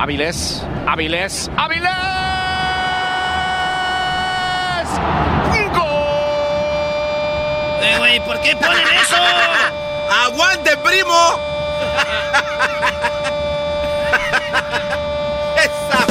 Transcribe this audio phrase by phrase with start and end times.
[0.00, 1.90] Avilés, Avilés, Avilés.
[7.82, 9.16] Eh, güey, ¿por qué ponen eso?
[10.24, 11.12] ¡Aguante, primo!
[15.58, 16.06] Esa.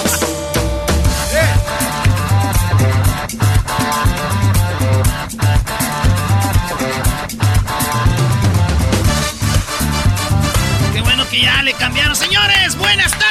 [10.94, 12.16] Qué bueno que ya le cambiaron.
[12.16, 13.29] Señores, buenas tardes.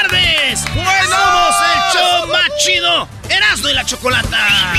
[0.63, 3.09] Somos el show más chido.
[3.29, 4.75] Erasmo y la chocolata.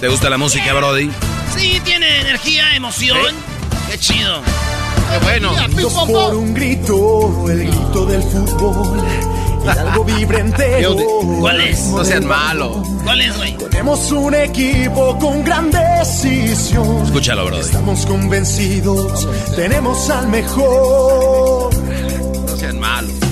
[0.00, 1.10] ¿Te gusta la música, Brody?
[1.56, 3.34] Sí, tiene energía, emoción.
[3.90, 4.42] Qué chido.
[5.10, 5.52] ¡Qué bueno!
[6.06, 9.02] Por un grito, el grito del fútbol.
[9.64, 10.96] Y algo vibra entero.
[11.40, 11.86] ¿Cuál es?
[11.86, 12.86] No sean malos.
[13.04, 13.56] ¿Cuál es, güey?
[13.56, 17.04] Tenemos un equipo con gran decisión.
[17.04, 17.60] Escúchalo, Brody.
[17.62, 21.74] Estamos convencidos, tenemos al mejor.
[21.74, 23.25] No sean malos.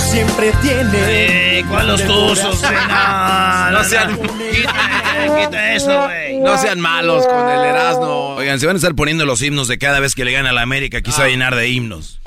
[0.00, 0.90] Siempre tienen.
[0.94, 2.72] Eh, ¿Cuál los tuzos, güey?
[2.88, 4.50] No, no, sean- no.
[4.50, 6.38] Quita, quita eso, güey.
[6.38, 8.34] No sean malos con el Erasmo.
[8.36, 10.52] Oigan, se van a estar poniendo los himnos de cada vez que le gana a
[10.52, 10.98] la América.
[10.98, 12.20] Aquí se va a llenar de himnos.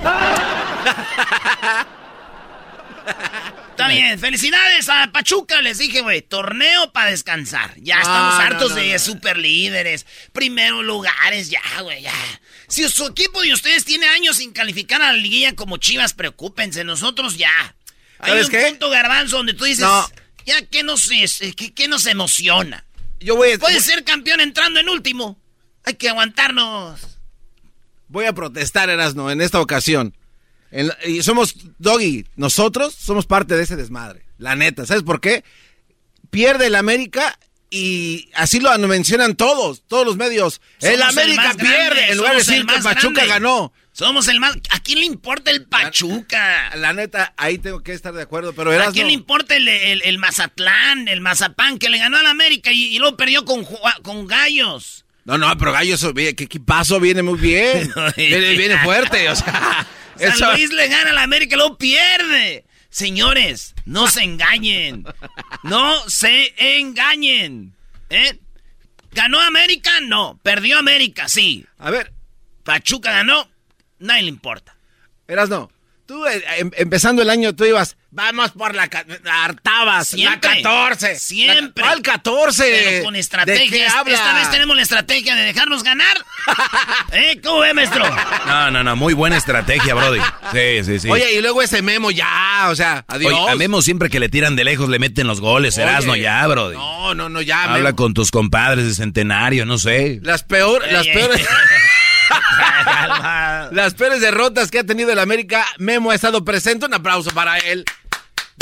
[3.70, 7.74] Está bien, felicidades a Pachuca, les dije, güey, torneo para descansar.
[7.76, 8.98] Ya estamos no, hartos no, de no.
[8.98, 12.12] super líderes, primeros lugares, ya, güey, ya.
[12.68, 16.82] Si su equipo de ustedes tiene años sin calificar a la liguilla como Chivas, preocúpense,
[16.84, 17.50] nosotros ya.
[18.18, 18.66] Hay ¿Sabes un qué?
[18.70, 20.08] punto garbanzo donde tú dices, No.
[20.44, 22.84] ya que nos, es- que, que nos emociona.
[23.20, 25.38] Yo voy a, Puede ser campeón entrando en último.
[25.84, 27.00] Hay que aguantarnos.
[28.08, 30.16] voy a protestar, Erasmo, en esta ocasión.
[30.72, 34.26] En y somos, Doggy, nosotros somos parte de ese desmadre.
[34.38, 35.44] La neta, ¿sabes por qué?
[36.30, 37.38] Pierde el América
[37.70, 40.60] y así lo mencionan todos, todos los medios.
[40.80, 43.26] el América pierde, grande, en lugar de decir que Pachuca grande.
[43.28, 43.72] ganó.
[43.92, 44.54] Somos el más...
[44.70, 46.76] ¿A quién le importa el Pachuca?
[46.76, 48.92] La neta, ahí tengo que estar de acuerdo, pero ¿A Erasmo...
[48.92, 52.94] quién le importa el, el- el Mazatlán, el Mazapán, que le ganó al América y,
[52.94, 53.66] y luego perdió con,
[54.02, 55.06] con Gallos?
[55.24, 57.00] No, no, pero Gallo, eso, ¿qué, qué pasó?
[57.00, 57.90] Viene muy bien.
[58.18, 59.86] viene, viene fuerte, o sea...
[60.18, 62.65] San eso- Luis le gana al América y luego pierde.
[62.96, 65.04] Señores, no se engañen.
[65.62, 67.74] No se engañen.
[68.08, 68.38] ¿Eh?
[69.12, 70.00] ¿Ganó América?
[70.00, 70.40] No.
[70.42, 71.28] ¿Perdió América?
[71.28, 71.66] Sí.
[71.76, 72.14] A ver,
[72.64, 73.50] ¿Pachuca ganó?
[73.98, 74.78] Nadie le importa.
[75.28, 75.70] Erasno,
[76.06, 78.88] tú eh, em- empezando el año tú ibas, vamos por la...
[79.44, 80.62] hartabas, Siempre.
[80.62, 81.16] la 14.
[81.16, 81.82] Siempre.
[81.84, 82.64] La, ¿Cuál 14?
[82.84, 83.70] Pero con ¿De estrategia.
[83.70, 86.16] qué Esta- vez tenemos la estrategia de dejarnos ganar.
[87.12, 87.40] ¿Eh?
[87.44, 88.04] ¿Cómo ve, maestro?
[88.46, 90.20] No, no, no, muy buena estrategia, Brody.
[90.52, 91.10] Sí, sí, sí.
[91.10, 93.32] Oye, y luego ese memo ya, o sea, adiós.
[93.34, 96.16] Oye, a Memo siempre que le tiran de lejos le meten los goles, Oye, Erasno,
[96.16, 96.76] ya, Brody.
[96.76, 97.64] No, no, no, ya.
[97.64, 97.96] Habla Memo.
[97.96, 100.20] con tus compadres de Centenario, no sé.
[100.22, 101.14] Las peor, las Ey, ey.
[101.18, 101.46] peores...
[103.72, 106.86] Las peores derrotas que ha tenido el América, Memo ha estado presente.
[106.86, 107.84] Un aplauso para él.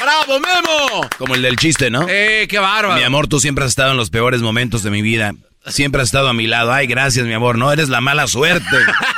[0.05, 1.09] ¡Bravo, Memo!
[1.17, 2.07] Como el del chiste, ¿no?
[2.09, 2.99] ¡Eh, qué bárbaro!
[2.99, 5.33] Mi amor, tú siempre has estado en los peores momentos de mi vida.
[5.67, 6.73] siempre has estado a mi lado.
[6.73, 7.57] Ay, gracias, mi amor.
[7.57, 8.77] No, eres la mala suerte.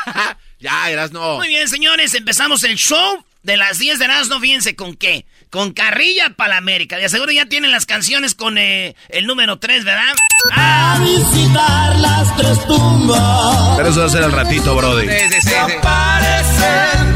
[0.60, 1.38] ya, eras no.
[1.38, 4.38] Muy bien, señores, empezamos el show de las 10 de Erasmo.
[4.38, 5.26] Fíjense con qué.
[5.50, 6.98] Con Carrilla para la América.
[6.98, 10.14] De seguro ya tienen las canciones con eh, el número 3, ¿verdad?
[10.52, 13.76] A visitar las tres tumbas.
[13.76, 15.08] Pero eso va a ser al ratito, Brody.
[15.08, 17.15] Sí, sí, sí, sí.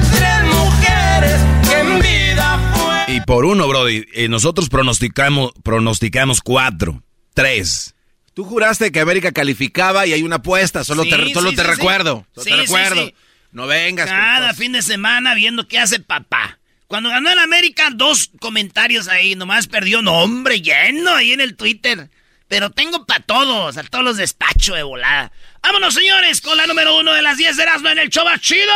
[3.21, 7.03] Y por uno, Brody, eh, nosotros pronosticamos, pronosticamos cuatro,
[7.35, 7.95] tres.
[8.35, 10.85] Tú juraste que América calificaba y hay una apuesta.
[10.85, 11.75] Solo Sí, te, solo sí, te sí, sí.
[11.77, 12.27] recuerdo.
[12.35, 13.05] Solo Sí, te sí, recuerdo.
[13.07, 13.15] sí.
[13.53, 14.09] No vengas.
[14.09, 16.59] Cada fin de semana viendo qué hace papá.
[16.87, 19.35] Cuando ganó el América, dos comentarios ahí.
[19.35, 22.09] Nomás perdió nombre lleno ahí en el Twitter.
[22.49, 25.31] Pero tengo para todos, a todos los despacho de volada.
[25.63, 28.41] Vámonos, señores, con la número uno de las 10 de Erasmo en el show más
[28.41, 28.73] chido.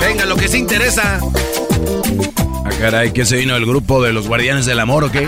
[0.00, 1.20] Venga, lo que sí interesa.
[2.80, 5.26] Caray, ¿qué se vino el grupo de los Guardianes del Amor o qué?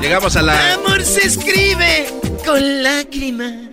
[0.00, 0.74] Llegamos a la.
[0.74, 2.06] Amor se escribe
[2.44, 3.54] con lágrimas.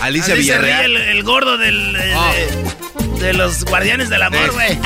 [0.00, 0.96] Alicia Así se ríe Villarreal.
[0.96, 2.32] el, el gordo del, eh, Oh.
[3.20, 4.76] de, de los guardianes del amor, güey.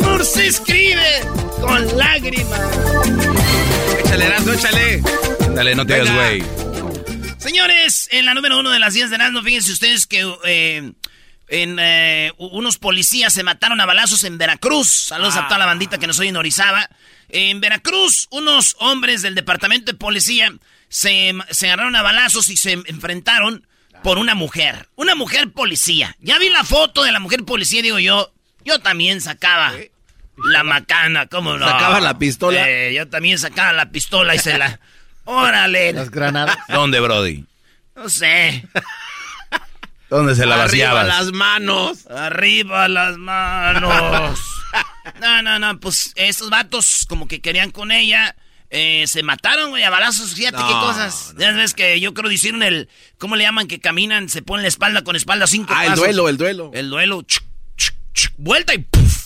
[0.00, 1.20] amor se escribe
[1.60, 2.60] con lágrimas.
[4.04, 5.02] Échale, Erasmo, échale.
[5.54, 6.42] Dale, no te hagas güey.
[7.44, 10.92] Señores, en la número uno de las 10 de Erasmo, fíjense ustedes que eh,
[11.48, 14.88] en, eh, unos policías se mataron a balazos en Veracruz.
[14.88, 16.88] Saludos a toda la bandita que nos oye en Orizaba.
[17.28, 20.54] En Veracruz, unos hombres del departamento de policía
[20.88, 23.66] se, se agarraron a balazos y se enfrentaron
[24.02, 24.88] por una mujer.
[24.94, 26.16] Una mujer policía.
[26.20, 28.32] Ya vi la foto de la mujer policía, digo yo.
[28.64, 29.74] Yo también sacaba
[30.50, 31.68] la macana, ¿cómo no?
[31.68, 32.66] ¿Sacaba la pistola?
[32.66, 34.80] Eh, yo también sacaba la pistola y se la...
[35.24, 35.92] ¡Órale!
[35.92, 36.56] Las granadas.
[36.68, 37.44] ¿Dónde, Brody?
[37.96, 38.66] No sé.
[40.10, 41.06] ¿Dónde se la Arriba vaciabas?
[41.06, 42.06] las manos.
[42.08, 44.38] Arriba las manos.
[45.20, 48.34] No, no, no, pues estos vatos como que querían con ella.
[48.70, 51.34] eh, se mataron, güey, a balazos, fíjate No, qué cosas.
[51.38, 52.88] Ya ves que yo creo que hicieron el,
[53.18, 53.68] ¿cómo le llaman?
[53.68, 56.70] Que caminan, se ponen la espalda con espalda cinco Ah, el duelo, el duelo.
[56.74, 57.44] El duelo, chuc,
[57.76, 59.23] chuc, chuc, vuelta y ¡puf!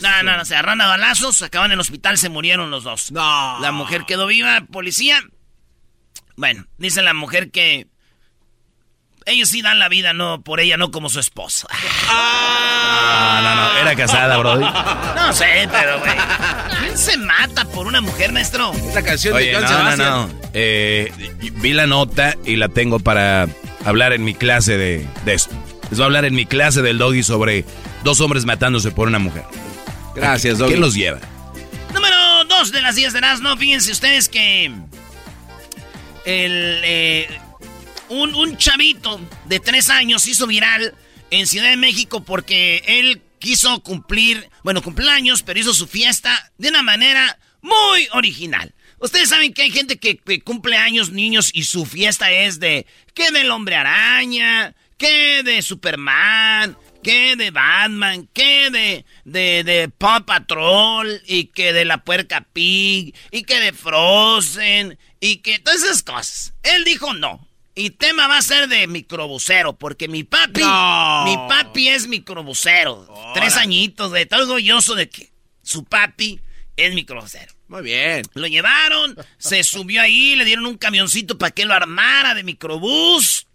[0.00, 3.12] No, no, no, se agarran a balazos, acaban en el hospital, se murieron los dos.
[3.12, 3.58] No.
[3.60, 5.22] La mujer quedó viva, policía.
[6.36, 7.86] Bueno, dice la mujer que
[9.26, 11.66] ellos sí dan la vida, no por ella, no como su esposa.
[12.06, 14.64] No, no, no, era casada, Brody.
[15.14, 16.12] No sé, pero güey.
[16.80, 18.72] ¿Quién se mata por una mujer, maestro?
[18.94, 20.40] La canción Oye, de no, no, no.
[20.52, 21.10] Eh,
[21.54, 23.48] vi la nota y la tengo para
[23.86, 25.54] hablar en mi clase de, de esto.
[25.88, 27.64] Les voy a hablar en mi clase del doggy sobre
[28.02, 29.44] dos hombres matándose por una mujer.
[30.14, 30.70] Gracias, Doggy.
[30.72, 31.20] ¿Quién los lleva?
[31.92, 34.66] Número 2 de las 10 de no Fíjense ustedes que.
[36.24, 36.80] El.
[36.84, 37.28] eh,
[38.08, 40.94] un, un chavito de 3 años hizo viral
[41.30, 44.48] en Ciudad de México porque él quiso cumplir.
[44.62, 48.72] Bueno, cumpleaños, pero hizo su fiesta de una manera muy original.
[48.98, 52.86] Ustedes saben que hay gente que, que cumple años, niños, y su fiesta es de.
[53.12, 60.24] que del hombre araña, que de Superman, que de Batman, que de, de, de Paw
[60.24, 66.02] Patrol, y que de la puerca Pig, y que de Frozen, y que todas esas
[66.02, 66.54] cosas.
[66.62, 67.46] Él dijo no.
[67.76, 71.24] Y tema va a ser de microbusero, porque mi papi, No.
[71.24, 73.12] mi papi es microbusero.
[73.34, 76.40] Tres añitos, de todo orgulloso de que su papi
[76.76, 77.52] es microbusero.
[77.66, 78.22] Muy bien.
[78.34, 83.46] Lo llevaron, se subió ahí, le dieron un camioncito para que lo armara de microbús.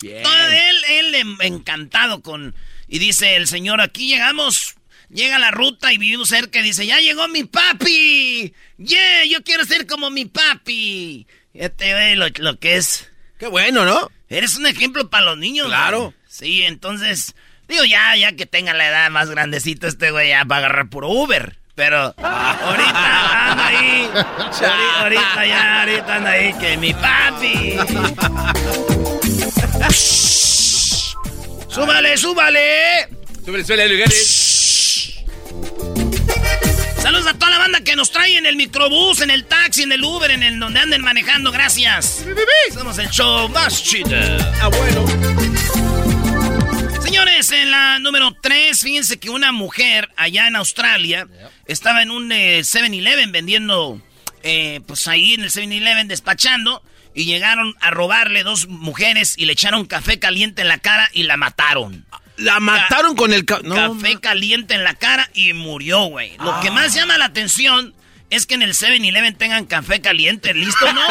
[0.00, 0.22] Bien.
[0.22, 0.76] Todo él,
[1.14, 2.54] él encantado con...
[2.88, 4.76] Y dice el señor, aquí llegamos,
[5.08, 8.54] llega la ruta y vivimos cerca y dice, ya llegó mi papi.
[8.78, 11.26] Yeah, yo quiero ser como mi papi.
[11.52, 13.10] Ya te ve lo, lo que es.
[13.38, 14.10] Qué bueno, ¿no?
[14.28, 15.66] Eres un ejemplo para los niños.
[15.66, 16.00] Claro.
[16.00, 16.14] güey.
[16.28, 17.34] Sí, entonces,
[17.68, 20.88] digo, ya, ya que tenga la edad más grandecito este güey, ya va a agarrar
[20.88, 21.58] puro Uber.
[21.74, 24.10] Pero ahorita anda ahí.
[24.14, 27.76] ahorita, ahorita ya, ahorita anda ahí que mi papi.
[31.76, 33.08] súbale, súbale.
[33.44, 34.16] Súbele, Luis Gary.
[37.02, 39.92] Saludos a toda la banda que nos trae en el microbús, en el taxi, en
[39.92, 41.52] el Uber, en el donde anden manejando.
[41.52, 42.24] Gracias.
[42.72, 44.08] Somos el show más chido.
[44.60, 45.04] Ah, bueno.
[47.02, 51.28] Señores, en la número 3, fíjense que una mujer allá en Australia
[51.66, 54.00] estaba en un eh, 7-Eleven vendiendo,
[54.42, 56.82] eh, pues ahí en el 7-Eleven despachando,
[57.16, 61.22] y llegaron a robarle dos mujeres y le echaron café caliente en la cara y
[61.24, 62.04] la mataron.
[62.36, 63.46] La mataron con el...
[63.46, 66.36] ca- no, café caliente en la cara y murió, güey.
[66.36, 67.94] Lo que más llama la atención
[68.28, 71.00] es que en el 7-Eleven tengan café caliente, ¿listo, no?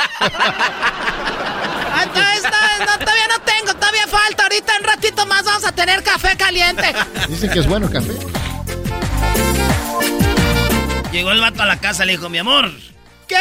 [1.98, 4.44] Ah, está, está, no, todavía no tengo, todavía falta.
[4.44, 6.94] Ahorita en ratito más vamos a tener café caliente.
[7.30, 8.12] Dicen que es bueno el café.
[11.14, 12.70] Llegó el vato a la casa, le dijo, mi amor.
[13.30, 13.40] ¿Qué?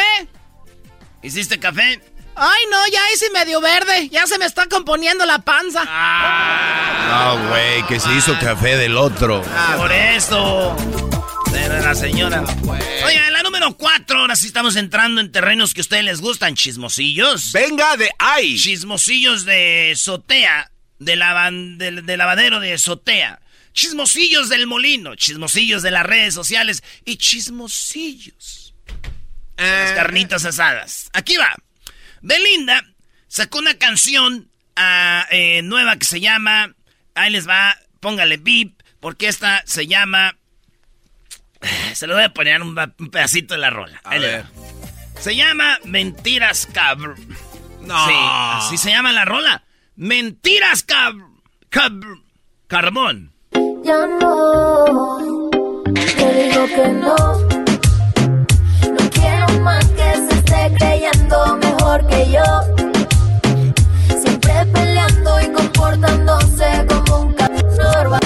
[1.21, 1.99] ¿Hiciste café?
[2.35, 4.09] Ay, no, ya hice medio verde.
[4.09, 5.83] Ya se me está componiendo la panza.
[5.87, 7.35] Ah.
[7.37, 9.43] No, güey, que se hizo café del otro.
[9.55, 10.75] Ah, por eso.
[11.55, 12.43] Era la señora.
[13.05, 16.55] Oye, la número cuatro, ahora sí estamos entrando en terrenos que a ustedes les gustan,
[16.55, 17.53] chismosillos.
[17.53, 18.57] Venga de ahí.
[18.57, 21.15] Chismosillos de Sotea, de,
[22.03, 23.39] de lavadero de Sotea.
[23.73, 28.73] Chismosillos del molino, chismosillos de las redes sociales y chismosillos.
[29.57, 29.95] Las eh.
[29.95, 31.09] carnitas asadas.
[31.13, 31.55] Aquí va.
[32.21, 32.83] Belinda
[33.27, 36.73] sacó una canción ah, eh, nueva que se llama.
[37.15, 40.37] Ahí les va, póngale beep, porque esta se llama.
[41.93, 42.75] Se lo voy a poner un,
[43.11, 44.01] pedacito de la rola.
[44.03, 44.45] A ver.
[45.19, 46.99] Se llama Mentiras Cab.
[47.81, 48.07] No.
[48.07, 49.63] Sí, así se llama la rola.
[49.95, 51.15] Mentiras Cab.
[51.69, 51.93] Cab.
[52.67, 53.33] Carbón.
[53.83, 55.49] Ya no.
[55.93, 57.15] Te digo que no.
[58.91, 62.43] No quiero más que se esté creyendo mejor que yo.
[64.19, 68.21] Siempre peleando y comportándose como un normal.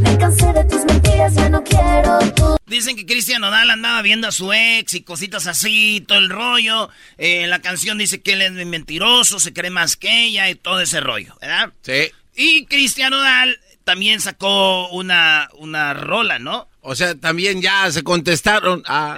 [0.00, 2.56] Me cansé de tus mentiras, ya no quiero tú.
[2.66, 6.90] Dicen que Cristian Nodal andaba viendo a su ex y cositas así, todo el rollo.
[7.16, 10.80] Eh, la canción dice que él es mentiroso, se cree más que ella y todo
[10.80, 11.72] ese rollo, ¿verdad?
[11.82, 12.10] Sí.
[12.36, 16.68] Y Cristian Nodal también sacó una, una rola, ¿no?
[16.82, 19.16] O sea, también ya se contestaron a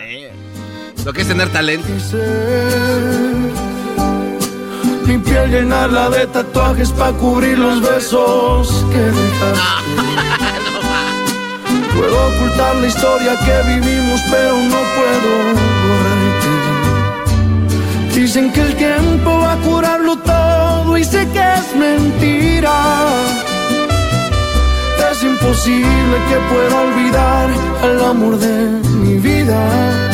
[1.04, 1.88] lo que es tener talento.
[5.06, 10.02] Mi piel llenarla de tatuajes para cubrir los besos que dejaste.
[11.96, 15.30] puedo ocultar la historia que vivimos, pero no puedo
[15.86, 16.50] borrarte.
[18.14, 23.40] Dicen que el tiempo va a curarlo todo y sé que es mentira
[25.10, 27.50] es imposible que pueda olvidar
[27.82, 30.09] el amor de mi vida,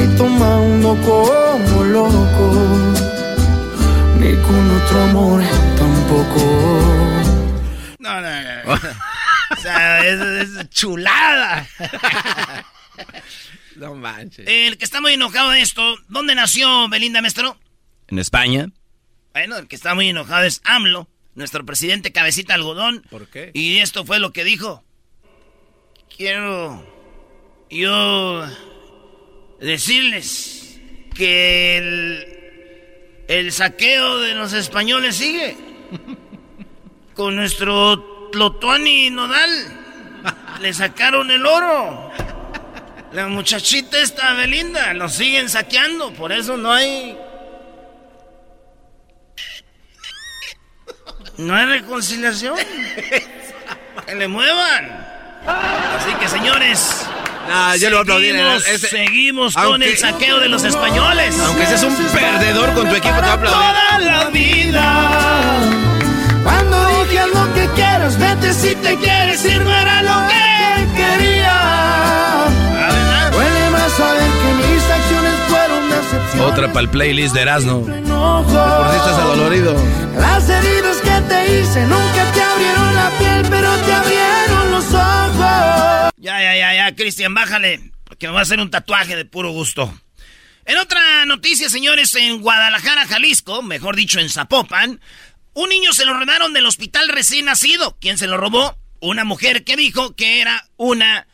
[0.00, 2.46] ni tomando como loco,
[4.18, 5.42] ni con otro amor
[5.76, 6.40] tampoco.
[7.98, 8.72] No, no, no.
[8.74, 11.68] o sea, es, chulada.
[13.76, 14.46] no manches.
[14.48, 17.58] El que está muy enojado de esto, ¿dónde nació Belinda Mestro?
[18.08, 18.70] En España.
[19.32, 23.02] Bueno, el que está muy enojado es AMLO nuestro presidente Cabecita Algodón.
[23.10, 23.50] ¿Por qué?
[23.54, 24.82] Y esto fue lo que dijo.
[26.16, 26.84] Quiero
[27.70, 28.44] yo
[29.60, 30.80] decirles
[31.14, 32.40] que el,
[33.28, 35.56] el saqueo de los españoles sigue.
[37.14, 39.76] Con nuestro Tlotuani Nodal.
[40.60, 42.10] Le sacaron el oro.
[43.12, 47.18] La muchachita esta Belinda, lo siguen saqueando, por eso no hay
[51.40, 52.54] No hay reconciliación.
[54.06, 55.06] que le muevan.
[55.46, 57.06] Así que, señores.
[57.48, 58.32] Nah, yo lo aplaudí.
[58.78, 61.36] Seguimos con el saqueo de los españoles.
[61.46, 63.58] Aunque seas un perdedor con tu equipo, te aplaudo.
[63.58, 65.60] Toda la vida.
[66.44, 71.58] Cuando dije lo que quieras, vete si te quieres ir, no era lo que quería.
[73.32, 76.44] Duele más saber que mis acciones fueron decepción.
[76.46, 77.80] Otra para el playlist de Erasmo.
[77.80, 79.74] Por si estás adolorido.
[80.18, 85.89] Las heridas que te hice nunca te abrieron la piel, pero te abrieron los ojos.
[86.20, 89.52] Ya, ya, ya, ya, Cristian, bájale, porque me va a hacer un tatuaje de puro
[89.52, 89.90] gusto.
[90.66, 95.00] En otra noticia, señores, en Guadalajara, Jalisco, mejor dicho, en Zapopan,
[95.54, 97.96] un niño se lo robaron del hospital recién nacido.
[98.02, 98.78] ¿Quién se lo robó?
[99.00, 101.26] Una mujer que dijo que era una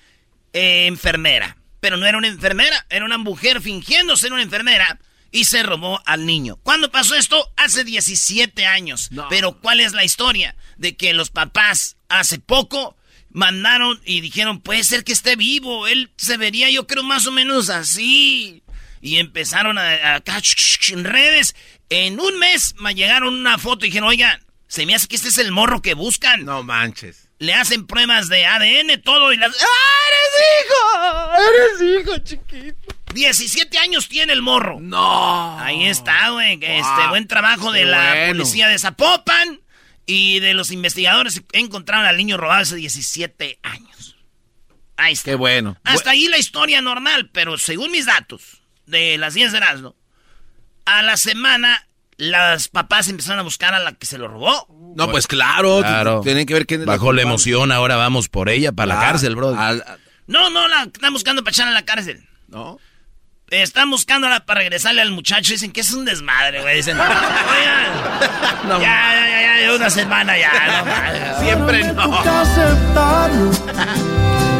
[0.53, 1.57] eh, enfermera.
[1.81, 5.01] Pero no era una enfermera, era una mujer fingiendo ser una enfermera
[5.33, 6.61] y se robó al niño.
[6.63, 7.53] ¿Cuándo pasó esto?
[7.57, 9.11] Hace 17 años.
[9.31, 10.55] Pero ¿cuál es la historia?
[10.77, 12.97] De que los papás hace poco
[13.37, 17.31] mandaron y dijeron, puede ser que esté vivo, él se vería yo creo más o
[17.31, 18.63] menos así.
[19.03, 20.41] Y empezaron a, acá
[20.89, 21.55] en redes.
[21.91, 25.29] En un mes me llegaron una foto y dijeron, oigan, se me hace que este
[25.29, 26.47] es el morro que buscan.
[26.47, 27.29] No manches.
[27.39, 29.55] Le hacen pruebas de ADN, todo y las...
[29.55, 31.85] ¡Ah, eres hijo!
[31.85, 32.97] Eres hijo, chiquito.
[33.13, 34.79] 17 años tiene el morro.
[34.81, 35.61] No.
[35.61, 36.55] Ahí está, güey.
[36.55, 39.61] Este buen trabajo de la policía de Zapopan
[40.07, 44.17] y de los investigadores encontraron al niño robado hace 17 años.
[44.97, 45.33] Ahí está.
[45.33, 45.77] Qué bueno.
[45.85, 49.97] Hasta ahí la historia normal, pero según mis datos de las 10 de Erasmo,
[50.85, 51.87] a la semana
[52.17, 54.67] las papás empezaron a buscar a la que se lo robó.
[54.97, 56.21] No, pues claro, claro.
[56.23, 59.55] tienen que ver quién Bajo la, emoción, ahora vamos por ella para la cárcel, bro.
[60.27, 62.27] no, no, la están buscando para echarla a la cárcel.
[62.49, 62.79] ¿No?
[63.49, 65.53] Están buscándola para regresarle al muchacho.
[65.53, 66.77] Dicen que es un desmadre, güey.
[66.77, 67.15] Dicen, oigan,
[68.69, 71.37] ya, ya, ya, ya, una semana ya.
[71.41, 72.03] Siempre no.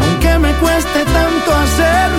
[0.03, 2.11] Aunque me cueste tanto hacer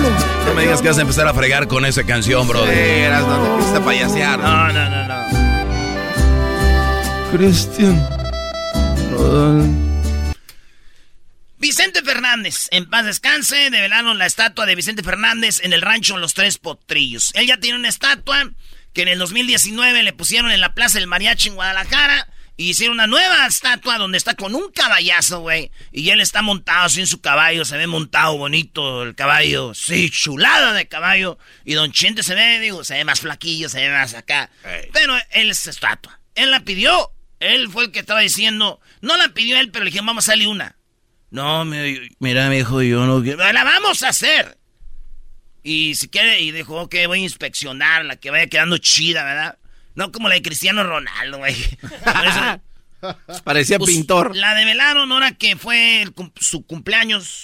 [0.46, 2.66] No me digas que vas a empezar a fregar con esa canción, bro.
[2.66, 4.38] Sí, eras, no te payasear.
[4.38, 5.18] No, no, no, no.
[7.32, 8.06] Cristian.
[11.58, 16.34] Vicente Fernández, en paz descanse, develaron la estatua de Vicente Fernández en el rancho Los
[16.34, 17.32] Tres Potrillos.
[17.34, 18.52] Él ya tiene una estatua
[18.92, 22.94] que en el 2019 le pusieron en la Plaza del Mariachi en Guadalajara y hicieron
[22.94, 25.72] una nueva estatua donde está con un caballazo, güey.
[25.90, 30.10] Y él está montado así en su caballo, se ve montado bonito el caballo, sí,
[30.10, 31.38] chulada de caballo.
[31.64, 34.48] Y Don Chente se ve, digo, se ve más flaquillo, se ve más acá.
[34.92, 36.20] Pero él es estatua.
[36.36, 37.10] Él la pidió.
[37.40, 40.32] Él fue el que estaba diciendo, no la pidió él, pero le dijeron, vamos a
[40.32, 40.77] salir una.
[41.30, 43.52] No, mira, me dijo, yo no quiero.
[43.52, 44.58] La vamos a hacer.
[45.62, 49.58] Y si quiere, y dijo, ok, voy a inspeccionarla, que vaya quedando chida, ¿verdad?
[49.94, 51.54] No como la de Cristiano Ronaldo, güey.
[53.44, 54.34] Parecía Pues, pintor.
[54.36, 57.42] La develaron ahora que fue el su cumpleaños.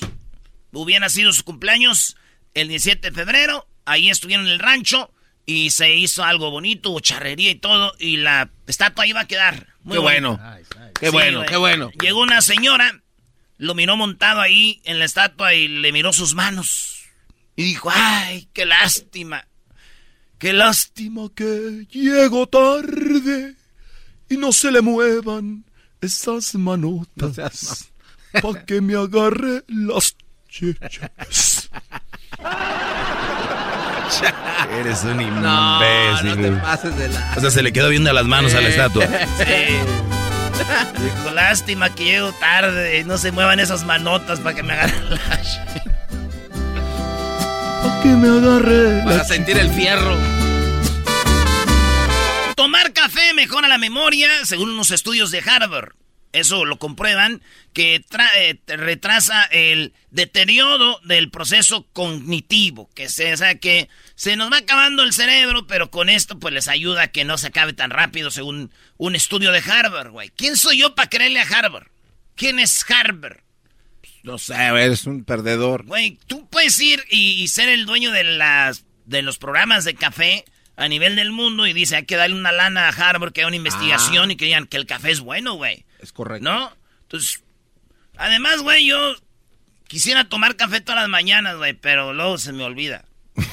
[0.72, 2.16] Hubiera sido su cumpleaños
[2.54, 3.68] el 17 de febrero.
[3.84, 5.12] Ahí estuvieron en el rancho
[5.46, 7.94] y se hizo algo bonito, hubo charrería y todo.
[7.98, 9.68] Y la estatua iba a quedar.
[9.82, 10.40] Muy Qué bueno.
[10.98, 11.48] Qué Sí, bueno, güey.
[11.48, 11.90] qué bueno.
[12.00, 13.02] Llegó una señora,
[13.58, 17.04] lo miró montado ahí en la estatua y le miró sus manos.
[17.56, 19.46] Y dijo, ay, qué lástima.
[20.38, 23.54] Qué lástima que Llego tarde
[24.28, 25.64] y no se le muevan
[26.00, 27.90] esas manotas
[28.42, 30.16] pa' que me agarre las
[30.48, 31.70] chichas.
[34.78, 35.42] Eres un imbécil.
[35.42, 37.34] No, no te pases de la...
[37.36, 39.06] O sea, se le quedó viendo las manos a la estatua.
[39.38, 40.23] Sí.
[40.98, 43.04] Dijo, lástima que llego tarde.
[43.04, 45.18] No se muevan esas manotas para que me agarren la...
[47.82, 50.16] Pa' que me agarre Para sentir el fierro.
[52.56, 55.92] Tomar café mejora la memoria, según unos estudios de Harvard.
[56.32, 57.42] Eso lo comprueban,
[57.72, 64.36] que tra- eh, retrasa el deterioro del proceso cognitivo, que se, o sea, que se
[64.36, 67.48] nos va acabando el cerebro, pero con esto pues les ayuda a que no se
[67.48, 70.30] acabe tan rápido, según un estudio de Harvard, güey.
[70.30, 71.88] ¿Quién soy yo para creerle a Harvard?
[72.34, 73.38] ¿Quién es Harvard?
[74.22, 75.84] No sé, eres un perdedor.
[75.84, 79.94] Güey, tú puedes ir y, y ser el dueño de las de los programas de
[79.94, 80.44] café
[80.76, 83.48] a nivel del mundo y dice, hay que darle una lana a Harvard que haga
[83.48, 85.84] una investigación y que digan que el café es bueno, güey.
[86.00, 86.50] Es correcto.
[86.50, 86.72] ¿No?
[87.02, 87.42] Entonces,
[88.16, 89.14] además, güey, yo
[89.86, 93.04] quisiera tomar café todas las mañanas, güey, pero luego se me olvida.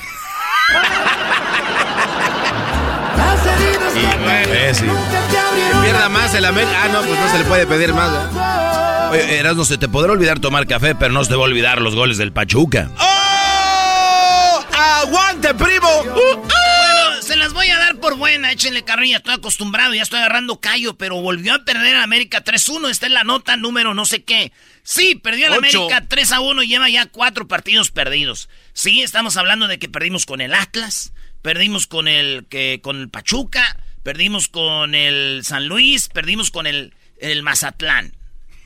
[3.96, 4.90] Imbécil.
[4.90, 6.72] Que pierda más el América.
[6.84, 8.10] Ah, no, pues no se le puede pedir más.
[8.12, 9.10] ¿eh?
[9.12, 11.82] Oye, Erasmo, se te podrá olvidar tomar café, pero no se te va a olvidar
[11.82, 12.90] los goles del Pachuca.
[13.00, 14.60] ¡Oh!
[15.04, 15.88] ¡Aguante, primo!
[16.16, 16.71] Uh, Bueno,
[17.32, 20.98] se las voy a dar por buena, échenle carrilla, estoy acostumbrado, ya estoy agarrando callo,
[20.98, 24.52] pero volvió a perder a América 3-1, está en la nota número no sé qué.
[24.84, 25.54] Sí, perdió el.
[25.54, 28.50] América 3-1 y lleva ya cuatro partidos perdidos.
[28.74, 33.08] Sí, estamos hablando de que perdimos con el Atlas, perdimos con el, que, con el
[33.08, 38.14] Pachuca, perdimos con el San Luis, perdimos con el, el Mazatlán.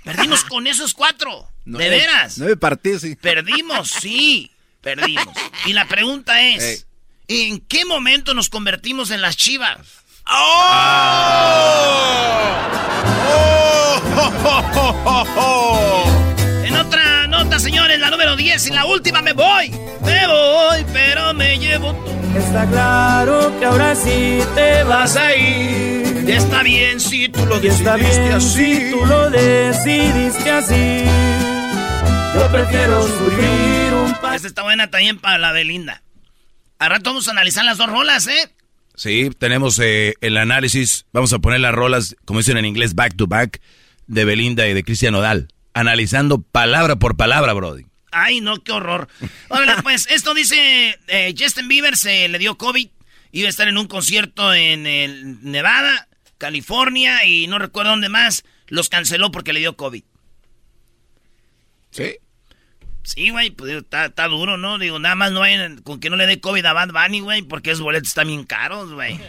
[0.04, 2.40] Perdimos con esos cuatro, de veras.
[2.40, 3.16] Nueve partidos, sí.
[3.16, 4.52] Perdimos, sí,
[4.82, 5.38] perdimos.
[5.68, 6.88] Y la pregunta es,
[7.28, 9.78] ¿en qué momento nos convertimos en las chivas?
[16.66, 19.70] En otra nota, señores, la número 10 y la última me voy.
[20.04, 22.40] Me voy, pero me llevo todo.
[22.40, 26.30] Está claro que ahora sí te vas a ir.
[26.30, 28.76] Está bien si tú lo Y está decidiste bien así.
[28.86, 31.04] si tú lo decidiste así.
[32.36, 36.02] Yo prefiero sufrir un pa- Esta está buena también para la Belinda.
[36.80, 38.52] Al rato vamos a analizar las dos rolas, ¿eh?
[38.96, 41.06] Sí, tenemos eh, el análisis.
[41.12, 43.62] Vamos a poner las rolas, como dicen en inglés, back to back,
[44.08, 45.50] de Belinda y de Cristian Odal.
[45.74, 47.86] Analizando palabra por palabra, Brody.
[48.12, 49.10] Ay, no, qué horror.
[49.50, 52.88] Órale, pues, esto dice, eh, Justin Bieber se le dio COVID,
[53.32, 56.08] iba a estar en un concierto en el Nevada,
[56.38, 60.04] California y no recuerdo dónde más, los canceló porque le dio COVID.
[61.92, 62.18] Sí.
[63.06, 64.78] Sí, güey, pues está, está duro, ¿no?
[64.80, 67.42] Digo, nada más no vayan con que no le dé COVID a Bad Bunny, güey,
[67.44, 69.20] porque esos boletos están bien caros, güey.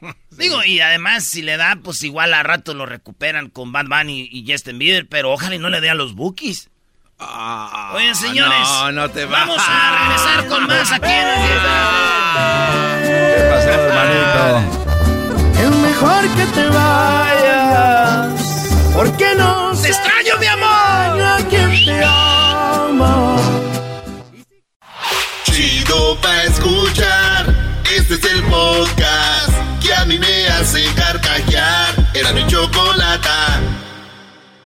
[0.32, 4.28] Digo, y además, si le da, pues igual a rato lo recuperan con Bad Bunny
[4.30, 6.68] y Justin Bieber, pero ojalá y no le dé a los bookies.
[7.94, 9.40] Oye, señores, Ah, no, no te va.
[9.46, 11.34] vamos a regresar con más aquí en el...
[13.06, 14.82] ¿Qué pasó, hermanito?
[15.62, 17.23] Es mejor que te vayas.
[26.42, 27.54] Escuchar.
[27.96, 29.50] Este es el podcast
[29.82, 31.94] que a mí me hace carcajear.
[32.14, 33.60] Era mi chocolata.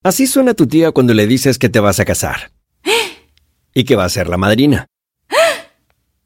[0.03, 2.51] Así suena tu tía cuando le dices que te vas a casar.
[3.73, 4.87] Y que va a ser la madrina.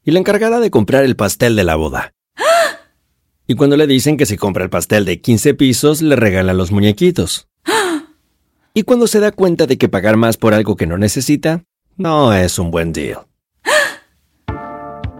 [0.04, 2.12] y la encargada de comprar el pastel de la boda.
[3.46, 6.72] Y cuando le dicen que si compra el pastel de 15 pisos, le regalan los
[6.72, 7.48] muñequitos.
[8.74, 11.62] Y cuando se da cuenta de que pagar más por algo que no necesita,
[11.96, 13.26] no es un buen deal.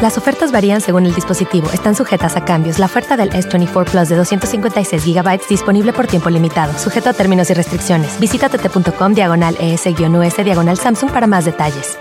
[0.00, 1.70] Las ofertas varían según el dispositivo.
[1.72, 2.78] Están sujetas a cambios.
[2.78, 7.50] La oferta del S24 Plus de 256 GB disponible por tiempo limitado, sujeto a términos
[7.50, 8.18] y restricciones.
[8.18, 11.98] Visita tt.com diagonal ES-US diagonal Samsung para más detalles.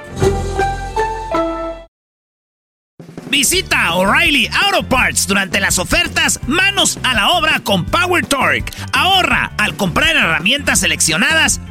[3.30, 8.72] Visita O'Reilly Auto Parts durante las ofertas Manos a la obra con Power Torque.
[8.94, 11.62] Ahorra al comprar herramientas seleccionadas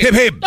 [0.00, 0.44] Hip, hip.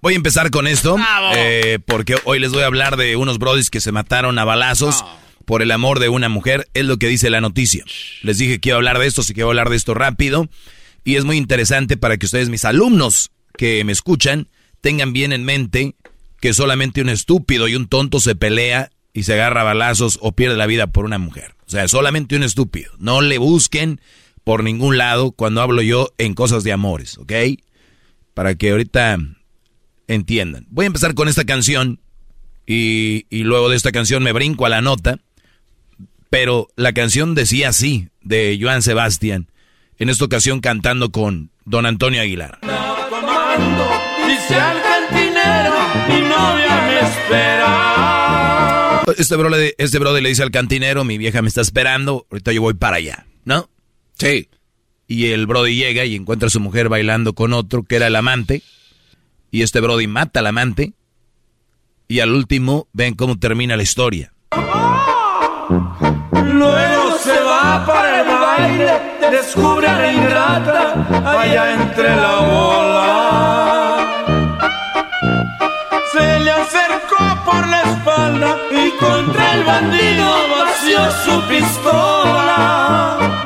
[0.00, 0.96] Voy a empezar con esto,
[1.36, 5.04] eh, porque hoy les voy a hablar de unos brodis que se mataron a balazos
[5.44, 6.68] por el amor de una mujer.
[6.74, 7.84] Es lo que dice la noticia.
[8.22, 9.94] Les dije que iba a hablar de esto, así que voy a hablar de esto
[9.94, 10.48] rápido.
[11.04, 14.48] Y es muy interesante para que ustedes, mis alumnos que me escuchan,
[14.80, 15.94] tengan bien en mente
[16.40, 20.32] que solamente un estúpido y un tonto se pelea y se agarra a balazos o
[20.32, 21.54] pierde la vida por una mujer.
[21.66, 22.92] O sea, solamente un estúpido.
[22.98, 24.00] No le busquen
[24.44, 27.32] por ningún lado cuando hablo yo en cosas de amores, ¿ok?
[28.34, 29.18] Para que ahorita
[30.06, 30.66] entiendan.
[30.70, 32.00] Voy a empezar con esta canción
[32.66, 35.18] y, y, luego de esta canción me brinco a la nota.
[36.30, 39.48] Pero la canción decía así, de Joan Sebastián,
[39.98, 42.58] en esta ocasión cantando con Don Antonio Aguilar.
[44.26, 45.74] Dice al cantinero,
[46.08, 49.02] mi novia me espera.
[49.16, 52.62] Este brother, este brother le dice al cantinero, mi vieja me está esperando, ahorita yo
[52.62, 53.68] voy para allá, ¿no?
[54.18, 54.48] Sí.
[55.06, 58.16] Y el brody llega y encuentra a su mujer bailando con otro, que era el
[58.16, 58.62] amante.
[59.50, 60.94] Y este brody mata al amante.
[62.08, 64.32] Y al último, ven cómo termina la historia.
[66.32, 68.92] Luego se va para el baile,
[69.30, 70.92] descubre a la ingrata
[71.40, 74.04] allá entre la bola.
[76.12, 83.43] Se le acercó por la espalda y contra el bandido vació su pistola.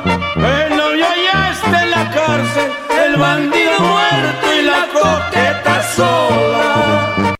[1.99, 2.71] La cárcel,
[3.05, 7.35] el bandido muerto y la coqueta sola.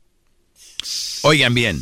[1.22, 1.82] Oigan bien.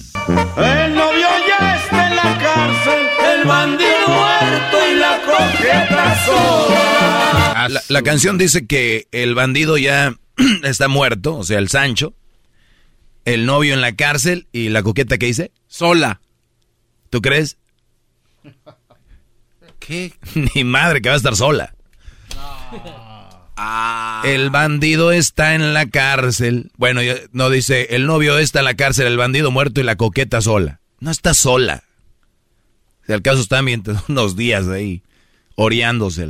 [0.58, 7.68] El novio ya está en la cárcel, el bandido muerto y la coqueta sola.
[7.70, 10.16] La, la canción dice que el bandido ya
[10.64, 12.14] está muerto, o sea, el Sancho.
[13.26, 16.22] El novio en la cárcel y la coqueta que dice sola.
[17.10, 17.58] ¿Tú crees?
[19.80, 20.14] ¿Qué?
[20.56, 21.74] Ni madre que va a estar sola.
[23.60, 24.22] Ah.
[24.24, 26.72] El bandido está en la cárcel.
[26.78, 27.02] Bueno,
[27.32, 30.80] no dice, el novio está en la cárcel, el bandido muerto y la coqueta sola.
[31.00, 31.84] No está sola.
[33.08, 35.02] Si al caso mientras unos días ahí,
[35.56, 36.30] oreándose.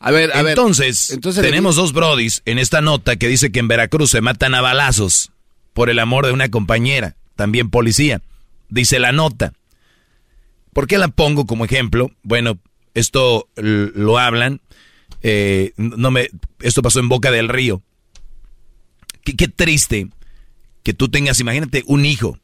[0.00, 0.50] A ver, a ver.
[0.50, 4.54] entonces, Entonces, tenemos dos brodis en esta nota que dice que en Veracruz se matan
[4.54, 5.32] a balazos
[5.72, 8.20] por el amor de una compañera, también policía.
[8.68, 9.54] Dice la nota.
[10.74, 12.10] ¿Por qué la pongo como ejemplo?
[12.22, 12.58] Bueno,
[12.94, 14.60] esto lo hablan.
[15.22, 16.28] eh, no me,
[16.60, 17.82] esto pasó en Boca del Río.
[19.22, 20.08] Qué, qué triste
[20.82, 22.38] que tú tengas, imagínate, un hijo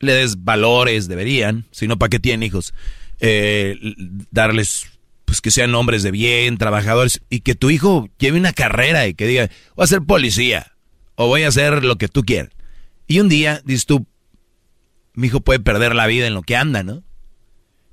[0.00, 2.74] le des valores, deberían, si no, ¿para qué tienen hijos?
[3.20, 3.78] Eh,
[4.30, 4.86] darles,
[5.24, 9.14] pues que sean hombres de bien, trabajadores, y que tu hijo lleve una carrera y
[9.14, 10.72] que diga, voy a ser policía,
[11.14, 12.50] o voy a hacer lo que tú quieras.
[13.06, 14.06] Y un día, dices tú,
[15.14, 17.02] mi hijo puede perder la vida en lo que anda, ¿no?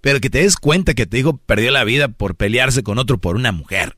[0.03, 3.19] Pero que te des cuenta que tu hijo perdió la vida por pelearse con otro
[3.19, 3.95] por una mujer.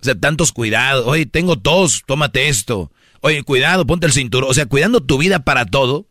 [0.00, 1.06] O sea, tantos cuidados.
[1.06, 2.90] Oye, tengo tos, tómate esto.
[3.20, 4.48] Oye, cuidado, ponte el cinturón.
[4.48, 6.06] O sea, cuidando tu vida para todo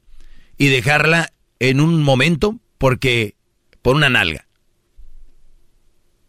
[0.60, 3.36] y dejarla en un momento porque
[3.82, 4.46] por una nalga.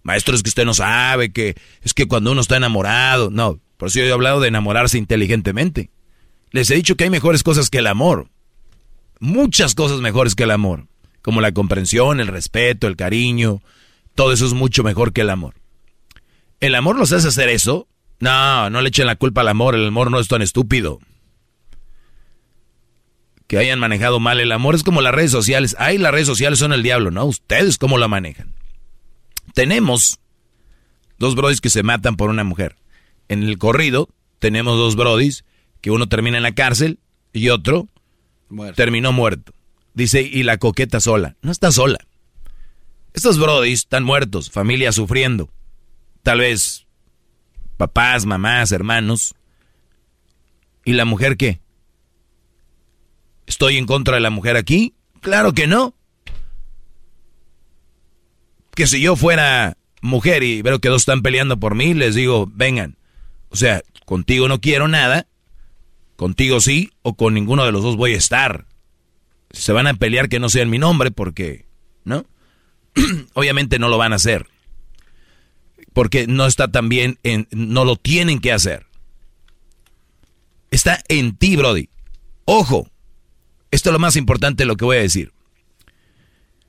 [0.02, 3.88] Maestro, es que usted no sabe que es que cuando uno está enamorado, no, por
[3.88, 5.90] eso yo he hablado de enamorarse inteligentemente.
[6.50, 8.30] Les he dicho que hay mejores cosas que el amor.
[9.20, 10.86] Muchas cosas mejores que el amor,
[11.24, 13.62] como la comprensión, el respeto, el cariño,
[14.14, 15.54] todo eso es mucho mejor que el amor.
[16.60, 17.88] ¿El amor los hace hacer eso?
[18.20, 21.00] No, no le echen la culpa al amor, el amor no es tan estúpido
[23.46, 24.74] que hayan manejado mal el amor.
[24.74, 25.74] Es como las redes sociales.
[25.78, 27.24] Ay, las redes sociales son el diablo, ¿no?
[27.24, 28.52] Ustedes cómo la manejan.
[29.54, 30.20] Tenemos
[31.18, 32.76] dos brodis que se matan por una mujer.
[33.28, 34.10] En el corrido
[34.40, 35.46] tenemos dos brodis
[35.80, 36.98] que uno termina en la cárcel
[37.32, 37.88] y otro
[38.74, 39.54] terminó muerto.
[39.94, 41.36] Dice, y la coqueta sola.
[41.40, 41.98] No está sola.
[43.12, 45.48] Estos brodis están muertos, familia sufriendo.
[46.22, 46.86] Tal vez
[47.76, 49.34] papás, mamás, hermanos.
[50.84, 51.60] ¿Y la mujer qué?
[53.46, 54.94] ¿Estoy en contra de la mujer aquí?
[55.20, 55.94] Claro que no.
[58.74, 62.50] Que si yo fuera mujer y veo que dos están peleando por mí, les digo,
[62.52, 62.96] vengan.
[63.50, 65.28] O sea, contigo no quiero nada,
[66.16, 68.66] contigo sí, o con ninguno de los dos voy a estar.
[69.54, 71.66] Se van a pelear que no sea en mi nombre porque,
[72.04, 72.26] ¿no?
[73.34, 74.46] Obviamente no lo van a hacer.
[75.92, 78.86] Porque no está tan bien, en, no lo tienen que hacer.
[80.70, 81.88] Está en ti, Brody.
[82.46, 82.90] Ojo,
[83.70, 85.32] esto es lo más importante de lo que voy a decir.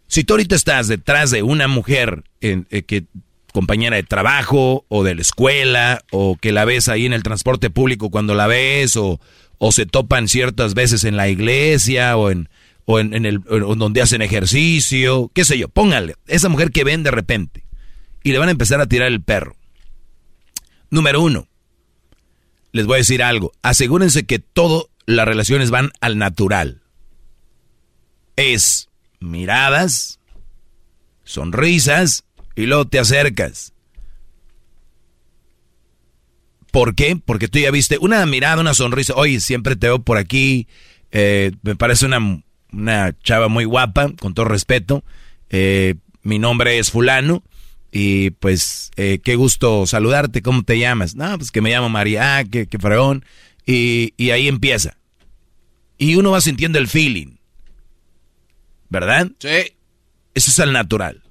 [0.08, 3.06] Si tú ahorita estás detrás de una mujer en, eh, que
[3.52, 7.70] compañera de trabajo o de la escuela o que la ves ahí en el transporte
[7.70, 9.20] público cuando la ves o,
[9.58, 12.50] o se topan ciertas veces en la iglesia o en,
[12.86, 17.12] o en, el donde hacen ejercicio, qué sé yo, póngale, esa mujer que ven de
[17.12, 17.66] repente
[18.24, 19.56] y le van a empezar a tirar el perro.
[20.90, 21.48] Número uno,
[22.72, 26.82] les voy a decir algo, asegúrense que todas las relaciones van al natural
[28.36, 30.20] es miradas,
[31.24, 33.74] sonrisas y luego te acercas.
[36.72, 37.16] ¿Por qué?
[37.16, 39.14] Porque tú ya viste una mirada, una sonrisa.
[39.16, 40.68] Oye, siempre te veo por aquí.
[41.12, 42.44] Eh, me parece una,
[42.76, 45.04] una, chava muy guapa, con todo respeto.
[45.50, 47.44] Eh, mi nombre es fulano.
[47.92, 50.42] Y pues, eh, qué gusto saludarte.
[50.42, 51.16] ¿Cómo te llamas?
[51.16, 52.38] No, pues que me llamo María.
[52.38, 53.24] Ah, qué, qué fregón.
[53.66, 54.98] Y, y ahí empieza.
[55.98, 57.38] Y uno va sintiendo el feeling.
[58.90, 59.32] ¿Verdad?
[59.40, 59.76] Sí.
[60.34, 61.24] Eso es al natural.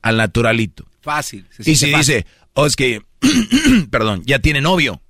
[0.00, 0.88] Al naturalito.
[1.00, 1.46] Fácil.
[1.58, 3.02] y si dice, oh, es que,
[3.90, 5.00] perdón, ya tiene novio,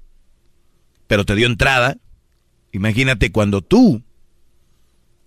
[1.06, 1.98] pero te dio entrada,
[2.72, 4.02] imagínate cuando tú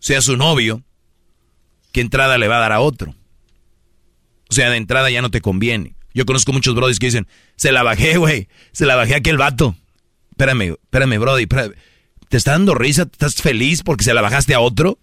[0.02, 0.84] seas su novio,
[1.94, 3.16] ¿qué entrada le va a dar a otro?
[4.50, 5.96] O sea, de entrada ya no te conviene.
[6.14, 9.38] Yo conozco muchos brodis que dicen, se la bajé, güey, se la bajé a aquel
[9.38, 9.78] vato.
[10.32, 13.04] Espérame, espérame, brody, ¿te está dando risa?
[13.04, 15.00] ¿Estás feliz porque se la bajaste a otro?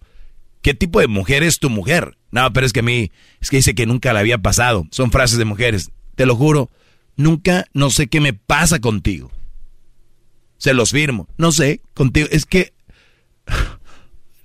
[0.61, 2.17] ¿Qué tipo de mujer es tu mujer?
[2.31, 4.85] No, pero es que a mí, es que dice que nunca la había pasado.
[4.91, 5.89] Son frases de mujeres.
[6.15, 6.69] Te lo juro,
[7.15, 9.31] nunca, no sé qué me pasa contigo.
[10.57, 11.27] Se los firmo.
[11.37, 12.27] No sé, contigo.
[12.31, 12.73] Es que...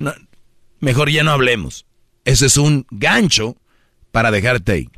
[0.85, 1.87] mejor ya no hablemos.
[2.25, 3.57] Ese es un gancho
[4.13, 4.89] para dejarte ahí.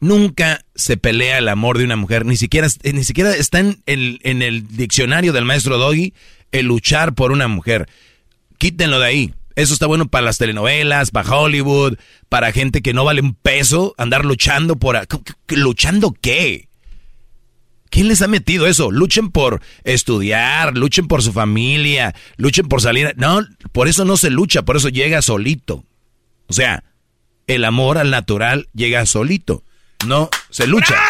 [0.00, 4.18] Nunca se pelea el amor de una mujer, ni siquiera, ni siquiera está en el,
[4.22, 6.12] en el diccionario del maestro Doggy
[6.52, 7.88] el luchar por una mujer.
[8.58, 9.34] Quítenlo de ahí.
[9.56, 11.96] Eso está bueno para las telenovelas, para Hollywood,
[12.28, 14.98] para gente que no vale un peso, andar luchando por...
[15.48, 16.68] ¿Luchando qué?
[17.94, 18.90] ¿Quién les ha metido eso?
[18.90, 23.14] Luchen por estudiar, luchen por su familia, luchen por salir...
[23.16, 25.84] No, por eso no se lucha, por eso llega solito.
[26.48, 26.82] O sea,
[27.46, 29.62] el amor al natural llega solito,
[30.08, 31.00] no se lucha.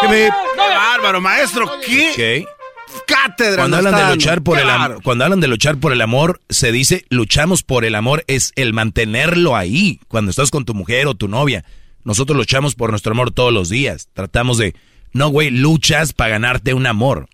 [0.00, 1.68] ¡Qué bárbaro, maestro!
[1.84, 2.12] ¿Qué?
[2.14, 2.46] ¿Qué?
[3.06, 3.56] Cátedra.
[3.56, 6.72] Cuando hablan de luchar por el amor, cuando hablan de luchar por el amor, se
[6.72, 10.00] dice luchamos por el amor es el mantenerlo ahí.
[10.08, 11.64] Cuando estás con tu mujer o tu novia,
[12.04, 14.08] nosotros luchamos por nuestro amor todos los días.
[14.12, 14.74] Tratamos de
[15.12, 17.28] no, güey, luchas para ganarte un amor.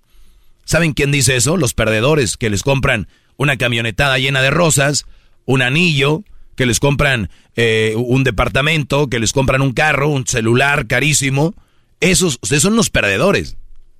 [0.64, 1.56] ¿Saben quién dice eso?
[1.56, 5.06] Los perdedores que les compran una camionetada llena de rosas,
[5.44, 6.24] un anillo,
[6.56, 11.54] que les compran eh, un departamento, que les compran un carro, un celular carísimo.
[12.00, 13.56] Esos, ustedes son los perdedores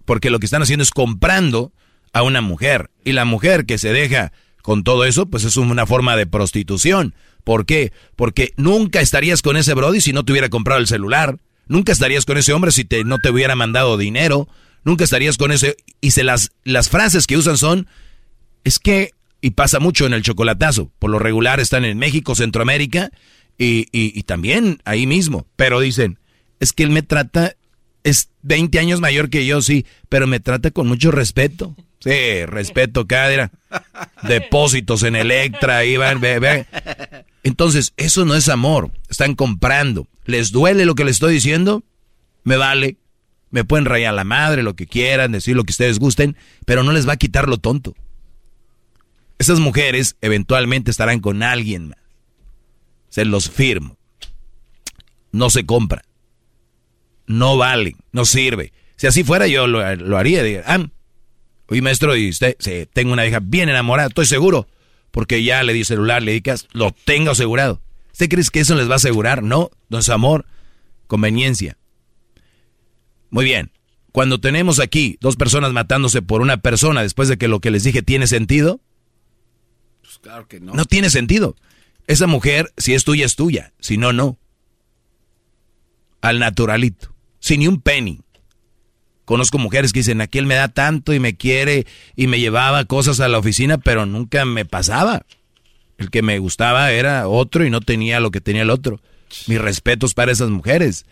[0.09, 1.71] porque lo que están haciendo es comprando
[2.15, 2.89] a una mujer.
[3.05, 7.15] Y la mujer que se deja con todo eso, pues es una forma de prostitución.
[7.45, 7.93] ¿Por qué?
[8.17, 11.41] Porque nunca estarías con ese Brody si no te hubiera comprado el celular.
[11.67, 14.49] Nunca estarías con ese hombre si te, no te hubiera mandado dinero.
[14.83, 15.77] Nunca estarías con ese...
[16.01, 17.87] Y se las, las frases que usan son,
[18.65, 19.11] es que,
[19.43, 23.11] y pasa mucho en el chocolatazo, por lo regular están en México, Centroamérica
[23.59, 25.47] y, y, y también ahí mismo.
[25.57, 26.19] Pero dicen,
[26.61, 27.57] es que él me trata,
[28.09, 31.75] es 20 años mayor que yo, sí, pero me trata con mucho respeto.
[32.01, 33.51] Sí, respeto, cadera.
[34.23, 36.67] Depósitos en Electra, ve, ve.
[37.43, 38.93] Entonces, eso no es amor.
[39.09, 40.07] Están comprando.
[40.25, 41.83] ¿Les duele lo que les estoy diciendo?
[42.45, 42.99] Me vale.
[43.51, 46.93] Me pueden rayar la madre, lo que quieran, decir lo que ustedes gusten, pero no
[46.93, 47.95] les va a quitar lo tonto.
[49.39, 51.99] Esas mujeres eventualmente estarán con alguien más.
[53.09, 53.97] Se los firmo.
[55.33, 56.05] No se compra.
[57.29, 57.95] No vale.
[58.11, 58.73] No sirve.
[58.97, 59.81] Si así fuera, yo lo,
[60.17, 60.43] haría.
[60.43, 60.85] Diga, ah,
[61.69, 64.67] oye, maestro, y usted, sí, tengo una hija bien enamorada, estoy seguro.
[65.13, 67.81] Porque ya le di celular, le di que lo tengo asegurado.
[68.13, 69.43] ¿Usted cree que eso les va a asegurar?
[69.43, 70.47] No, es amor,
[71.07, 71.79] conveniencia.
[73.31, 73.71] Muy bien.
[74.11, 77.85] Cuando tenemos aquí dos personas matándose por una persona después de que lo que les
[77.85, 78.81] dije tiene sentido,
[80.03, 80.73] pues claro que no.
[80.73, 81.55] No tiene sentido.
[82.07, 83.73] Esa mujer, si es tuya, es tuya.
[83.79, 84.39] Si no, no.
[86.21, 87.15] Al naturalito.
[87.49, 88.21] Sin ni un penny.
[89.25, 92.85] Conozco mujeres que dicen, aquí él me da tanto y me quiere y me llevaba
[92.85, 95.25] cosas a la oficina, pero nunca me pasaba.
[95.97, 99.01] El que me gustaba era otro y no tenía lo que tenía el otro.
[99.47, 101.07] Mis respetos para esas mujeres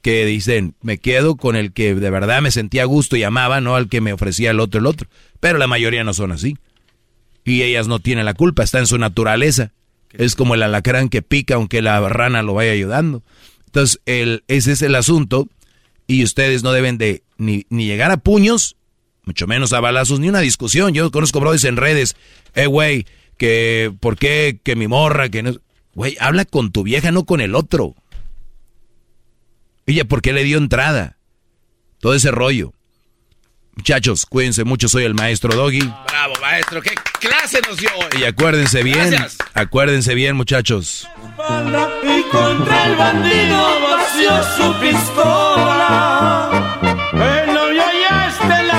[0.00, 3.60] que dicen, me quedo con el que de verdad me sentía a gusto y amaba,
[3.60, 5.08] no al que me ofrecía el otro el otro.
[5.40, 6.56] Pero la mayoría no son así.
[7.44, 9.72] Y ellas no tienen la culpa, está en su naturaleza.
[10.12, 13.24] Es como el alacrán que pica aunque la rana lo vaya ayudando.
[13.66, 15.48] Entonces, el, ese es el asunto
[16.10, 18.76] y ustedes no deben de ni, ni llegar a puños,
[19.22, 20.92] mucho menos a balazos, ni una discusión.
[20.92, 22.16] Yo conozco brodis en redes,
[22.54, 24.58] eh, güey, que, ¿por qué?
[24.64, 25.52] Que mi morra, que no...
[25.94, 27.94] Güey, habla con tu vieja, no con el otro.
[29.86, 31.16] Ella, ¿por qué le dio entrada?
[32.00, 32.72] Todo ese rollo.
[33.76, 35.80] Muchachos, cuídense mucho, soy el maestro Doggy.
[36.08, 38.20] Bravo, maestro, qué clase nos dio hoy.
[38.20, 39.14] Y acuérdense bien,
[39.54, 41.08] acuérdense bien, muchachos.
[42.02, 45.69] Y contra el bandido vació su pistola.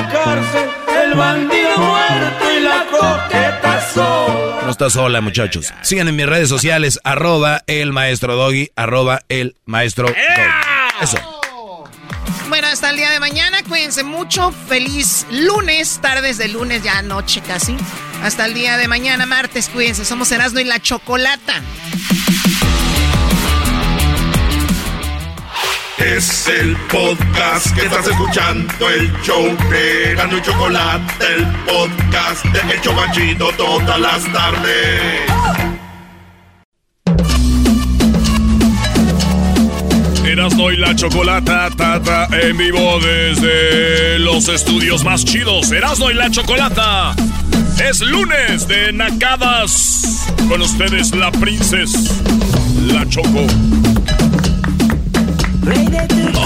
[0.02, 0.70] La cárcel,
[1.04, 4.62] el bandido muerto y la coqueta sola.
[4.64, 5.74] No está sola, muchachos.
[5.82, 10.20] Sigan en mis redes sociales, arroba el maestro Doggy, arroba el maestro Doggy.
[11.02, 11.18] Eso.
[12.50, 14.52] Bueno, hasta el día de mañana, cuídense mucho.
[14.68, 17.78] Feliz lunes, tardes de lunes, ya noche casi.
[18.24, 20.04] Hasta el día de mañana, martes, cuídense.
[20.06, 21.62] Somos Erasmo y la Chocolata.
[26.04, 32.74] Es el podcast que estás escuchando, el show de Erasmo y Chocolate, el podcast de
[32.74, 35.22] El Chobachito todas las tardes.
[40.26, 45.72] Erasmo y la Chocolata Tata en vivo desde los estudios más chidos.
[45.72, 47.14] Erasmo y la Chocolata.
[47.88, 50.26] Es lunes de Nacadas.
[50.50, 52.00] Con ustedes la princesa,
[52.88, 53.46] la Choco.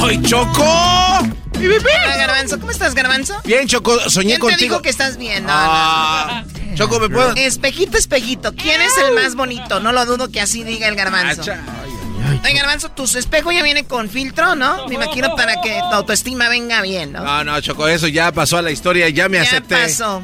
[0.04, 0.63] ¡Ay, Choco!
[0.65, 2.60] Hola, Garbanzo.
[2.60, 3.36] ¿Cómo estás, Garbanzo?
[3.45, 4.60] Bien, Choco, soñé ¿Quién te contigo.
[4.75, 5.45] dijo que estás bien?
[5.45, 6.75] No, Ah, no.
[6.75, 7.34] Choco, ¿me puedo...?
[7.36, 8.54] Espejito, espejito.
[8.54, 9.80] ¿Quién es el más bonito?
[9.80, 11.41] No lo dudo que así diga el Garbanzo.
[11.43, 11.60] Acha.
[12.43, 14.88] Oye, Garbanzo, tu espejo ya viene con filtro, ¿no?
[14.88, 17.23] Me imagino para que tu autoestima venga bien, ¿no?
[17.23, 19.75] No, no, Choco, eso ya pasó a la historia, ya me ya acepté.
[19.78, 20.21] pasó.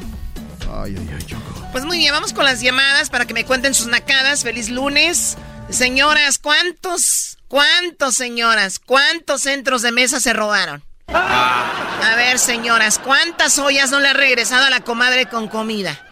[0.84, 1.42] Ay, ay, ay, Choco.
[1.72, 4.42] Pues muy bien, vamos con las llamadas para que me cuenten sus nacadas.
[4.42, 5.38] Feliz lunes.
[5.70, 10.84] Señoras, ¿cuántos, cuántos, señoras, cuántos centros de mesa se robaron?
[11.08, 16.08] A ver, señoras, ¿cuántas ollas no le han regresado a la comadre con comida?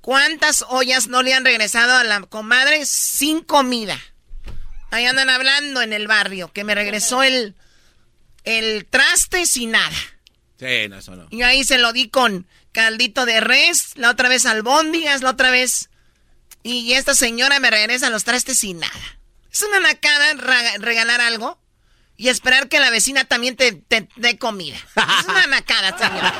[0.00, 3.98] ¿Cuántas ollas no le han regresado a la comadre sin comida?
[4.90, 7.54] Ahí andan hablando en el barrio, que me regresó el,
[8.44, 9.96] el traste sin nada.
[10.58, 11.26] Sí, no, eso no.
[11.30, 15.50] Y ahí se lo di con caldito de res, la otra vez albóndigas, la otra
[15.50, 15.89] vez...
[16.62, 19.18] Y esta señora me regresa los trastes sin nada.
[19.52, 20.34] Es una nacada
[20.78, 21.58] regalar algo
[22.16, 24.76] y esperar que la vecina también te, te dé comida.
[24.76, 26.32] Es una nacada, señores.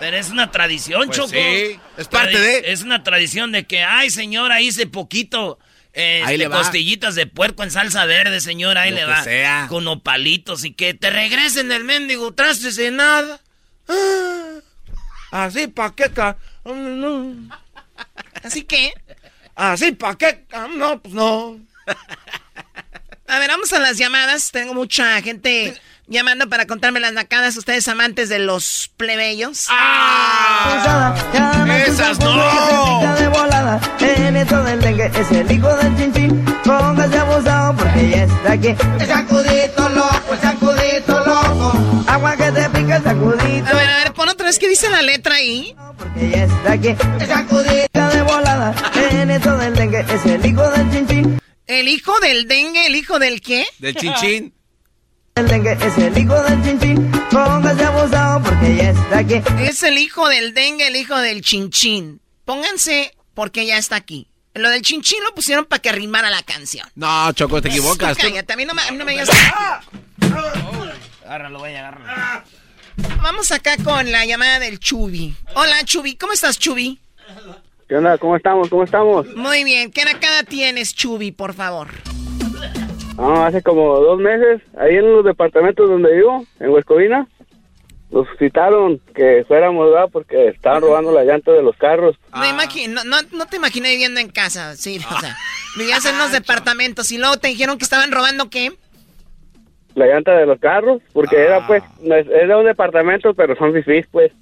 [0.00, 1.28] Pero es una tradición, Pues Choco.
[1.30, 5.58] sí, es parte de- Es una tradición de que, ay, señora, hice poquito.
[5.92, 6.56] este, Ahí le va.
[6.58, 9.24] costillitas de puerco en salsa verde, señora, ahí Lo le que va.
[9.24, 9.66] sea.
[9.68, 13.40] Con opalitos y que te regresen el mendigo traste sin nada.
[13.88, 17.34] Ah, así pa' qué, ca- no.
[18.42, 18.92] Así que,
[19.54, 21.58] Así pa' qué, ca- no, pues no.
[23.28, 24.50] a ver, vamos a las llamadas.
[24.50, 25.74] Tengo mucha gente
[26.08, 29.66] Llamando para contarme las nacadas, ustedes amantes de los plebeyos.
[29.70, 31.14] ¡Ah!
[31.86, 33.14] ¡Esas no!
[33.14, 36.44] De volada, en esto del dengue es el hijo del chinchín.
[36.64, 38.74] Póngase abusado porque ya está aquí.
[38.98, 42.04] El sacudito loco, el sacudito loco.
[42.08, 43.70] Agua que te pica el sacudito.
[43.70, 45.74] A ver, a ver, pon otra vez que dice la letra ahí.
[45.96, 46.96] Porque ya está aquí.
[47.20, 48.01] El sacudito
[48.36, 48.74] volada,
[49.10, 51.38] en esto del dengue es el hijo del chinchín.
[51.66, 52.86] ¿El hijo del dengue?
[52.86, 53.66] ¿El hijo del qué?
[53.78, 54.54] Del chinchín.
[55.34, 57.10] El dengue es el hijo del chinchín.
[57.30, 59.40] Póngase abusado porque ya está aquí.
[59.60, 62.20] Es el hijo del dengue, el hijo del chinchín.
[62.44, 64.28] Pónganse porque ya está aquí.
[64.54, 66.86] Lo del chinchín lo pusieron para que rimara la canción.
[66.94, 68.16] No, Choco, te equivocas.
[68.18, 69.30] tú- Cállate, a mí no me, no me digas-
[71.24, 72.42] Agárralo, güey, agárralo.
[73.22, 75.34] Vamos acá con la llamada del Chubi.
[75.54, 76.16] Hola, Chubi.
[76.16, 76.98] ¿Cómo estás, Chubi?
[77.92, 78.16] ¿Qué onda?
[78.16, 78.70] ¿Cómo estamos?
[78.70, 79.26] ¿Cómo estamos?
[79.36, 79.90] Muy bien.
[79.90, 81.88] ¿Qué nacada tienes, Chubi, por favor?
[83.18, 87.26] Ah, hace como dos meses, ahí en los departamentos donde vivo, en Huescovina,
[88.10, 90.08] nos citaron que fuéramos, ¿verdad?
[90.10, 92.16] Porque estaban robando la llanta de los carros.
[92.34, 95.36] No, imagi- no, no, no te imaginé viviendo en casa, sí, o sea,
[95.76, 98.72] vivías en unos departamentos y luego te dijeron que estaban robando qué?
[99.94, 103.74] La llanta de los carros, porque era pues, no es- era un departamento, pero son
[103.74, 104.32] fifís, pues,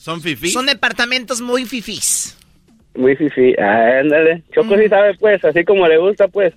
[0.00, 0.48] ¿Son fifí?
[0.50, 2.36] Son departamentos muy fifís.
[2.94, 3.54] muy fifí.
[3.60, 4.42] Ah, ándale.
[4.54, 4.80] Choco Mm.
[4.80, 6.52] sí sabe, pues, así como le gusta, pues.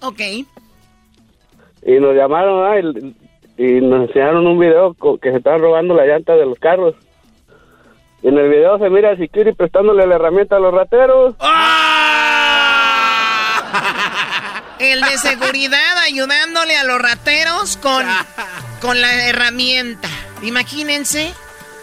[0.00, 0.20] Ok.
[0.20, 3.14] Y nos llamaron.
[3.58, 6.94] Y, y nos enseñaron un video que se estaban robando la llanta de los carros.
[8.22, 11.34] Y en el video se mira a Security prestándole la herramienta a los rateros.
[14.78, 18.04] El de seguridad ayudándole a los rateros con,
[18.80, 20.08] con la herramienta.
[20.42, 21.32] Imagínense.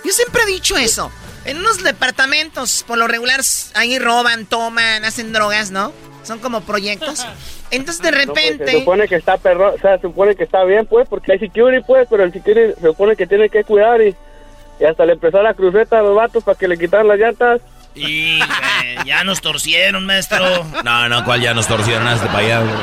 [0.03, 1.11] Yo siempre he dicho eso.
[1.45, 3.41] En unos departamentos, por lo regular,
[3.73, 5.91] ahí roban, toman, hacen drogas, ¿no?
[6.23, 7.25] Son como proyectos.
[7.71, 8.71] Entonces, de No, pues, repente...
[8.71, 11.39] se supone que está perro, o sea, se supone que está bien, pues, porque hay
[11.39, 14.15] security, pues, pero el security se supone que tiene que cuidar y,
[14.79, 17.61] y hasta le empezó la cruceta a los vatos para que le quitaran las llantas.
[17.95, 20.63] Y güey, ya nos torcieron, maestro.
[20.83, 22.59] No, no, ¿cuál ya nos torcieron hasta para allá?
[22.61, 22.73] güey?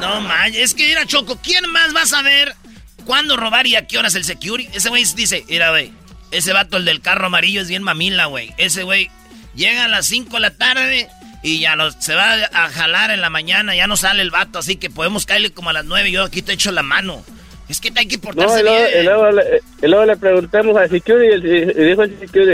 [0.00, 2.54] No manches, es que mira, Choco, ¿quién más va a saber
[3.00, 4.68] cuándo robar y a qué horas el security?
[4.76, 5.92] Ese güey dice, mira, güey,
[6.30, 8.52] ese vato, el del carro amarillo, es bien mamila, güey.
[8.58, 9.10] Ese güey
[9.54, 11.08] llega a las 5 de la tarde
[11.42, 14.58] y ya no- se va a jalar en la mañana, ya no sale el vato,
[14.58, 17.24] así que podemos caerle como a las 9 y yo aquí te echo la mano.
[17.68, 19.00] Es que hay que No, portarse y luego, bien.
[19.00, 19.42] y luego le,
[19.82, 22.50] y luego le preguntamos al security y, y dijo el security,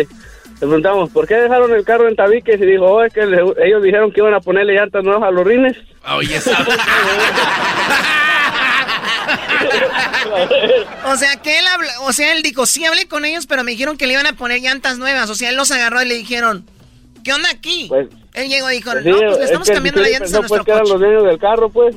[0.55, 2.61] le preguntamos, ¿por qué dejaron el carro en tabiques?
[2.61, 5.31] Y dijo, oh, es que le- ellos dijeron que iban a ponerle llantas nuevas a
[5.31, 5.77] los rines.
[6.15, 6.65] Oye, esa...
[11.07, 13.71] O sea, que él habla, o sea, él dijo, sí hablé con ellos, pero me
[13.73, 15.31] dijeron que le iban a poner llantas nuevas.
[15.31, 16.65] O sea, él los agarró y le dijeron,
[17.25, 17.91] ¿qué onda aquí?
[18.35, 20.35] él llegó y dijo, Pues no, pues le es estamos que el cambiando las llantas
[20.35, 20.93] a pensó, pues, nuestro que eran coche.
[20.93, 21.97] los dueños del carro, pues.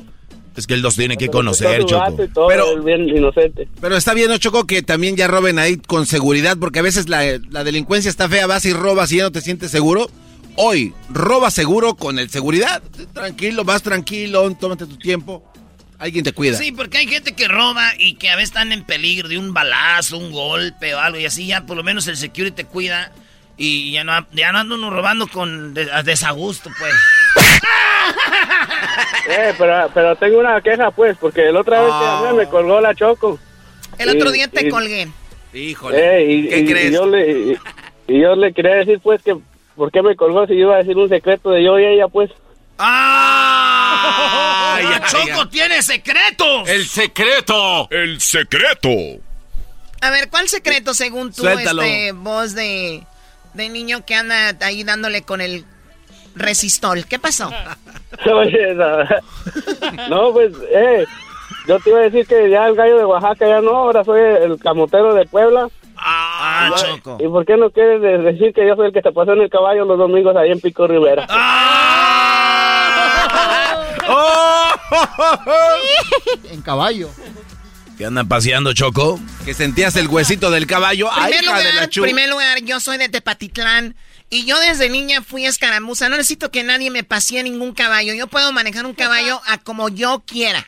[0.56, 2.16] Es que él los tiene que conocer, Choco.
[2.48, 3.68] Pero- él bien inocente.
[3.80, 7.08] Pero está bien, ¿no, Choco, que también ya roben ahí con seguridad, porque a veces
[7.08, 10.10] la, la delincuencia está fea, vas y robas y ya no te sientes seguro.
[10.56, 12.82] Hoy, roba seguro con el seguridad.
[13.14, 15.49] Tranquilo, vas tranquilo, tómate tu tiempo.
[16.00, 16.56] Alguien te cuida.
[16.56, 19.52] Sí, porque hay gente que roba y que a veces están en peligro de un
[19.54, 23.12] balazo, un golpe o algo y así ya por lo menos el security te cuida
[23.58, 26.94] y ya no, ya no anda uno robando con desagusto, pues.
[29.28, 32.80] Eh, pero, pero tengo una queja, pues, porque la otra vez que hablé me colgó
[32.80, 33.38] la Choco.
[33.98, 35.08] El otro día te y- colgué.
[35.52, 35.98] Híjole.
[36.22, 36.92] Eh, y, ¿Qué y- y crees?
[36.92, 37.56] yo le, y,
[38.08, 39.36] y yo le quería decir, pues, que
[39.76, 42.08] ¿por qué me colgó si yo iba a decir un secreto de yo y ella,
[42.08, 42.30] pues?
[42.82, 44.74] ¡Ah!
[44.76, 45.48] Ay, ay, ¡Choco ay.
[45.50, 46.68] tiene secretos!
[46.68, 47.88] El secreto.
[47.90, 48.88] El secreto.
[50.00, 51.82] A ver, ¿cuál secreto según tú, Suéltalo.
[51.82, 53.04] este, voz de,
[53.54, 55.64] de niño que anda ahí dándole con el
[56.34, 57.04] resistol?
[57.06, 57.50] ¿Qué pasó?
[58.34, 59.04] Oye, no,
[60.08, 61.04] no, pues, eh,
[61.68, 64.20] yo te iba a decir que ya el gallo de Oaxaca ya no, ahora soy
[64.20, 65.68] el camotero de Puebla.
[66.02, 67.18] ¡Ah, Ya, Choco!
[67.20, 69.42] ¿Y por qué no quieres de- decir que yo soy el que te pasó en
[69.42, 71.26] el caballo los domingos ahí en Pico Rivera?
[76.50, 77.10] En caballo.
[77.98, 79.20] ¿Qué andan paseando, Choco?
[79.44, 81.10] Que sentías el huesito del caballo.
[81.12, 82.02] Ay, primer hija de la chu.
[82.02, 83.94] primer lugar, yo soy de Tepatitlán
[84.30, 86.08] y yo desde niña fui escaramuza.
[86.08, 88.14] No necesito que nadie me pasee ningún caballo.
[88.14, 90.66] Yo puedo manejar un caballo a como yo quiera.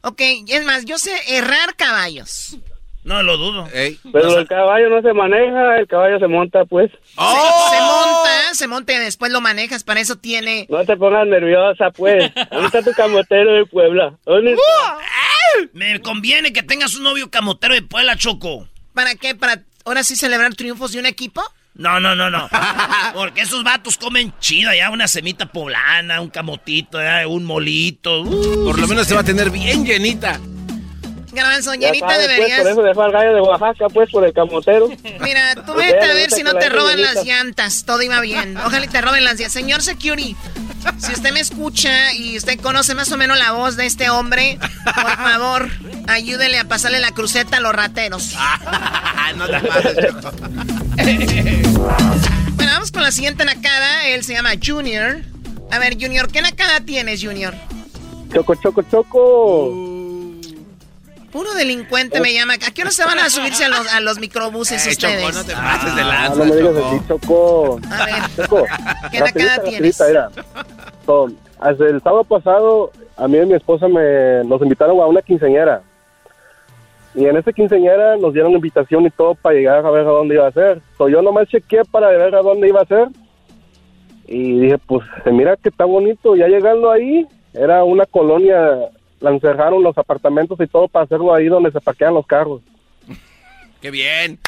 [0.00, 2.56] Ok, es más, yo sé errar caballos.
[3.04, 3.68] No lo dudo.
[3.74, 3.98] Ey.
[4.12, 6.90] Pero el caballo no se maneja, el caballo se monta, pues.
[7.16, 7.68] ¡Oh!
[7.70, 9.82] Se, se monta, se monta y después lo manejas.
[9.82, 10.66] Para eso tiene...
[10.68, 12.32] No te pongas nerviosa, pues.
[12.50, 14.14] ¿Dónde está tu camotero de Puebla?
[14.24, 14.98] ¿Dónde está?
[15.72, 18.68] Me conviene que tengas un novio camotero de Puebla, Choco.
[18.94, 19.34] ¿Para qué?
[19.34, 21.42] ¿Para ahora sí celebrar triunfos de un equipo?
[21.74, 22.48] No, no, no, no.
[23.14, 28.22] Porque esos vatos comen chido ya, una semita poblana, un camotito, ya, un molito.
[28.22, 30.38] Uh, Por lo menos se va a tener bien llenita.
[31.32, 32.60] Garbanzo, Ya ahorita sabes, deberías...
[32.60, 34.88] Pues, por eso dejó al gallo de Oaxaca, pues, por el camotero.
[35.20, 37.84] Mira, tú vete a ver si no te roban las llantas.
[37.84, 38.56] Todo iba bien.
[38.58, 39.52] Ojalá y te roben las llantas.
[39.52, 40.36] Señor Security,
[40.98, 44.58] si usted me escucha y usted conoce más o menos la voz de este hombre,
[44.84, 45.70] por favor,
[46.08, 48.34] ayúdele a pasarle la cruceta a los rateros.
[49.36, 50.14] no te pases.
[52.54, 54.06] Bueno, vamos con la siguiente nacada.
[54.08, 55.22] Él se llama Junior.
[55.70, 57.54] A ver, Junior, ¿qué nacada tienes, Junior?
[58.32, 60.01] Choco, choco, choco.
[61.32, 62.54] Puro delincuente me llama.
[62.54, 65.34] ¿A qué hora se van a subirse a los, a los microbuses Eh, Choco, ustedes?
[65.34, 66.88] no te pases de Ah, no me digas Choco.
[66.88, 67.80] así, Choco.
[67.90, 68.64] A ver, Choco,
[69.10, 70.00] ¿qué nacada tienes?
[70.06, 70.28] mira.
[71.06, 71.28] So,
[71.58, 75.82] hasta el sábado pasado, a mí y mi esposa me, nos invitaron a una quinceañera.
[77.14, 80.34] Y en esa quinceañera nos dieron invitación y todo para llegar a ver a dónde
[80.34, 80.80] iba a ser.
[80.98, 83.08] So, yo nomás chequeé para ver a dónde iba a ser.
[84.26, 86.36] Y dije, pues, mira que está bonito.
[86.36, 88.78] Ya llegando ahí, era una colonia,
[89.22, 92.60] la encerraron los apartamentos y todo para hacerlo ahí donde se parquean los carros.
[93.80, 94.38] Qué bien.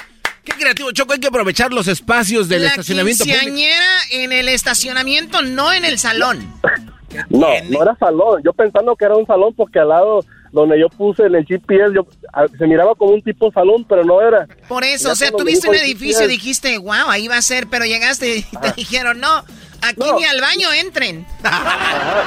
[0.44, 1.14] Qué creativo, Choco.
[1.14, 3.40] Hay que aprovechar los espacios del la estacionamiento público.
[3.40, 6.38] quinceañera en el estacionamiento, no en el salón.
[7.30, 8.42] No, no era salón.
[8.44, 11.92] Yo pensando que era un salón porque al lado donde yo puse en el GPS,
[11.94, 14.46] yo, a- se miraba como un tipo salón, pero no era.
[14.68, 17.26] Por eso, o sea, cuando tú me viste dijo un edificio y dijiste, wow, ahí
[17.28, 19.38] va a ser, pero llegaste y te dijeron, no,
[19.82, 20.16] aquí No.
[20.16, 21.26] ni al baño entren.
[21.42, 22.22] Ajá,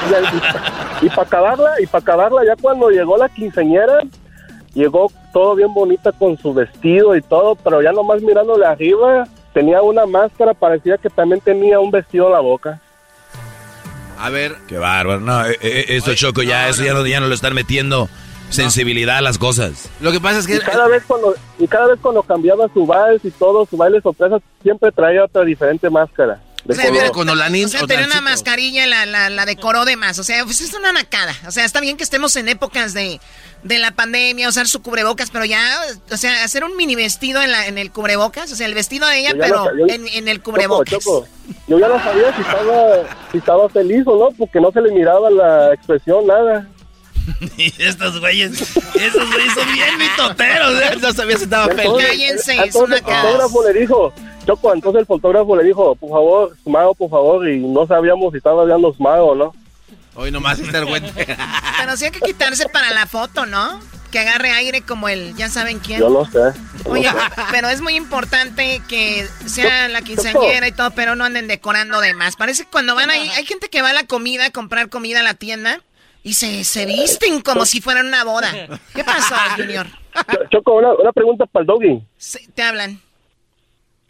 [1.01, 4.01] y, y para acabarla, y para acabarla, ya cuando llegó la quinceañera,
[4.73, 9.82] llegó todo bien bonita con su vestido y todo, pero ya nomás mirándole arriba, tenía
[9.82, 12.82] una máscara, parecía que también tenía un vestido en la boca.
[14.18, 14.57] A ver.
[14.68, 15.20] Qué bárbaro.
[15.20, 18.09] No, eh, eh, esto Choco ya, eso ya no, ya no lo están metiendo
[18.49, 19.89] sensibilidad a las cosas.
[19.99, 20.55] Lo que pasa es que...
[20.55, 24.01] Y cada vez cuando, y cada vez cuando cambiaba su vals y todo, su baile
[24.01, 26.41] sorpresa, siempre traía otra diferente máscara.
[26.70, 27.49] O sea, color.
[27.49, 30.20] mira, O sea, tenía una mascarilla y la, la, la decoró de más.
[30.20, 31.34] O sea, pues es una nacada.
[31.47, 33.22] O sea, está bien que estemos en épocas de,
[33.68, 35.80] de la pandemia, usar su cubrebocas, pero ya,
[36.11, 38.51] o sea, hacer un mini vestido en, la, en el cubrebocas.
[38.51, 41.03] O sea, el vestido de ella, pero lo en, en el cubrebocas.
[41.03, 41.28] Choco,
[41.68, 44.91] Yo ya no sabía si estaba, si estaba feliz o no, porque no se le
[44.91, 46.68] miraba la expresión, nada.
[47.78, 50.97] Estos güeyes, esos güeyes son bien mitoteros, ¿eh?
[51.01, 54.13] No sabía si estaba Entonces, Cállense, el- es una entonces el fotógrafo le dijo,
[54.45, 58.38] Choco, entonces el fotógrafo le dijo, por favor, Smago, por favor, y no sabíamos si
[58.38, 59.53] estaba hablando Smago o no.
[60.18, 61.01] Hoy nomás güey.
[61.80, 63.80] Pero sí hay que quitarse para la foto, ¿no?
[64.11, 65.99] Que agarre aire como el, ya saben quién.
[65.99, 66.39] Yo no sé.
[66.86, 67.09] Oye,
[67.51, 72.13] pero es muy importante que sea la quinceañera y todo, pero no anden decorando de
[72.13, 72.38] más.
[72.38, 75.20] Parece que cuando van ahí, hay gente que va a la comida, a comprar comida
[75.20, 75.82] a la tienda
[76.24, 78.49] y se, se visten como si fueran una boda.
[78.95, 79.88] ¿Qué pasó, Junior?
[80.32, 82.01] Cho- Choco, una, una pregunta para el Doggy.
[82.18, 83.01] Sí, te hablan.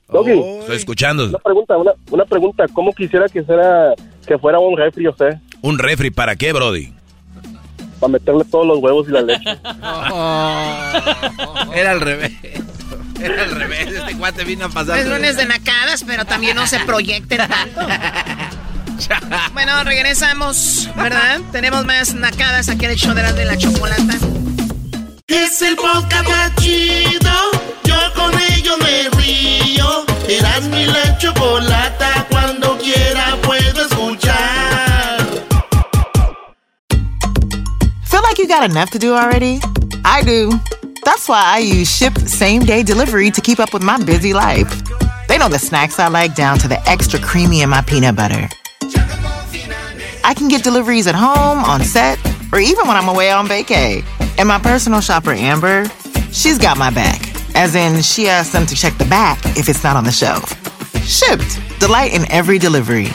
[0.09, 0.39] Doggy.
[0.59, 1.25] Estoy escuchando.
[1.25, 2.65] Una pregunta, una, una pregunta.
[2.71, 3.93] ¿Cómo quisiera que fuera,
[4.25, 5.33] que fuera un refri usted?
[5.67, 6.93] ¿Un refri para qué, Brody?
[7.99, 9.43] Para meterle todos los huevos y la leche.
[11.75, 12.31] Era al revés.
[13.19, 13.91] Era al revés.
[13.91, 14.97] Este cuate vino a pasar.
[14.97, 17.81] Es lunes de nacadas, pero también no se proyecten tanto.
[19.53, 21.39] Bueno, regresamos, ¿verdad?
[21.51, 24.15] Tenemos más nacadas aquí en el show de la, de la chocolata.
[25.27, 27.31] Es el podcast más chido.
[27.83, 30.05] Yo con ello me río.
[30.27, 32.25] Eras mi la chocolata.
[32.31, 33.26] Cuando quiera
[38.27, 39.59] like you got enough to do already?
[40.03, 40.51] I do.
[41.05, 44.69] That's why I use Ship Same Day Delivery to keep up with my busy life.
[45.29, 48.49] They know the snacks I like down to the extra creamy in my peanut butter.
[50.25, 52.19] I can get deliveries at home, on set,
[52.51, 54.03] or even when I'm away on vacay.
[54.37, 55.85] And my personal shopper, Amber,
[56.33, 57.21] she's got my back.
[57.55, 60.51] As in, she asks them to check the back if it's not on the shelf.
[61.05, 61.61] Shipped.
[61.79, 63.07] Delight in every delivery.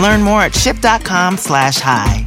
[0.00, 2.26] Learn more at ship.com slash hi.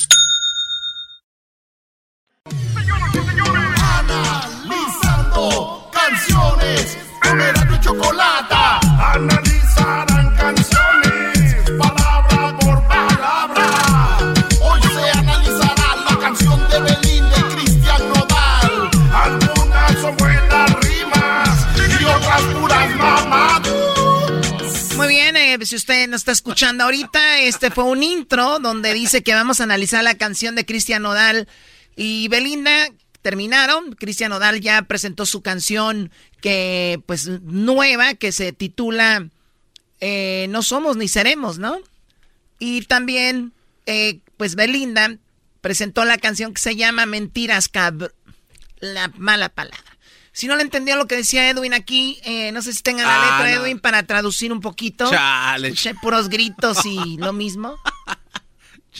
[25.65, 29.63] Si usted nos está escuchando ahorita, este fue un intro donde dice que vamos a
[29.63, 31.47] analizar la canción de Cristian Nodal
[31.95, 32.87] y Belinda.
[33.21, 33.93] terminaron.
[33.93, 39.27] Cristian Odal ya presentó su canción que, pues, nueva, que se titula
[39.99, 41.77] eh, No somos ni seremos, ¿no?
[42.57, 43.53] Y también,
[43.85, 45.17] eh, pues, Belinda
[45.61, 48.11] presentó la canción que se llama Mentiras Cab...
[48.79, 49.90] La mala palabra.
[50.33, 53.15] Si no le entendió lo que decía Edwin aquí, eh, no sé si tenga la
[53.15, 53.63] Ah, letra, no.
[53.65, 55.09] Edwin, para traducir un poquito.
[55.09, 55.69] Chale.
[55.69, 57.75] Escuché puros gritos y lo mismo.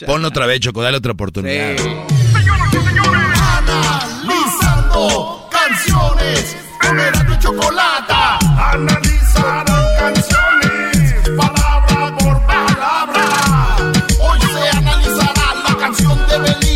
[0.06, 1.76] Ponlo otra vez, Choco, dale otra oportunidad.
[4.12, 8.38] Analizando canciones con Erasmo y Chocolata.
[8.72, 9.66] Analizarán
[9.98, 13.76] canciones palabra por palabra.
[14.20, 16.71] Hoy se analizará la canción de Belinda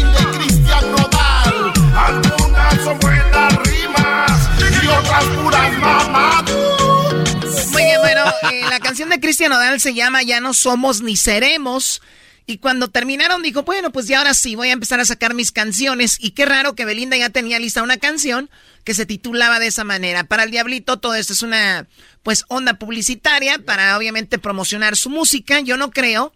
[9.08, 12.02] de Cristian Odal se llama Ya no somos ni seremos.
[12.48, 15.50] Y cuando terminaron dijo, bueno, pues ya ahora sí, voy a empezar a sacar mis
[15.50, 16.16] canciones.
[16.20, 18.48] Y qué raro que Belinda ya tenía lista una canción
[18.84, 20.24] que se titulaba de esa manera.
[20.24, 21.88] Para el Diablito todo esto es una,
[22.22, 25.58] pues, onda publicitaria para obviamente promocionar su música.
[25.60, 26.32] Yo no creo,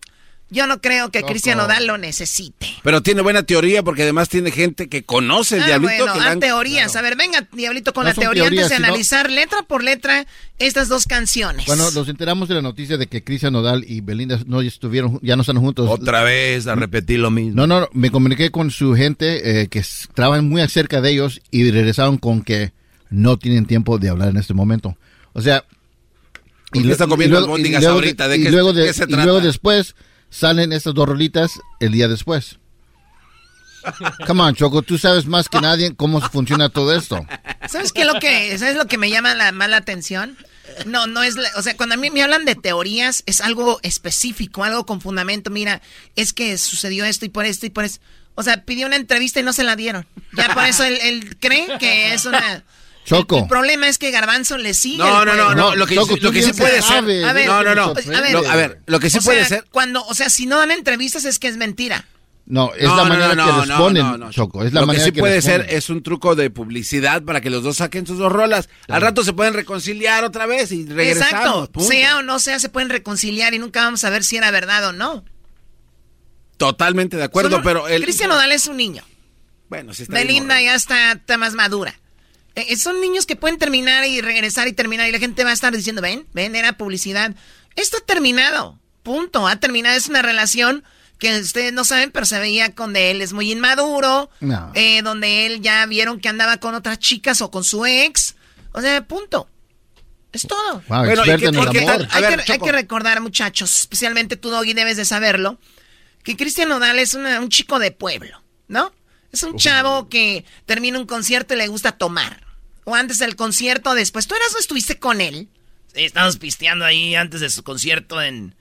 [0.50, 1.22] yo no creo que.
[1.22, 2.66] Cristian Odal lo necesite.
[2.82, 6.04] Pero tiene buena teoría porque además tiene gente que conoce el Ah, diablito.
[6.04, 6.96] bueno, que han- teorías.
[6.96, 9.82] A ver, venga, Diablito, con No la teoría teorías, antes de sino- analizar letra por
[9.84, 10.26] letra
[10.58, 11.66] estas dos canciones.
[11.66, 15.36] Bueno, nos enteramos de la noticia de que Cristian Nodal y Belinda no estuvieron, ya
[15.36, 15.88] no están juntos.
[15.88, 17.54] Otra vez a repetir lo mismo.
[17.54, 19.84] No, no, no, me comuniqué con su gente eh, que
[20.14, 22.72] trabajan muy cerca de ellos y regresaron con que
[23.10, 24.96] no tienen tiempo de hablar en este momento.
[25.32, 25.64] O sea,
[26.70, 28.28] ¿Por qué lu- está comiendo luego- albóndigas luego ahorita?
[28.28, 29.24] ¿De y qué- luego de qué se y trata?
[29.24, 29.94] luego después
[30.30, 32.56] salen estas dos rolitas el día después.
[34.26, 37.24] Come on, Choco, tú sabes más que nadie cómo funciona todo esto.
[37.68, 40.36] ¿Sabes qué lo que, ¿sabes lo que me llama la mala atención?
[40.84, 43.80] No, no es, la- o sea, cuando a mí me hablan de teorías, es algo
[43.82, 45.50] específico, algo con fundamento.
[45.50, 45.80] Mira,
[46.14, 48.00] es que sucedió esto y por esto y por eso.
[48.34, 50.06] O sea, pidió una entrevista y no se la dieron.
[50.36, 52.62] Ya por eso él, él cree que es una...
[53.04, 53.38] Choco.
[53.38, 54.98] El problema es que Garbanzo le sigue.
[54.98, 56.98] No, no, no, lo que, Choco, lo que sí puede ser.
[57.24, 57.90] A ver, no, no, no.
[57.90, 59.64] a ver, Lo- a ver, lo que sí o puede sea, ser.
[59.70, 62.06] Cuando, o sea, si no dan entrevistas es que es mentira.
[62.46, 64.30] No, es No, la manera no, que no, responden, no, no.
[64.32, 64.64] Choco.
[64.64, 65.66] Es la lo manera que sí puede responden.
[65.68, 68.68] ser es un truco de publicidad para que los dos saquen sus dos rolas.
[68.88, 71.32] Al rato se pueden reconciliar otra vez y regresamos.
[71.32, 71.70] Exacto.
[71.72, 71.88] punto.
[71.88, 74.88] Sea o no sea, se pueden reconciliar y nunca vamos a ver si era verdad
[74.88, 75.24] o no.
[76.56, 79.02] Totalmente de acuerdo, Solo- pero el Cristian Nodal es un niño.
[79.68, 81.94] Bueno, sí está Belinda ya está, está más madura.
[82.56, 85.50] Eh, eh, son niños que pueden terminar y regresar y terminar y la gente va
[85.50, 87.34] a estar diciendo, ven, ven, era publicidad.
[87.76, 88.78] Esto ha terminado.
[89.02, 89.46] Punto.
[89.46, 89.96] Ha terminado.
[89.96, 90.84] Es una relación
[91.18, 93.22] que ustedes no saben, pero se veía con de él.
[93.22, 94.30] Es muy inmaduro.
[94.40, 94.72] No.
[94.74, 98.34] eh, donde él ya vieron que andaba con otras chicas o con su ex.
[98.72, 99.48] O sea, punto.
[100.32, 100.82] Es todo.
[100.88, 101.92] Wow, Bueno, ¿y experta qué- en el por qué amor.
[101.92, 105.58] tal- A Hay, ver, que, hay que recordar, muchachos, especialmente tú, Doggy, debes de saberlo,
[106.22, 108.92] que Cristian Nodal es una- un chico de pueblo, ¿no?
[109.32, 112.44] Es un chavo que termina un concierto y le gusta tomar.
[112.84, 114.26] O antes del concierto, después.
[114.26, 115.48] ¿Tú eras o estuviste con él?
[115.94, 118.54] Sí, estábamos pisteando ahí antes de su concierto en,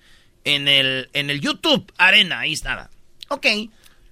[0.43, 2.89] en, el, en el YouTube Arena, ahí estaba.
[3.29, 3.45] Ok.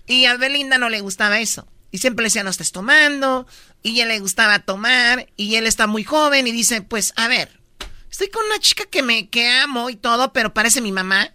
[0.07, 1.67] Y a Belinda no le gustaba eso.
[1.91, 3.47] Y siempre le decía, no estés tomando.
[3.83, 5.27] Y él le gustaba tomar.
[5.35, 7.59] Y él está muy joven y dice, pues, a ver,
[8.09, 11.31] estoy con una chica que me que amo y todo, pero parece mi mamá.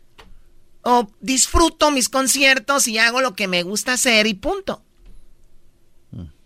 [0.82, 4.81] O disfruto mis conciertos y hago lo que me gusta hacer y punto.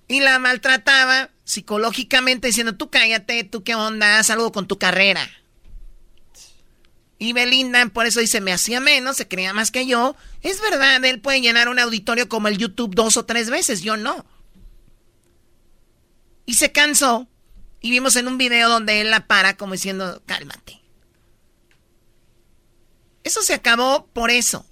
[0.08, 5.28] Y la maltrataba psicológicamente diciendo, tú cállate, tú qué onda, haz algo con tu carrera.
[7.18, 10.16] Y Belinda, por eso dice, me hacía menos, se creía más que yo.
[10.42, 13.96] Es verdad, él puede llenar un auditorio como el YouTube dos o tres veces, yo
[13.96, 14.26] no.
[16.44, 17.26] Y se cansó.
[17.80, 20.80] Y vimos en un video donde él la para como diciendo, cálmate.
[23.24, 24.66] Eso se acabó por eso.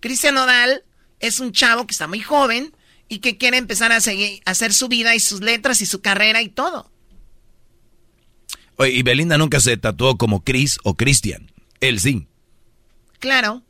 [0.00, 0.84] Cristian Nodal
[1.20, 2.72] es un chavo que está muy joven
[3.08, 6.00] y que quiere empezar a seguir, a hacer su vida y sus letras y su
[6.00, 6.90] carrera y todo.
[8.76, 11.50] Oye, y Belinda nunca se tatuó como Chris o Christian.
[11.80, 12.26] Él sí.
[13.18, 13.62] Claro.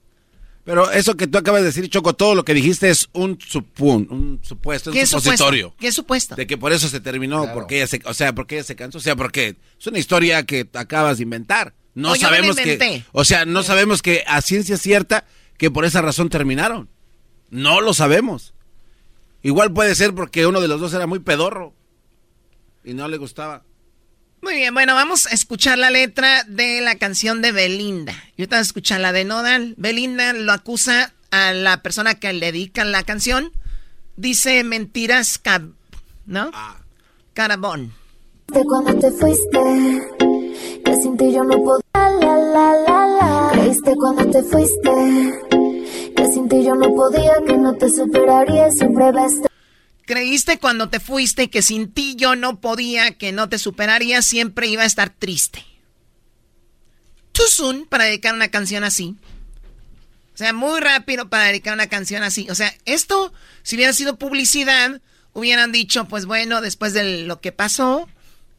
[0.64, 4.07] Pero eso que tú acabas de decir, Choco, todo lo que dijiste es un supun,
[4.11, 5.68] un supuesto, un ¿Qué supositorio.
[5.68, 5.80] supuesto?
[5.80, 6.34] ¿Qué supuesto?
[6.36, 8.99] De que por eso se terminó, porque ella se, o sea, porque ella se cansó,
[8.99, 11.74] o sea, porque es una historia que acabas de inventar.
[11.95, 13.05] No O yo me la sabemos que, inventé.
[13.12, 15.24] o sea, no sabemos que a ciencia cierta
[15.57, 16.91] que por esa razón terminaron.
[17.49, 18.53] No lo sabemos.
[19.43, 21.74] Igual puede ser porque uno de los dos era muy pedorro
[22.84, 23.62] y no le gustaba.
[24.41, 28.14] Muy bien, bueno, vamos a escuchar la letra de la canción de Belinda.
[28.36, 29.74] Yo te voy a escuchar la de Nodal.
[29.76, 33.53] Belinda lo acusa a la persona que le dedica la canción.
[34.16, 35.72] Dice mentiras, cab
[36.28, 36.51] ¿no?
[37.32, 37.93] Carabón.
[38.49, 40.03] De cuando te fuiste,
[40.84, 41.82] que sin ti yo no podía.
[41.95, 43.51] La, la, la, la.
[43.53, 45.41] Creíste cuando te fuiste,
[46.39, 49.32] sin ti yo no podía, que no te superaría, siempre ves.
[50.07, 54.68] Creíste cuando te fuiste que sin ti yo no podía, que no te superaría, siempre
[54.68, 55.64] iba a estar triste.
[57.32, 59.16] Too soon para dedicar una canción así.
[60.32, 62.47] O sea, muy rápido para dedicar una canción así.
[62.51, 63.32] O sea, esto,
[63.64, 65.01] si hubiera sido publicidad,
[65.32, 68.09] hubieran dicho, pues bueno, después de lo que pasó,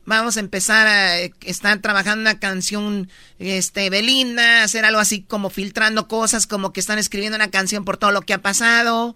[0.09, 6.07] vamos a empezar a estar trabajando una canción, este, Belinda, hacer algo así como filtrando
[6.07, 9.15] cosas, como que están escribiendo una canción por todo lo que ha pasado.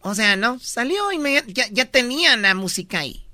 [0.00, 1.18] O sea, no, salió y
[1.52, 3.24] ya, ya tenían la música ahí.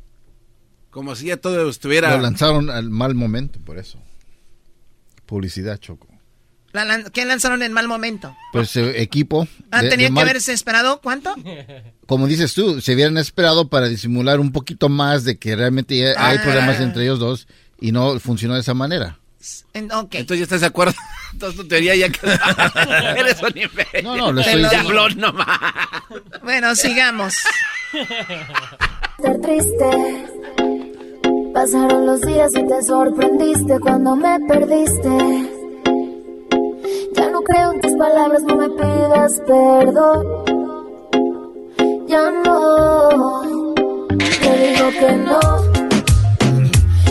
[0.91, 2.17] Como si ya todo estuviera...
[2.17, 3.99] Lo lanzaron al mal momento, por eso.
[5.27, 6.09] Publicidad, Choco.
[7.13, 8.37] ¿Qué lanzaron en mal momento?
[8.53, 9.49] Pues eh, equipo.
[9.71, 11.35] Ah, tenía que haberse esperado, ¿cuánto?
[12.07, 16.39] Como dices tú, se hubieran esperado para disimular un poquito más de que realmente hay
[16.39, 16.43] ah.
[16.43, 17.49] problemas entre ellos dos
[17.81, 19.19] y no funcionó de esa manera.
[19.73, 20.95] Entonces ya estás de acuerdo.
[21.33, 22.33] Entonces tu teoría ya quedó.
[23.17, 24.05] Eres un imbécil.
[24.05, 25.09] No, no, lo estoy diciendo.
[25.11, 25.61] nomás.
[26.43, 27.35] Bueno, sigamos.
[29.23, 30.27] Ser triste.
[31.53, 35.56] Pasaron los días y te sorprendiste cuando me perdiste.
[37.13, 40.27] Ya no creo en tus palabras, no me pidas perdón.
[42.07, 43.45] Ya no,
[44.17, 45.41] te digo que no.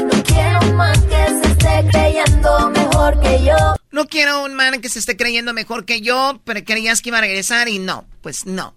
[0.05, 3.75] No quiero un man que se esté creyendo mejor que yo.
[3.91, 7.17] No quiero un man que se esté creyendo mejor que yo, pero creías que iba
[7.17, 8.75] a regresar y no, pues no.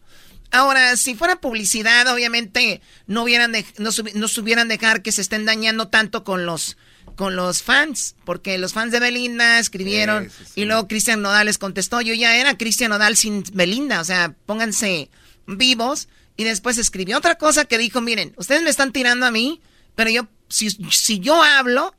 [0.51, 6.24] Ahora, si fuera publicidad, obviamente no hubieran no subieran dejar que se estén dañando tanto
[6.24, 6.78] con los
[7.19, 12.01] con los fans, porque los fans de Belinda escribieron y luego Cristian Nodal les contestó,
[12.01, 15.11] yo ya era Cristian Nodal sin Belinda, o sea, pónganse
[15.49, 16.09] vivos.
[16.37, 19.61] Y después escribió otra cosa que dijo, miren, ustedes me están tirando a mí,
[19.97, 21.93] pero yo, si, si yo hablo,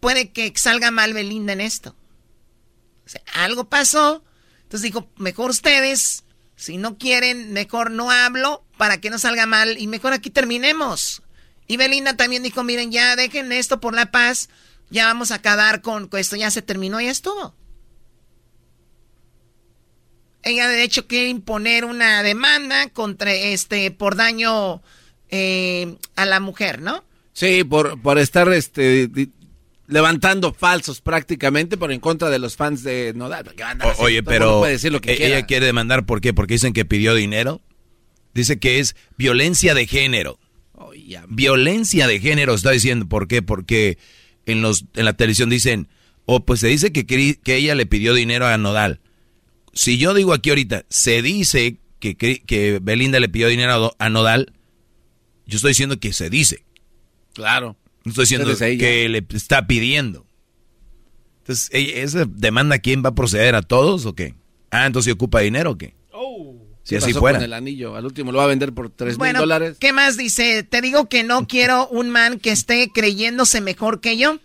[0.00, 1.94] puede que salga mal Belinda en esto.
[3.04, 4.24] O sea, algo pasó,
[4.62, 6.24] entonces dijo, mejor ustedes,
[6.56, 11.22] si no quieren, mejor no hablo para que no salga mal y mejor aquí terminemos.
[11.70, 14.48] Y Belinda también dijo, miren, ya dejen esto por la paz,
[14.90, 17.54] ya vamos a acabar con, esto, ya se terminó, ya estuvo.
[20.42, 24.82] Ella de hecho quiere imponer una demanda contra este por daño
[25.28, 27.04] eh, a la mujer, ¿no?
[27.34, 29.08] Sí, por, por estar este
[29.86, 33.48] levantando falsos prácticamente por en contra de los fans de Nodal.
[33.98, 36.34] oye, pero decir lo que e-, ella quiere demandar ¿por qué?
[36.34, 37.60] Porque dicen que pidió dinero.
[38.34, 40.40] Dice que es violencia de género.
[41.28, 43.08] Violencia de género está diciendo.
[43.08, 43.42] ¿Por qué?
[43.42, 43.98] Porque
[44.46, 45.88] en, los, en la televisión dicen,
[46.26, 49.00] o pues se dice que, que ella le pidió dinero a Nodal.
[49.72, 54.52] Si yo digo aquí ahorita, se dice que, que Belinda le pidió dinero a Nodal,
[55.46, 56.64] yo estoy diciendo que se dice.
[57.34, 57.76] Claro.
[58.04, 60.26] No estoy diciendo que le está pidiendo.
[61.40, 64.34] Entonces, ¿esa demanda quién va a proceder a todos o qué?
[64.70, 65.94] Ah, entonces ¿se ocupa dinero o qué?
[66.82, 67.38] Si así fuera.
[67.44, 67.94] el anillo?
[67.94, 69.76] Al último lo va a vender por tres mil dólares.
[69.78, 70.62] ¿Qué más dice?
[70.62, 74.38] Te digo que no quiero un man que esté creyéndose mejor que yo.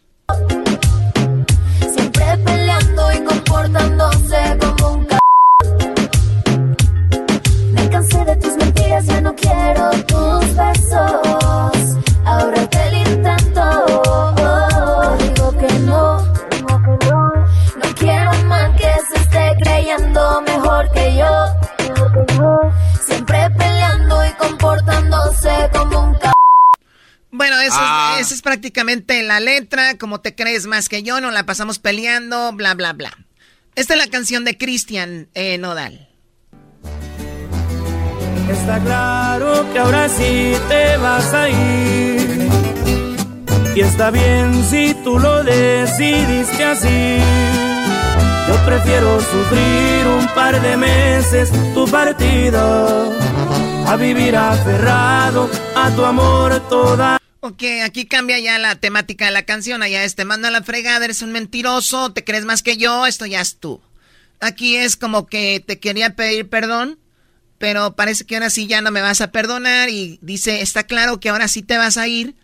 [1.96, 5.18] Siempre peleando y comportándose como un c
[7.72, 11.98] Me cansé de tus mentiras, ya no quiero tus besos.
[12.26, 12.68] Ahora
[23.08, 26.16] Siempre peleando y comportándose como un
[27.38, 28.18] bueno, eso, es, ah.
[28.22, 32.76] es, prácticamente la letra, como te crees más que yo, no la pasamos peleando, bla,
[32.76, 33.12] bla, bla.
[33.76, 36.08] Esta es la canción de Cristian eh, Nodal.
[38.50, 42.50] Está claro que ahora sí te vas a ir.
[43.76, 47.75] Y está bien si tú lo decidiste así.
[48.48, 53.10] Yo prefiero sufrir un par de meses tu partida
[53.88, 57.18] a vivir aferrado a tu amor toda.
[57.40, 59.82] Ok, aquí cambia ya la temática de la canción.
[59.82, 63.08] Allá es te mando a la fregada, eres un mentiroso, te crees más que yo,
[63.08, 63.82] esto ya es tú.
[64.40, 67.00] Aquí es como que te quería pedir perdón,
[67.58, 71.20] pero parece que ahora sí ya no me vas a perdonar y dice, está claro
[71.20, 72.36] que ahora sí te vas a ir.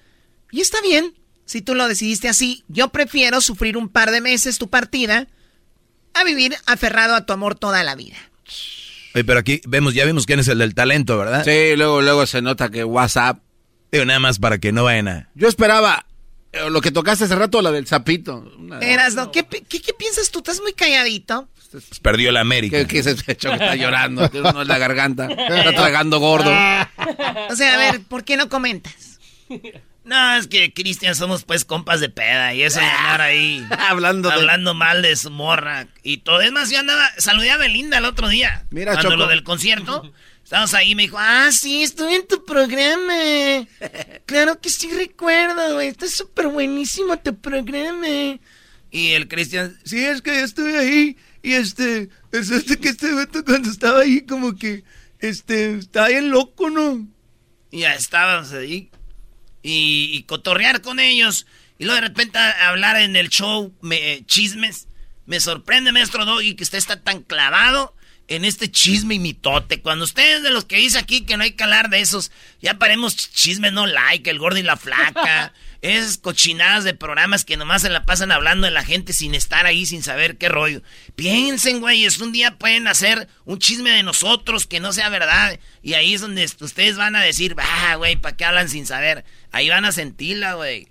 [0.51, 1.13] Y está bien,
[1.45, 5.27] si tú lo decidiste así, yo prefiero sufrir un par de meses tu partida
[6.13, 8.17] a vivir aferrado a tu amor toda la vida.
[9.13, 11.43] Oye, pero aquí vemos, ya vimos quién es el del talento, ¿verdad?
[11.43, 13.39] Sí, luego, luego se nota que WhatsApp.
[13.91, 15.29] Digo, nada más para que no vayan a.
[15.35, 16.05] Yo esperaba
[16.53, 18.49] eh, lo que tocaste hace rato, la del sapito.
[18.81, 19.31] Eras, ¿no?
[19.31, 20.39] ¿Qué, ¿Qué, piensas tú?
[20.39, 21.49] ¿Estás muy calladito?
[21.71, 22.85] Pues perdió la América.
[22.85, 24.29] ¿Qué, es ese pecho que está llorando?
[24.29, 25.27] Tiene la garganta.
[25.27, 26.51] Está tragando gordo.
[27.49, 29.19] O sea, a ver, ¿por qué no comentas?
[30.03, 34.31] No, es que Cristian somos pues compas de peda y eso de andar ahí hablando,
[34.31, 36.41] hablando mal de su morra y todo.
[36.41, 38.65] Es más, yo andaba, saludé a Belinda el otro día.
[38.71, 40.11] Mira, cuando lo del concierto.
[40.43, 43.13] Estamos ahí, me dijo, ah, sí, estuve en tu programa.
[44.25, 45.87] claro que sí recuerdo, güey.
[45.87, 48.37] Está súper buenísimo tu programa.
[48.89, 51.15] Y el Cristian, sí, es que yo estuve ahí.
[51.41, 54.83] Y este, es este que este momento cuando estaba ahí, como que,
[55.19, 57.07] este, estaba bien loco, ¿no?
[57.71, 58.91] Y ya estábamos ahí.
[59.63, 61.45] Y, y cotorrear con ellos.
[61.77, 64.87] Y luego de repente hablar en el show me, chismes.
[65.25, 67.95] Me sorprende, maestro Doggy, que usted está tan clavado
[68.27, 69.81] en este chisme y mitote.
[69.81, 72.31] Cuando usted es de los que dice aquí que no hay que hablar de esos,
[72.61, 75.53] ya paremos chismes no like, el gordo y la flaca.
[75.81, 79.65] Esas cochinadas de programas que nomás se la pasan hablando de la gente sin estar
[79.65, 80.83] ahí, sin saber qué rollo.
[81.15, 85.59] Piensen, güeyes, un día pueden hacer un chisme de nosotros que no sea verdad.
[85.81, 89.25] Y ahí es donde ustedes van a decir, bah, güey, ¿para qué hablan sin saber?
[89.51, 90.87] Ahí van a sentirla, güey.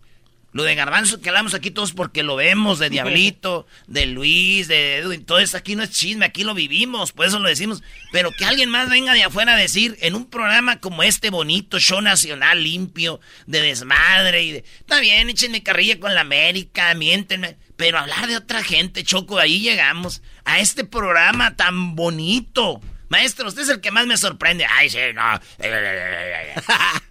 [0.53, 4.97] Lo de Garbanzo que hablamos aquí todos porque lo vemos, de Diablito, de Luis, de
[4.99, 7.83] Edwin, todo eso aquí no es chisme, aquí lo vivimos, por eso lo decimos.
[8.11, 11.79] Pero que alguien más venga de afuera a decir, en un programa como este bonito,
[11.79, 14.65] show nacional, limpio, de desmadre y de...
[14.81, 17.57] Está bien, échenme carrilla con la América, miéntenme.
[17.77, 22.81] Pero hablar de otra gente, Choco, ahí llegamos a este programa tan bonito.
[23.09, 24.67] Maestro, usted es el que más me sorprende.
[24.69, 25.41] Ay, sí, no.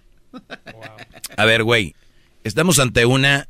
[1.36, 1.94] A ver, güey,
[2.44, 3.48] estamos ante una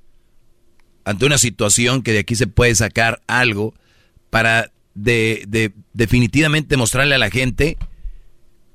[1.05, 3.74] ante una situación que de aquí se puede sacar algo
[4.28, 7.78] para de, de- definitivamente mostrarle a la gente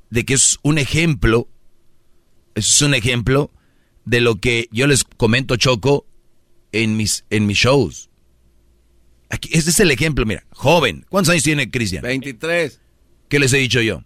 [0.09, 1.47] de que es un ejemplo,
[2.55, 3.51] es un ejemplo
[4.05, 6.05] de lo que yo les comento Choco
[6.71, 8.09] en mis en mis shows.
[9.29, 11.05] Aquí, este es el ejemplo, mira, joven.
[11.09, 12.01] ¿Cuántos años tiene Cristian?
[12.03, 12.79] 23.
[13.29, 14.03] ¿Qué les he dicho yo?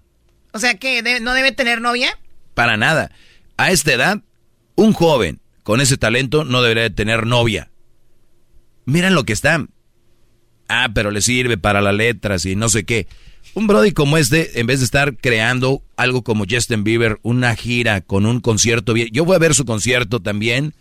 [0.53, 2.17] O sea, que no debe tener novia.
[2.53, 3.11] Para nada.
[3.59, 4.21] A esta edad,
[4.75, 7.69] un joven con ese talento no debería de tener novia.
[8.85, 9.67] Miren lo que está.
[10.69, 13.07] Ah, pero le sirve para las letras y no sé qué.
[13.55, 17.99] Un Brody como este, en vez de estar creando algo como Justin Bieber, una gira
[17.99, 19.09] con un concierto bien.
[19.11, 20.73] Yo voy a ver su concierto también.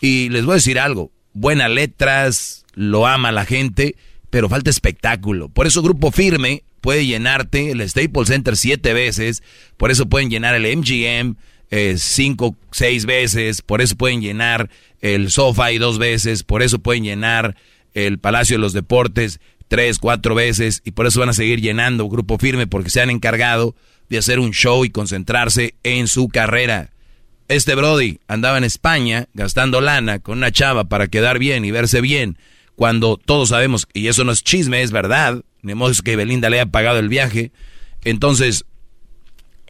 [0.00, 1.12] Y les voy a decir algo.
[1.32, 3.94] Buenas letras, lo ama la gente,
[4.30, 5.48] pero falta espectáculo.
[5.48, 9.44] Por eso Grupo Firme puede llenarte el Staples Center siete veces.
[9.76, 11.36] Por eso pueden llenar el MGM
[11.70, 13.62] eh, cinco, seis veces.
[13.62, 16.42] Por eso pueden llenar el SoFi dos veces.
[16.42, 17.56] Por eso pueden llenar
[17.94, 20.82] el Palacio de los Deportes tres, cuatro veces.
[20.84, 23.74] Y por eso van a seguir llenando Grupo Firme porque se han encargado
[24.08, 26.90] de hacer un show y concentrarse en su carrera.
[27.48, 32.00] Este Brody andaba en España gastando lana con una chava para quedar bien y verse
[32.00, 32.36] bien,
[32.76, 36.60] cuando todos sabemos, y eso no es chisme, es verdad, ni modo que Belinda le
[36.60, 37.52] haya pagado el viaje.
[38.04, 38.64] Entonces,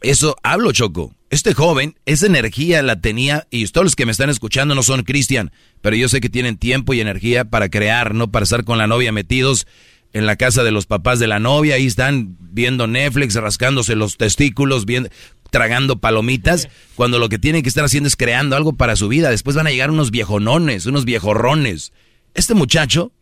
[0.01, 1.13] eso hablo, Choco.
[1.31, 5.03] Este joven, esa energía la tenía, y todos los que me están escuchando no son
[5.03, 8.77] Cristian, pero yo sé que tienen tiempo y energía para crear, no para estar con
[8.77, 9.65] la novia metidos
[10.11, 14.17] en la casa de los papás de la novia, ahí están viendo Netflix, rascándose los
[14.17, 15.09] testículos, viendo,
[15.51, 19.29] tragando palomitas, cuando lo que tienen que estar haciendo es creando algo para su vida.
[19.29, 21.93] Después van a llegar unos viejonones, unos viejorrones.
[22.33, 23.13] Este muchacho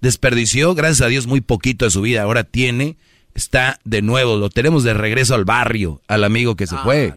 [0.00, 2.22] desperdició, gracias a Dios, muy poquito de su vida.
[2.22, 2.96] Ahora tiene,
[3.34, 7.12] está de nuevo, lo tenemos de regreso al barrio, al amigo que se fue.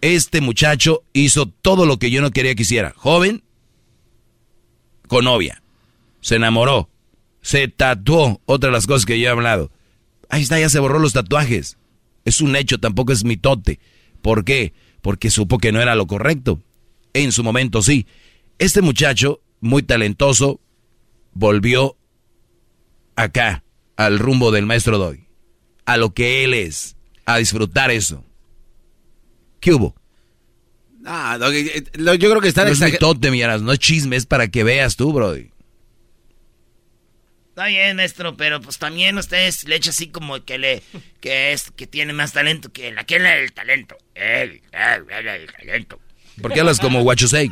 [0.00, 2.94] Este muchacho hizo todo lo que yo no quería que hiciera.
[2.96, 3.42] Joven,
[5.08, 5.62] con novia,
[6.20, 6.88] se enamoró,
[7.42, 9.70] se tatuó, otra de las cosas que yo he hablado.
[10.28, 11.76] Ahí está, ya se borró los tatuajes.
[12.24, 13.80] Es un hecho, tampoco es mitote.
[14.22, 14.72] ¿Por qué?
[15.02, 16.62] Porque supo que no era lo correcto.
[17.12, 18.06] En su momento sí.
[18.58, 20.60] Este muchacho, muy talentoso,
[21.32, 21.96] volvió
[23.16, 23.64] acá,
[23.96, 25.26] al rumbo del maestro Doy.
[25.84, 26.96] A lo que él es.
[27.24, 28.24] A disfrutar eso.
[29.60, 29.94] ¿Qué hubo?
[31.04, 33.08] Ah, Doggy, eh, lo- yo creo que están no es exagerando.
[33.14, 35.50] mitote, miras, no es chisme, es para que veas tú, Brody.
[37.50, 40.82] Está bien, maestro, pero pues también ustedes le echan así como que le
[41.20, 43.96] que es que tiene más talento que la que es el talento.
[44.14, 46.00] Él, él, él, el talento.
[46.40, 47.48] ¿Por qué hablas como guachosei?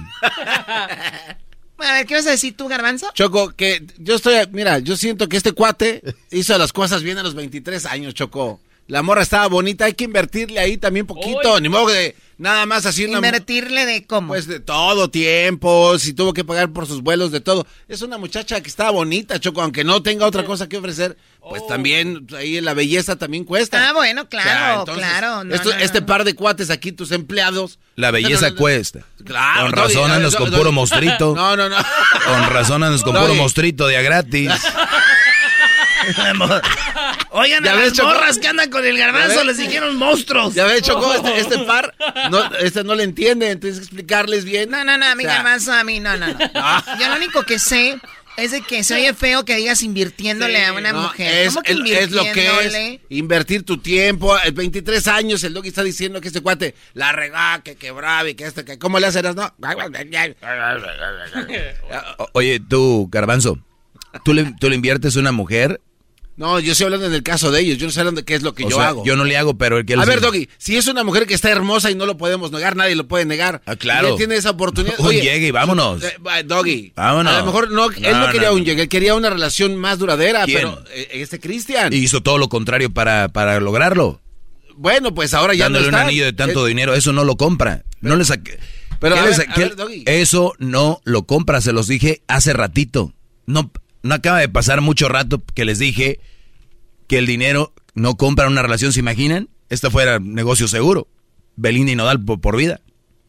[1.76, 3.10] Bueno, a ver, ¿qué vas a decir tú, Garbanzo?
[3.14, 7.22] Choco, que yo estoy, mira, yo siento que este cuate hizo las cosas bien a
[7.22, 8.60] los 23 años, Choco.
[8.88, 12.86] La morra estaba bonita, hay que invertirle ahí también poquito, ni modo de nada más
[12.86, 13.16] así una...
[13.18, 14.28] Invertirle de cómo?
[14.28, 17.66] Pues de todo, tiempo, si tuvo que pagar por sus vuelos, de todo.
[17.86, 21.66] Es una muchacha que estaba bonita, Choco, aunque no tenga otra cosa que ofrecer, pues
[21.66, 23.90] también ahí la belleza también cuesta.
[23.90, 25.44] Ah, bueno, claro, entonces, claro.
[25.44, 25.84] no, esto- no, no.
[25.84, 27.78] Este par de cuates aquí, tus empleados.
[27.94, 28.56] La belleza No, no, no.
[28.56, 29.00] cuesta.
[29.22, 31.34] Claro, Con razón no, andas con puro mostrito.
[31.36, 31.76] No, no, no.
[31.76, 34.50] Con razón andas con puro mostrito de a gratis.
[37.38, 38.08] Oigan, Ya a ves, las Choco.
[38.08, 40.54] morras que andan con el garbanzo les dijeron monstruos.
[40.54, 41.94] Ya ves, Choco, este, este par,
[42.30, 44.70] no, este no le entiende, tienes que explicarles bien.
[44.70, 46.38] No, no, no, a mí O sea, garbanzo, a mí, no, no, no.
[46.98, 47.98] Yo lo único que sé
[48.36, 51.46] Es de que se oye feo que digas invirtiéndole a una mujer.
[51.46, 53.00] Es, ¿Cómo que el- es lo que es.
[53.08, 54.38] Invertir tu tiempo.
[54.38, 58.34] El 23 años, el doggy está diciendo que ese cuate la regá, que quebraba y
[58.36, 59.52] que este, que cómo le haces, ¿no?
[62.32, 63.58] Oye, tú, Garbanzo,
[64.24, 65.80] ¿tú le, tú le inviertes a una mujer?
[66.38, 67.78] No, yo estoy hablando en el caso de ellos.
[67.78, 69.04] Yo no sé hablando de qué es lo que O yo sea, hago.
[69.04, 71.34] Yo no le hago, pero el que A ver, Doggy, si es una mujer que
[71.34, 73.60] está hermosa y no lo podemos negar, nadie lo puede negar.
[73.66, 74.06] Ah, claro.
[74.06, 74.94] Y él tiene esa oportunidad.
[75.00, 76.00] Un Oye, llegue y vámonos.
[76.04, 76.16] eh,
[76.46, 76.92] Doggy.
[76.94, 77.32] Vámonos.
[77.34, 79.74] A lo mejor no, él No, no quería no, un llegue, él quería una relación
[79.76, 80.58] más duradera, ¿Quién?
[80.58, 81.92] pero eh, este Cristian.
[81.92, 84.20] Y hizo todo lo contrario para, para lograrlo.
[84.76, 87.36] Bueno, pues ahora ya Dándole no un anillo de tanto Eh, dinero, eso no lo
[87.36, 87.82] compra.
[88.00, 88.60] No le saqué.
[89.00, 89.24] Pero ¿Qué a
[89.56, 90.04] ver, Doggy.
[90.06, 93.12] Eso no lo compra, se los dije hace ratito.
[93.46, 93.72] No,
[94.08, 96.18] no acaba de pasar mucho rato que les dije
[97.06, 99.48] que el dinero no compra una relación, ¿se imaginan?
[99.68, 101.08] Esta fuera negocio seguro.
[101.56, 102.80] Belinda y Nodal por, por vida.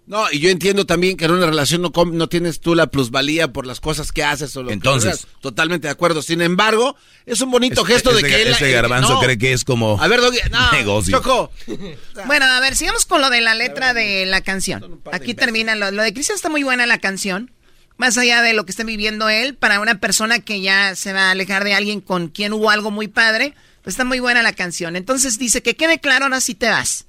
[0.06, 2.88] No, y yo entiendo también que en una relación no, com- no tienes tú la
[2.88, 5.22] plusvalía por las cosas que haces o lo que Entonces.
[5.22, 5.28] logras.
[5.42, 6.24] totalmente de acuerdo.
[6.24, 6.96] Sin embargo,
[7.28, 9.20] es un bonito Este- gesto de este- que él este eh, garbanzo no.
[9.20, 11.16] cree que es como A ver, Doggy, no, negocio.
[11.20, 11.52] Choco.
[12.26, 15.00] Bueno, a ver, sigamos con lo de la letra de la canción.
[15.12, 17.52] Aquí termina lo, lo de Cristian está muy buena la canción.
[18.00, 21.28] Más allá de lo que esté viviendo él, para una persona que ya se va
[21.28, 24.54] a alejar de alguien con quien hubo algo muy padre, pues está muy buena la
[24.54, 24.96] canción.
[24.96, 27.08] Entonces dice que quede claro ahora si te vas.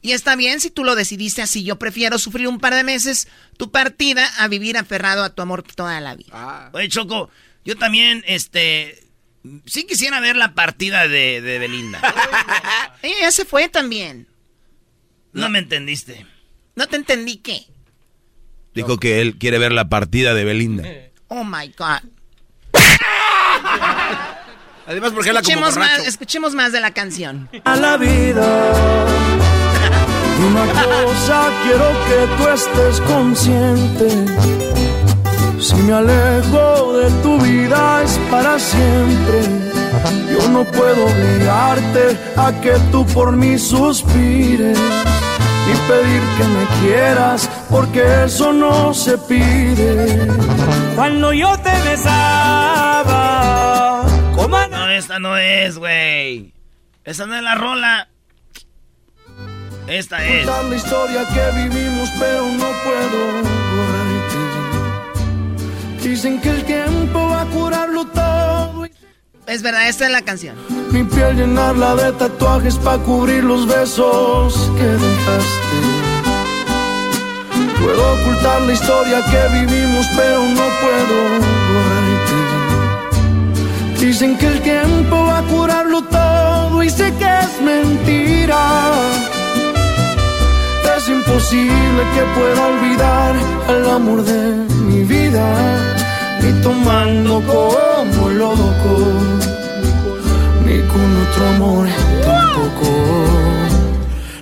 [0.00, 1.62] Y está bien si tú lo decidiste así.
[1.62, 5.62] Yo prefiero sufrir un par de meses tu partida a vivir aferrado a tu amor
[5.62, 6.70] toda la vida.
[6.72, 7.30] Oye, Choco,
[7.64, 9.06] yo también, este,
[9.64, 12.00] sí quisiera ver la partida de, de Belinda.
[13.02, 14.26] Ella ya se fue también.
[15.32, 16.26] No me entendiste.
[16.74, 17.64] No te entendí qué.
[18.74, 20.84] Dijo que él quiere ver la partida de Belinda.
[21.28, 22.00] Oh my God.
[24.86, 25.98] Además, porque como Escuchemos borracho.
[25.98, 27.48] más, escuchemos más de la canción.
[27.64, 28.72] a la vida.
[30.44, 34.26] Una cosa quiero que tú estés consciente.
[35.60, 39.42] Si me alejo de tu vida es para siempre.
[40.32, 44.78] Yo no puedo obligarte a que tú por mí suspires.
[44.78, 50.28] Ni pedir que me quieras, porque eso no se pide.
[50.94, 53.24] Cuando yo te besaba,
[54.34, 56.52] como No, esta no es, güey.
[57.04, 58.08] Esa no es la rola.
[59.86, 60.44] Esta es.
[60.46, 63.42] contar la historia que vivimos, pero no puedo
[63.76, 64.36] borrarte.
[66.08, 68.86] Dicen que el tiempo va a curarlo todo.
[69.46, 70.56] Es verdad, esta es la canción.
[70.92, 76.01] Mi piel llenarla de tatuajes para cubrir los besos que dejaste.
[77.82, 81.14] Puedo ocultar la historia que vivimos, pero no puedo
[81.68, 82.38] borrarte.
[83.98, 88.62] Dicen que el tiempo va a curarlo todo y sé que es mentira.
[90.96, 93.34] Es imposible que pueda olvidar
[93.68, 94.40] el amor de
[94.86, 95.44] mi vida,
[96.40, 98.94] ni tomando como loco,
[100.64, 101.88] ni con otro amor
[102.24, 102.90] tampoco.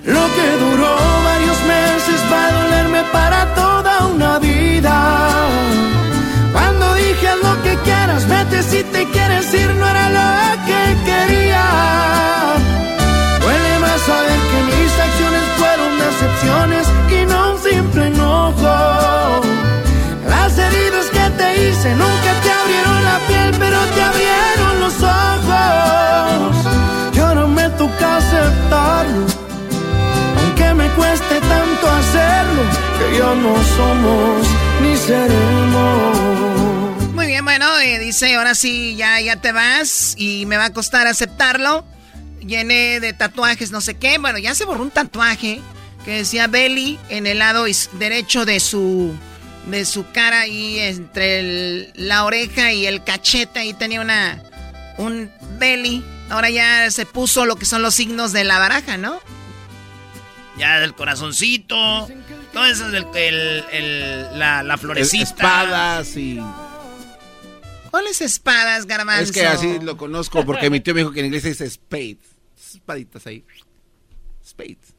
[0.05, 2.70] Lo que duró varios meses va
[3.11, 4.95] para toda una vida.
[6.53, 11.65] Cuando dije lo que quieras, vete si te quieres ir, no era lo que quería.
[13.41, 16.85] Duele más saber que mis acciones fueron decepciones
[17.17, 18.75] y no un simple enojo.
[20.29, 25.50] Las heridas que te hice nunca te abrieron la piel, pero te abrieron los ojos.
[31.01, 32.63] Cueste tanto hacerlo,
[32.99, 34.47] que ya no somos
[34.83, 36.17] ni seremos.
[37.15, 40.73] Muy bien, bueno, eh, dice, ahora sí, ya, ya te vas y me va a
[40.73, 41.83] costar aceptarlo.
[42.39, 44.19] Llené de tatuajes, no sé qué.
[44.19, 45.59] Bueno, ya se borró un tatuaje
[46.05, 49.15] que decía Belly en el lado derecho de su
[49.65, 54.41] de su cara y entre la oreja y el cachete ahí tenía una
[54.97, 56.03] un Belly.
[56.29, 59.19] Ahora ya se puso lo que son los signos de la baraja, ¿no?
[60.57, 62.07] Ya del corazoncito.
[62.53, 65.23] Todo eso del el, el- la, la florecita.
[65.23, 66.39] Espadas y...
[67.89, 69.23] ¿Cuáles espadas, garbanzo?
[69.23, 72.17] Es que así lo conozco porque mi tío me dijo que en inglés dice spades.
[72.73, 73.43] Espaditas ahí.
[74.45, 74.93] Spades.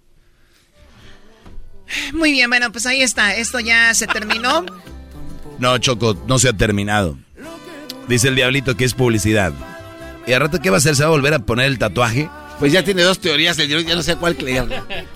[2.12, 3.34] Muy bien, bueno, pues ahí está.
[3.36, 4.64] Esto ya se terminó.
[5.58, 7.18] No, Choco, no se ha terminado.
[8.08, 9.52] Dice el diablito que es publicidad.
[10.26, 10.94] ¿Y al rato qué va a hacer?
[10.96, 12.28] ¿Se va a volver a poner el tatuaje?
[12.62, 14.66] Pues ya tiene dos teorías, el diablito ya no sé cuál creer.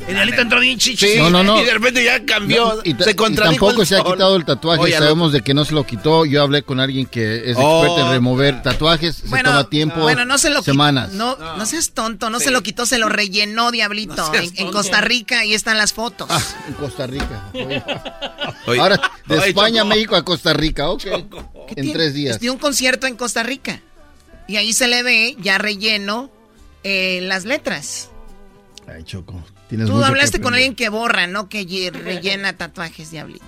[0.08, 1.06] El diablito entró bien chichi.
[1.06, 1.62] Sí, No, no, no.
[1.62, 2.74] Y de repente ya cambió.
[2.74, 4.82] No, y, se y contradijo tampoco el se ha quitado el tatuaje.
[4.82, 6.24] Oye, Sabemos de que no se lo quitó.
[6.24, 7.84] Yo hablé con alguien que es Oh.
[7.84, 9.14] experto en remover tatuajes.
[9.14, 10.72] Se Bueno, toma tiempo, bueno, no se lo quitó.
[10.72, 11.12] semanas.
[11.12, 14.32] No, no, seas tonto, no se lo quitó, se lo rellenó, diablito.
[14.34, 14.72] En.
[14.72, 16.26] Costa Rica, ahí están las fotos.
[16.28, 17.48] Ah, en Costa Rica.
[17.54, 17.80] Oye.
[18.66, 19.84] Oye, Ahora, de Oye, España a.
[19.84, 21.04] México a Costa Rica, ok.
[21.76, 22.40] En tres días.
[22.40, 23.80] Dio un concierto en Costa Rica.
[24.48, 26.30] Y ahí se le ve ya relleno
[26.88, 28.10] eh, las letras.
[28.86, 29.42] Ay, Choco.
[29.68, 33.44] Tú hablaste con alguien que borra, no que rellena tatuajes, diablito.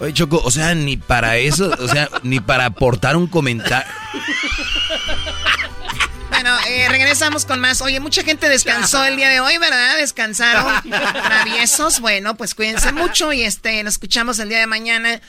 [0.00, 3.86] Oye, Choco, o sea, ni para eso, o sea, ni para aportar un comentario.
[6.30, 7.82] Bueno, eh, regresamos con más.
[7.82, 9.98] Oye, mucha gente descansó el día de hoy, ¿verdad?
[9.98, 12.00] Descansaron traviesos.
[12.00, 15.20] Bueno, pues cuídense mucho y este, nos escuchamos el día de mañana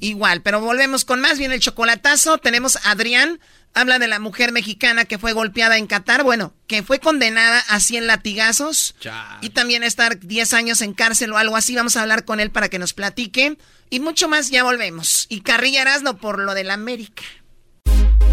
[0.00, 0.42] igual.
[0.42, 1.38] Pero volvemos con más.
[1.38, 2.38] Viene el chocolatazo.
[2.38, 3.40] Tenemos a Adrián.
[3.72, 6.24] Habla de la mujer mexicana que fue golpeada en Qatar.
[6.24, 8.94] Bueno, que fue condenada a 100 latigazos.
[9.40, 11.76] Y también a estar 10 años en cárcel o algo así.
[11.76, 13.56] Vamos a hablar con él para que nos platique.
[13.88, 15.26] Y mucho más, ya volvemos.
[15.28, 17.22] Y Carrilla Erasno por lo de la América.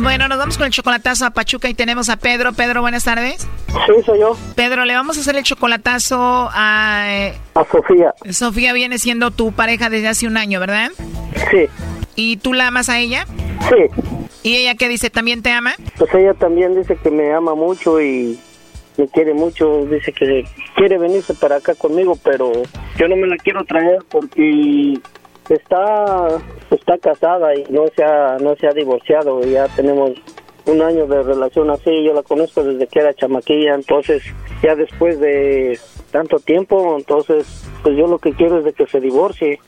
[0.00, 2.52] Bueno, nos vamos con el chocolatazo a Pachuca y tenemos a Pedro.
[2.52, 3.48] Pedro, buenas tardes.
[3.66, 4.36] Sí, soy yo.
[4.54, 7.32] Pedro, le vamos a hacer el chocolatazo a...
[7.54, 8.14] A Sofía.
[8.30, 10.90] Sofía viene siendo tu pareja desde hace un año, ¿verdad?
[11.50, 11.66] Sí.
[12.14, 13.26] ¿Y tú la amas a ella?
[13.68, 14.04] Sí.
[14.44, 15.10] ¿Y ella qué dice?
[15.10, 15.74] ¿También te ama?
[15.96, 18.38] Pues ella también dice que me ama mucho y
[18.96, 19.84] me quiere mucho.
[19.86, 20.44] Dice que
[20.76, 22.52] quiere venirse para acá conmigo, pero
[22.96, 25.00] yo no me la quiero traer porque
[25.54, 26.28] está
[26.70, 29.40] está casada y no se ha no se ha divorciado.
[29.42, 30.12] Ya tenemos
[30.66, 32.04] un año de relación así.
[32.04, 34.22] Yo la conozco desde que era chamaquilla entonces
[34.62, 35.78] ya después de
[36.10, 39.60] tanto tiempo entonces pues yo lo que quiero es de que se divorcie.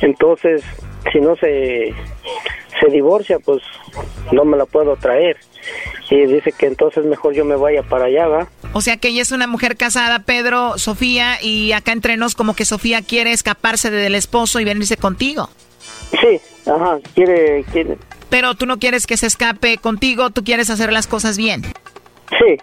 [0.00, 0.62] Entonces
[1.12, 1.94] si no se
[2.80, 3.62] se divorcia pues
[4.32, 5.36] no me la puedo traer
[6.10, 8.48] y dice que entonces mejor yo me vaya para allá, ¿va?
[8.72, 12.54] O sea que ella es una mujer casada, Pedro, Sofía, y acá entre nos como
[12.54, 15.48] que Sofía quiere escaparse del esposo y venirse contigo.
[16.20, 17.96] Sí, ajá, quiere, quiere.
[18.28, 21.62] Pero tú no quieres que se escape contigo, tú quieres hacer las cosas bien.
[22.30, 22.58] Sí.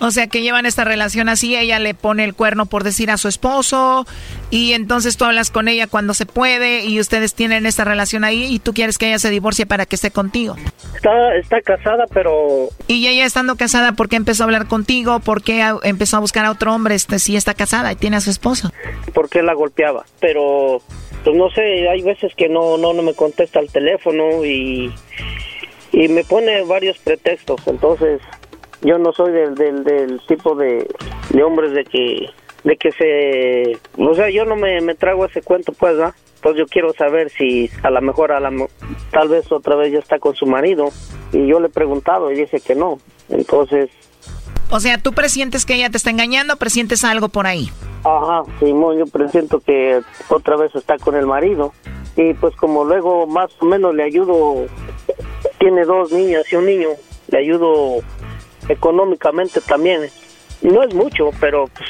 [0.00, 3.16] O sea que llevan esta relación así, ella le pone el cuerno por decir a
[3.16, 4.06] su esposo
[4.50, 8.44] y entonces tú hablas con ella cuando se puede y ustedes tienen esta relación ahí
[8.44, 10.56] y tú quieres que ella se divorcie para que esté contigo.
[10.94, 12.68] Está, está casada, pero...
[12.86, 15.18] Y ella estando casada, ¿por qué empezó a hablar contigo?
[15.18, 18.20] ¿Por qué empezó a buscar a otro hombre este, si está casada y tiene a
[18.20, 18.72] su esposo?
[19.14, 20.80] Porque la golpeaba, pero
[21.24, 24.92] pues no sé, hay veces que no, no, no me contesta el teléfono y,
[25.92, 28.20] y me pone varios pretextos, entonces
[28.82, 30.88] yo no soy del, del, del tipo de,
[31.30, 32.30] de hombres de que
[32.64, 36.12] de que se o sea yo no me, me trago ese cuento pues ¿no?
[36.42, 38.50] pues yo quiero saber si a lo mejor a la
[39.10, 40.88] tal vez otra vez ya está con su marido.
[41.32, 42.98] Y yo le he preguntado y dice que no.
[43.28, 43.90] Entonces
[44.70, 47.70] o sea tú presientes que ella te está engañando presientes algo por ahí.
[48.04, 51.72] ajá Simón yo presiento que otra vez está con el marido.
[52.16, 54.66] Y pues como luego más o menos le ayudo
[55.58, 56.88] tiene dos niñas y un niño
[57.28, 57.98] le ayudo
[58.68, 60.08] económicamente también.
[60.62, 61.88] No es mucho, pero pues,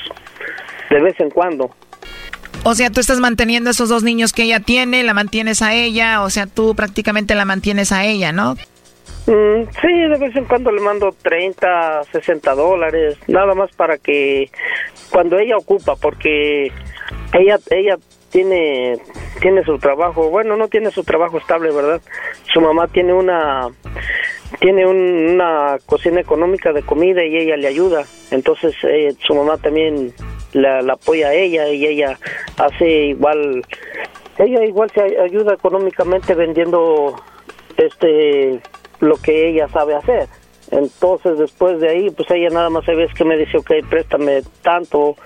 [0.90, 1.70] de vez en cuando.
[2.64, 6.22] O sea, tú estás manteniendo esos dos niños que ella tiene, la mantienes a ella,
[6.22, 8.56] o sea, tú prácticamente la mantienes a ella, ¿no?
[9.26, 14.50] Mm, sí, de vez en cuando le mando 30, 60 dólares, nada más para que
[15.10, 16.72] cuando ella ocupa, porque
[17.34, 17.96] ella ella
[18.30, 18.98] tiene
[19.40, 22.00] tiene su trabajo, bueno, no tiene su trabajo estable, ¿verdad?
[22.52, 23.68] Su mamá tiene una
[24.60, 28.04] tiene una cocina económica de comida y ella le ayuda.
[28.30, 30.12] Entonces eh, su mamá también
[30.52, 32.18] la, apoya a ella y ella
[32.56, 33.64] hace igual,
[34.38, 37.14] ella igual se ayuda económicamente vendiendo
[37.76, 38.60] este
[39.00, 40.28] lo que ella sabe hacer.
[40.70, 44.42] Entonces después de ahí, pues ella nada más se ve que me dice, ok, préstame
[44.62, 45.16] tanto,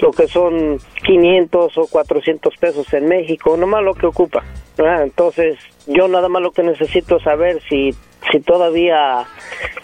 [0.00, 4.44] lo que son 500 o 400 pesos en México, nomás lo que ocupa.
[4.76, 7.94] Entonces yo nada más lo que necesito saber si
[8.30, 9.26] si todavía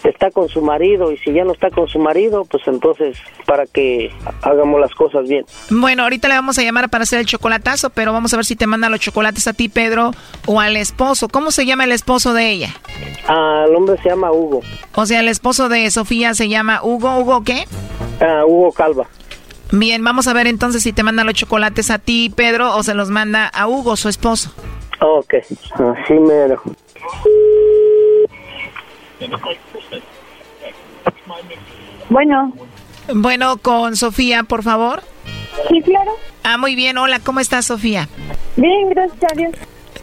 [0.03, 3.65] está con su marido y si ya no está con su marido, pues entonces para
[3.65, 4.11] que
[4.41, 5.45] hagamos las cosas bien.
[5.69, 8.55] Bueno, ahorita le vamos a llamar para hacer el chocolatazo, pero vamos a ver si
[8.55, 10.11] te manda los chocolates a ti, Pedro,
[10.45, 11.27] o al esposo.
[11.29, 12.69] ¿Cómo se llama el esposo de ella?
[13.27, 14.61] Ah, el hombre se llama Hugo.
[14.95, 17.19] O sea, el esposo de Sofía se llama Hugo.
[17.19, 17.65] ¿Hugo qué?
[18.19, 19.07] Ah, Hugo Calva.
[19.71, 22.93] Bien, vamos a ver entonces si te manda los chocolates a ti, Pedro, o se
[22.93, 24.53] los manda a Hugo, su esposo.
[24.99, 26.61] Ok, así mero.
[32.09, 32.53] Bueno.
[33.13, 35.03] Bueno, con Sofía, por favor.
[35.69, 36.11] Sí, claro.
[36.43, 36.97] Ah, muy bien.
[36.97, 38.07] Hola, ¿cómo estás, Sofía?
[38.55, 39.51] Bien, gracias a Dios.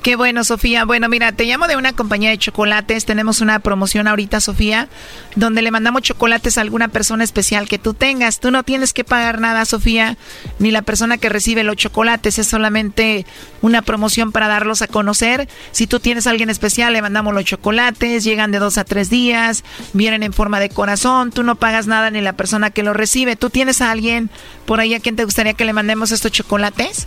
[0.08, 0.86] Qué bueno, Sofía.
[0.86, 3.04] Bueno, mira, te llamo de una compañía de chocolates.
[3.04, 4.88] Tenemos una promoción ahorita, Sofía,
[5.36, 8.40] donde le mandamos chocolates a alguna persona especial que tú tengas.
[8.40, 10.16] Tú no tienes que pagar nada, Sofía,
[10.60, 12.38] ni la persona que recibe los chocolates.
[12.38, 13.26] Es solamente
[13.60, 15.46] una promoción para darlos a conocer.
[15.72, 18.24] Si tú tienes a alguien especial, le mandamos los chocolates.
[18.24, 19.62] Llegan de dos a tres días.
[19.92, 21.32] Vienen en forma de corazón.
[21.32, 23.36] Tú no pagas nada ni la persona que los recibe.
[23.36, 24.30] ¿Tú tienes a alguien
[24.64, 27.06] por ahí a quien te gustaría que le mandemos estos chocolates?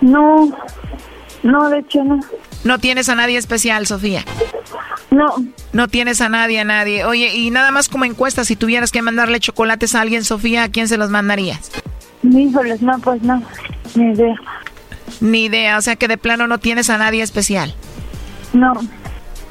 [0.00, 0.50] No,
[1.42, 2.20] no, de hecho no.
[2.64, 4.24] ¿No tienes a nadie especial, Sofía?
[5.10, 5.34] No.
[5.72, 7.04] No tienes a nadie, a nadie.
[7.04, 10.68] Oye, y nada más como encuesta, si tuvieras que mandarle chocolates a alguien, Sofía, ¿a
[10.68, 11.70] quién se los mandarías?
[12.22, 13.42] Híjoles, no, pues no,
[13.94, 14.34] ni idea.
[15.20, 17.74] Ni idea, o sea que de plano no tienes a nadie especial.
[18.52, 18.72] No.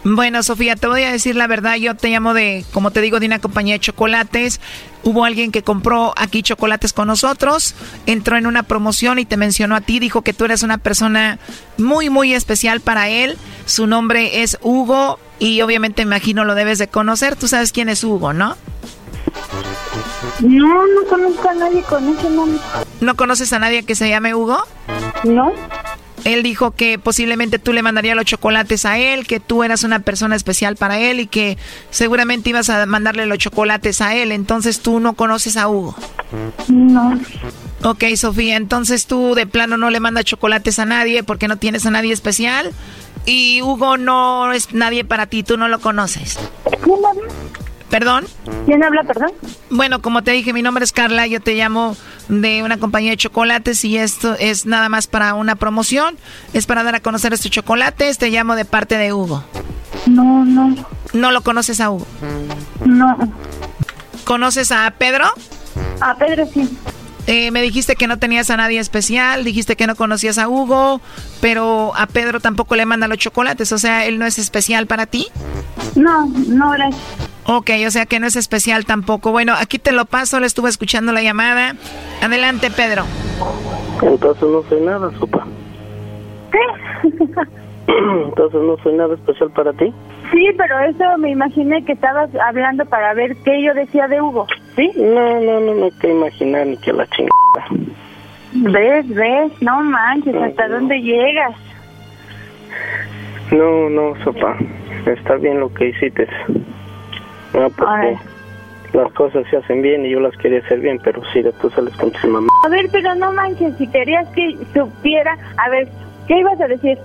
[0.03, 1.75] Bueno, Sofía, te voy a decir la verdad.
[1.75, 4.61] Yo te llamo de, como te digo, de una compañía de chocolates.
[5.03, 7.73] Hubo alguien que compró aquí chocolates con nosotros,
[8.05, 9.99] entró en una promoción y te mencionó a ti.
[9.99, 11.39] Dijo que tú eres una persona
[11.77, 13.37] muy, muy especial para él.
[13.65, 17.35] Su nombre es Hugo y obviamente imagino lo debes de conocer.
[17.35, 18.55] Tú sabes quién es Hugo, ¿no?
[20.41, 22.59] No, no conozco a nadie con ese nombre.
[23.01, 24.61] ¿No conoces a nadie que se llame Hugo?
[25.23, 25.53] No.
[26.23, 29.99] Él dijo que posiblemente tú le mandarías los chocolates a él, que tú eras una
[29.99, 31.57] persona especial para él y que
[31.89, 34.31] seguramente ibas a mandarle los chocolates a él.
[34.31, 35.95] Entonces tú no conoces a Hugo.
[36.67, 37.19] No.
[37.83, 41.85] Ok, Sofía, entonces tú de plano no le mandas chocolates a nadie porque no tienes
[41.85, 42.71] a nadie especial.
[43.25, 46.37] Y Hugo no es nadie para ti, tú no lo conoces.
[47.89, 48.25] ¿Perdón?
[48.65, 49.31] ¿Quién habla, perdón?
[49.69, 51.95] Bueno, como te dije, mi nombre es Carla, yo te llamo
[52.27, 56.17] de una compañía de chocolates y esto es nada más para una promoción.
[56.53, 59.43] Es para dar a conocer estos chocolates, te llamo de parte de Hugo.
[60.05, 60.75] No, no.
[61.13, 62.05] ¿No lo conoces a Hugo?
[62.85, 63.17] No.
[64.23, 65.25] ¿Conoces a Pedro?
[65.99, 66.69] A Pedro sí.
[67.31, 70.99] Eh, me dijiste que no tenías a nadie especial, dijiste que no conocías a Hugo,
[71.41, 75.05] pero a Pedro tampoco le manda los chocolates, o sea, él no es especial para
[75.05, 75.27] ti.
[75.95, 76.99] No, no, gracias.
[77.45, 79.31] Ok, o sea que no es especial tampoco.
[79.31, 81.75] Bueno, aquí te lo paso, le estuve escuchando la llamada.
[82.19, 83.05] Adelante, Pedro.
[84.01, 85.45] Entonces no soy nada, sopa.
[86.51, 87.09] ¿Qué?
[88.25, 89.93] Entonces no soy nada especial para ti.
[90.31, 94.45] Sí, pero eso me imaginé que estabas hablando para ver qué yo decía de Hugo,
[94.75, 94.91] ¿sí?
[94.95, 97.85] No, no, no, no hay que imaginar ni que la chingada.
[98.53, 99.51] ¿Ves, ves?
[99.61, 101.55] No manches, ¿hasta dónde llegas?
[103.51, 104.55] No, no, sopa.
[105.05, 106.27] Está bien lo que hiciste.
[107.53, 108.15] No, porque Ay.
[108.93, 111.69] las cosas se hacen bien y yo las quería hacer bien, pero si de tú
[111.71, 112.47] sales con tu mamá.
[112.65, 115.87] A ver, pero no manches, si querías que supiera, a ver,
[116.27, 116.97] ¿qué ibas a decir?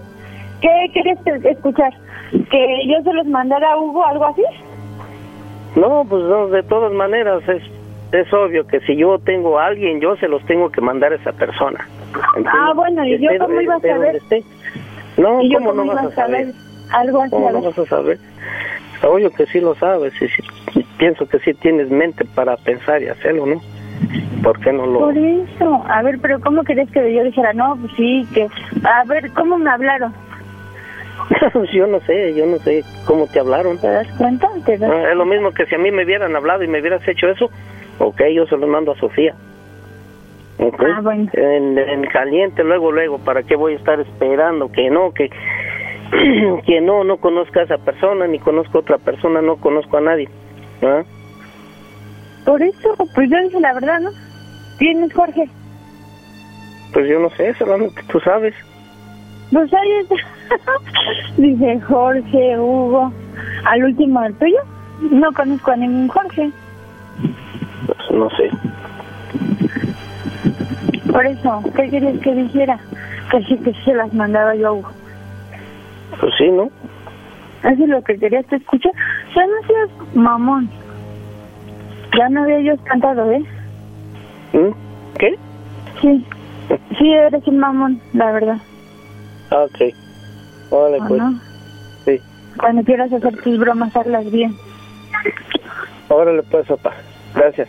[0.61, 1.93] ¿Qué querías que- escuchar?
[2.51, 4.43] ¿Que yo se los mandara a Hugo, algo así?
[5.77, 7.63] No, pues no, de todas maneras es,
[8.13, 11.17] es obvio que si yo tengo a alguien, yo se los tengo que mandar a
[11.17, 11.87] esa persona.
[12.37, 12.53] ¿entiendes?
[12.57, 14.21] Ah, bueno, ¿y yo cómo iba a saber?
[15.17, 16.53] No, ¿Y yo ¿cómo cómo no vas a saber?
[16.91, 18.19] Algo así, ¿Cómo no vas a saber?
[19.03, 23.09] Obvio que sí lo sabes y sí- pienso que sí tienes mente para pensar y
[23.09, 23.61] hacerlo, ¿no?
[24.43, 25.01] ¿Por qué no lo...?
[25.01, 27.53] Por eso, a ver, pero ¿cómo querías que yo dijera?
[27.53, 28.47] No, pues sí, que...
[28.85, 30.13] A ver, ¿cómo me hablaron?
[31.73, 33.79] yo no sé, yo no sé cómo te hablaron.
[33.79, 34.49] ¿Te das cuenta?
[34.65, 36.81] ¿Te das Ah, es lo mismo que si a mí me hubieran hablado y me
[36.81, 37.51] hubieras hecho eso,
[37.99, 39.35] ok, yo se lo mando a Sofía.
[40.59, 40.83] Ok.
[40.83, 41.31] Ah, bueno.
[41.33, 45.31] En, en caliente, luego, luego, ¿para qué voy a estar esperando que no, que,
[46.67, 50.01] que no, no conozca a esa persona, ni conozco a otra persona, no conozco a
[50.01, 50.29] nadie?
[50.83, 51.03] ¿Ah?
[52.45, 54.11] Por eso, pues yo dije la verdad, ¿no?
[54.79, 55.49] ¿Tienes, Jorge?
[56.93, 58.55] Pues yo no sé, solamente tú sabes.
[59.53, 60.17] Pues ahí está.
[61.37, 63.13] Dice Jorge, Hugo.
[63.65, 64.59] Al último, el tuyo.
[65.11, 66.51] No conozco a ningún Jorge.
[67.87, 68.51] Pues no sé.
[71.11, 72.79] Por eso, ¿qué querías que dijera?
[73.31, 74.91] Que sí, que se las mandaba yo a Hugo.
[76.21, 76.71] Pues sí, ¿no?
[77.63, 78.93] Eso es lo que querías que escuchar.
[79.35, 80.71] Ya no seas mamón.
[82.17, 83.45] Ya no había yo cantado, ¿eh?
[84.53, 85.19] ¿Mm?
[85.19, 85.35] ¿Qué?
[86.01, 86.25] Sí.
[86.99, 88.59] Sí, eres un mamón, la verdad.
[89.51, 90.04] Ah, ok.
[90.71, 91.23] Vale, ¿O pues.
[91.23, 91.41] no?
[92.05, 92.21] Sí.
[92.59, 94.57] Cuando quieras hacer tus bromas, hazlas bien.
[96.09, 96.93] Órale pues, papá.
[97.35, 97.69] Gracias.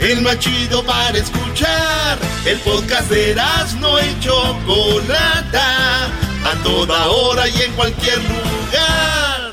[0.00, 2.18] El más chido para escuchar.
[2.44, 6.06] El podcast de Erasno y Chocolata.
[6.44, 9.52] A toda hora y en cualquier lugar.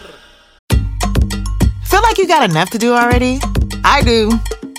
[1.86, 3.40] Feel like you got enough to do already?
[3.84, 4.30] I do.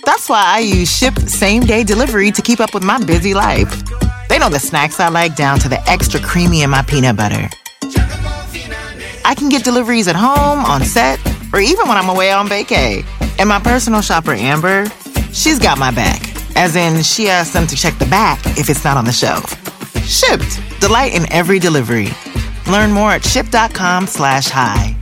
[0.05, 3.73] That's why I use Ship Same Day Delivery to keep up with my busy life.
[4.29, 7.49] They know the snacks I like down to the extra creamy in my peanut butter.
[9.25, 11.19] I can get deliveries at home, on set,
[11.53, 13.05] or even when I'm away on vacay.
[13.39, 14.85] And my personal shopper, Amber,
[15.35, 16.23] she's got my back.
[16.57, 19.53] As in, she asks them to check the back if it's not on the shelf.
[20.07, 20.61] Shipped.
[20.81, 22.09] Delight in every delivery.
[22.71, 24.97] Learn more at ship.com slash hi.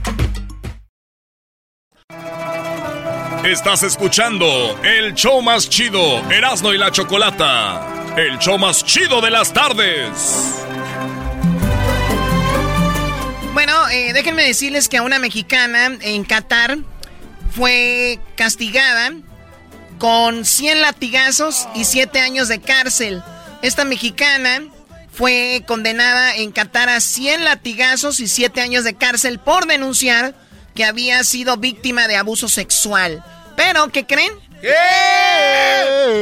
[3.45, 4.45] Estás escuchando
[4.83, 5.99] el show más chido,
[6.31, 8.15] Erasno y la Chocolata.
[8.15, 10.63] El show más chido de las tardes.
[13.53, 16.77] Bueno, eh, déjenme decirles que a una mexicana en Qatar
[17.51, 19.11] fue castigada
[20.03, 23.23] con 100 latigazos y 7 años de cárcel.
[23.61, 24.61] Esta mexicana
[25.13, 30.35] fue condenada en Qatar a 100 latigazos y 7 años de cárcel por denunciar
[30.75, 33.23] que había sido víctima de abuso sexual.
[33.55, 34.33] Pero, ¿qué creen?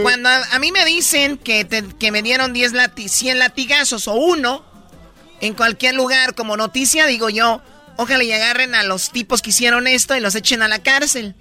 [0.04, 4.08] Cuando a, a mí me dicen que, te- que me dieron 10 lati 100 latigazos
[4.08, 4.64] o uno
[5.40, 7.64] en cualquier lugar como noticia, digo yo,
[7.98, 11.34] ojalá y agarren a los tipos que hicieron esto y los echen a la cárcel.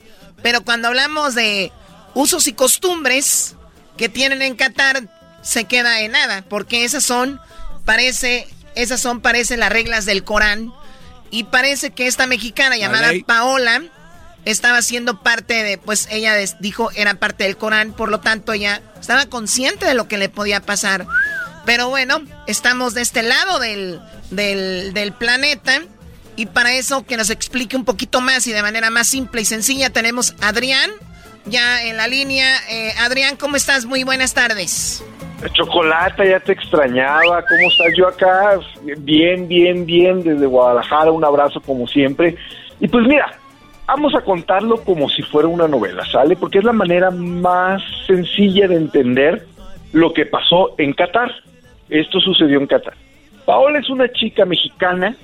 [0.42, 1.70] Pero cuando hablamos de
[2.14, 3.54] usos y costumbres
[3.96, 5.08] que tienen en Qatar,
[5.42, 7.40] se queda en nada, porque esas son,
[7.84, 10.72] parece, esas son, parece las reglas del Corán.
[11.30, 13.12] Y parece que esta mexicana llamada.
[13.24, 13.82] Paola
[14.44, 18.82] estaba siendo parte de, pues ella dijo era parte del Corán, por lo tanto ella
[18.98, 21.06] estaba consciente de lo que le podía pasar.
[21.66, 24.00] Pero bueno, estamos de este lado del,
[24.30, 25.82] del, del planeta
[26.36, 29.44] y para eso que nos explique un poquito más y de manera más simple y
[29.44, 30.90] sencilla tenemos a Adrián
[31.46, 32.46] ya en la línea.
[32.70, 33.86] Eh, Adrián, ¿cómo estás?
[33.86, 35.04] Muy buenas tardes.
[35.52, 37.42] Chocolata, ya te extrañaba.
[37.42, 37.96] ¿Cómo estás?
[37.96, 38.58] Yo acá,
[38.98, 41.10] bien, bien, bien, desde Guadalajara.
[41.10, 42.36] Un abrazo como siempre.
[42.78, 43.30] Y pues mira,
[43.86, 46.36] vamos a contarlo como si fuera una novela, ¿sale?
[46.36, 49.46] Porque es la manera más sencilla de entender
[49.92, 51.32] lo que pasó en Qatar.
[51.88, 52.94] Esto sucedió en Qatar.
[53.46, 55.16] Paola es una chica mexicana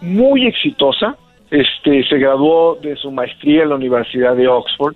[0.00, 1.16] muy exitosa.
[1.50, 4.94] Este, se graduó de su maestría en la Universidad de Oxford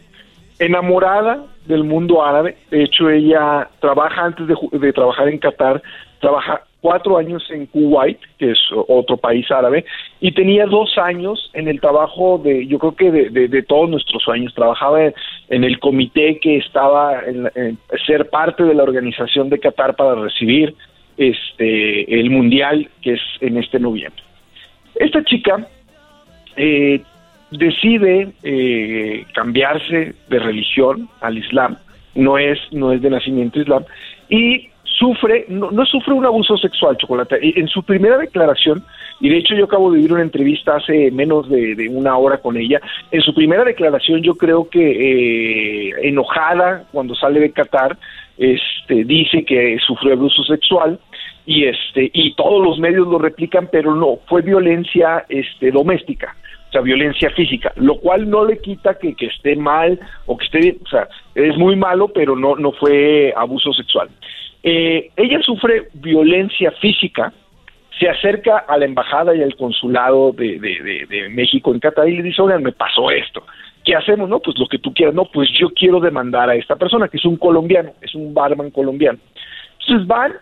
[0.59, 2.57] enamorada del mundo árabe.
[2.71, 5.83] De hecho, ella trabaja antes de, de trabajar en Qatar,
[6.21, 8.59] trabaja cuatro años en Kuwait, que es
[8.89, 9.85] otro país árabe,
[10.21, 13.91] y tenía dos años en el trabajo de, yo creo que de, de- de todos
[13.91, 14.55] nuestros sueños.
[14.55, 15.03] Trabajaba
[15.49, 20.15] en, el comité que estaba en, en ser parte de la organización de Qatar para
[20.15, 20.75] recibir
[21.17, 24.23] este el mundial que es en este noviembre.
[24.95, 25.67] Esta chica
[26.57, 27.01] eh,
[27.51, 31.77] decide eh, cambiarse de religión al Islam,
[32.15, 33.85] no es, no es de nacimiento islam,
[34.29, 37.39] y sufre, no, no sufre un abuso sexual, Chocolate.
[37.43, 38.83] Y En su primera declaración,
[39.21, 42.39] y de hecho yo acabo de vivir una entrevista hace menos de, de una hora
[42.39, 47.97] con ella, en su primera declaración yo creo que eh, enojada cuando sale de Qatar,
[48.39, 50.99] este, dice que sufrió abuso sexual,
[51.47, 56.35] y este y todos los medios lo replican pero no fue violencia este doméstica
[56.81, 61.09] violencia física lo cual no le quita que, esté mal o que esté o sea
[61.35, 64.09] es muy malo pero no no fue abuso sexual
[64.69, 67.33] Eh, ella sufre violencia física
[67.99, 72.43] se acerca a la embajada y al consulado de México en Qatar y le dice,
[72.43, 73.43] oigan, me pasó esto.
[73.87, 74.29] ¿Qué hacemos?
[74.29, 75.15] No, pues lo que tú quieras.
[75.15, 78.73] No, pues yo quiero demandar a esta persona, que es un colombiano, es un barman
[78.73, 79.19] colombiano.
[79.81, 80.33] Entonces van,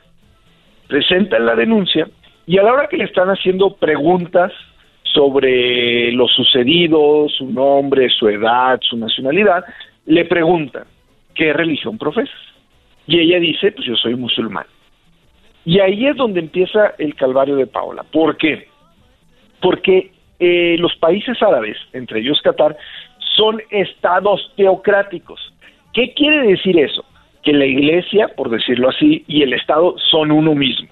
[0.88, 2.08] presentan la denuncia
[2.46, 4.50] y a la hora que le están haciendo preguntas
[5.14, 9.64] sobre lo sucedido, su nombre, su edad, su nacionalidad,
[10.06, 10.84] le preguntan,
[11.34, 12.34] ¿qué religión profesas?
[13.06, 14.66] Y ella dice, pues yo soy musulmán.
[15.64, 18.02] Y ahí es donde empieza el calvario de Paola.
[18.02, 18.66] ¿Por qué?
[19.60, 20.10] Porque
[20.40, 22.76] eh, los países árabes, entre ellos Qatar,
[23.36, 25.40] son estados teocráticos.
[25.92, 27.04] ¿Qué quiere decir eso?
[27.42, 30.88] Que la iglesia, por decirlo así, y el Estado son uno mismo.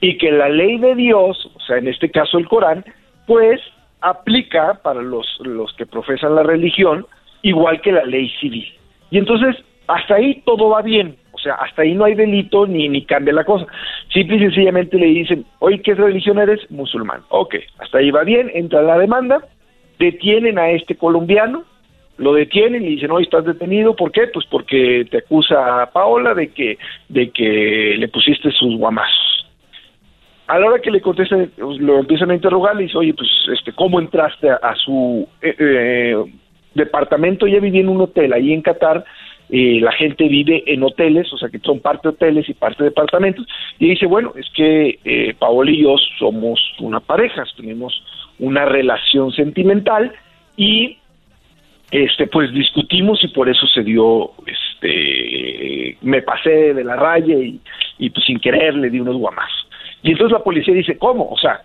[0.00, 2.84] Y que la ley de Dios, o sea, en este caso el Corán,
[3.28, 3.60] pues
[4.00, 7.06] aplica para los, los que profesan la religión
[7.42, 8.66] igual que la ley civil.
[9.10, 9.54] Y entonces,
[9.86, 11.16] hasta ahí todo va bien.
[11.32, 13.66] O sea, hasta ahí no hay delito ni, ni cambia la cosa.
[14.12, 16.58] Simple y sencillamente le dicen, oye, ¿qué religión eres?
[16.70, 17.20] Musulmán.
[17.28, 19.44] Ok, hasta ahí va bien, entra la demanda,
[19.98, 21.64] detienen a este colombiano,
[22.16, 24.26] lo detienen y dicen, oye, estás detenido, ¿por qué?
[24.28, 26.78] Pues porque te acusa a Paola de que,
[27.10, 29.37] de que le pusiste sus guamazos.
[30.48, 33.28] A la hora que le contestan, pues, lo empiezan a interrogar, le dice, oye, pues,
[33.52, 36.16] este, ¿cómo entraste a, su eh, eh,
[36.74, 37.46] departamento?
[37.46, 39.04] Ya viví en un hotel ahí en Qatar,
[39.50, 43.46] eh, la gente vive en hoteles, o sea que son parte hoteles y parte departamentos,
[43.78, 48.02] y dice, bueno, es que eh, Paola y yo somos una pareja, tenemos
[48.38, 50.12] una relación sentimental
[50.56, 50.96] y
[51.90, 57.58] este pues discutimos y por eso se dio este me pasé de la raya y,
[57.98, 59.67] y pues sin querer le di unos guamazos.
[60.02, 61.28] Y entonces la policía dice, ¿cómo?
[61.30, 61.62] O sea,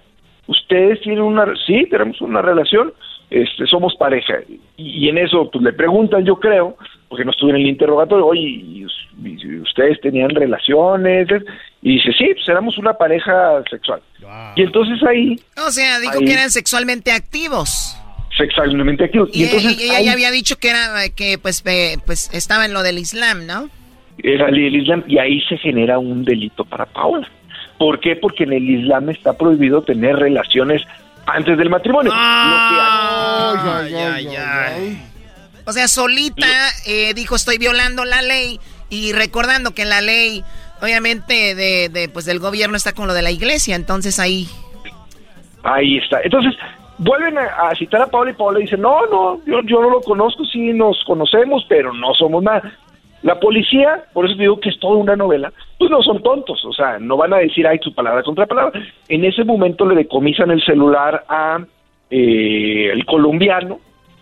[0.47, 2.93] ustedes tienen una, sí, tenemos una relación,
[3.30, 4.35] este, somos pareja.
[4.77, 6.77] Y, y en eso, pues le preguntan, yo creo,
[7.10, 11.27] porque no estuve en el interrogatorio, oye, ¿y us- y ustedes tenían relaciones?
[11.84, 14.01] Y dice, sí, pues éramos una pareja sexual.
[14.55, 15.35] Y entonces ahí,
[15.65, 16.26] O sea, dijo Ahí.
[16.26, 17.95] que eran sexualmente activos.
[18.35, 19.30] sexualmente activos.
[19.31, 22.34] Y, Y, entonces y ella ahí ya había dicho que era que pues eh, pues
[22.34, 23.69] estaba en lo del Islam, ¿no?
[24.23, 27.27] era el Islam, y ahí se genera un delito para Paola.
[27.77, 28.15] ¿Por qué?
[28.15, 30.81] Porque en el Islam está prohibido tener relaciones
[31.25, 32.11] antes del matrimonio.
[35.65, 36.47] O sea, solita
[36.85, 38.59] eh, dijo estoy violando la ley
[38.89, 40.43] y recordando que la ley
[40.81, 44.49] obviamente de, de, pues del gobierno está con lo de la iglesia, entonces ahí
[45.63, 46.19] Ahí está.
[46.21, 46.53] Entonces,
[46.97, 50.01] vuelven a, a citar a Paola y Paola dice, no, no, yo, yo no lo
[50.01, 52.71] conozco, sí nos conocemos, pero no somos nada.
[53.23, 56.73] La policía, por eso digo que es toda una novela, pues no son tontos, o
[56.73, 58.79] sea, no van a decir, ay, su palabra contra palabra.
[59.07, 61.63] En ese momento le decomisan el celular a
[62.09, 63.79] eh, el colombiano,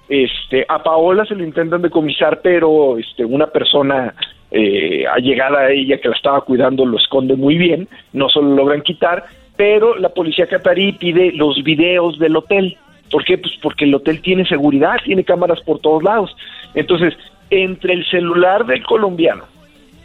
[0.08, 4.14] este, a Paola se lo intentan decomisar, pero este, una persona
[4.52, 8.50] eh, allegada a ella que la estaba cuidando lo esconde muy bien, no se lo
[8.50, 9.24] logran quitar,
[9.56, 12.78] pero la policía catarí pide los videos del hotel.
[13.10, 13.38] ¿Por qué?
[13.38, 16.36] Pues porque el hotel tiene seguridad, tiene cámaras por todos lados.
[16.76, 17.14] Entonces,
[17.52, 19.44] entre el celular del colombiano,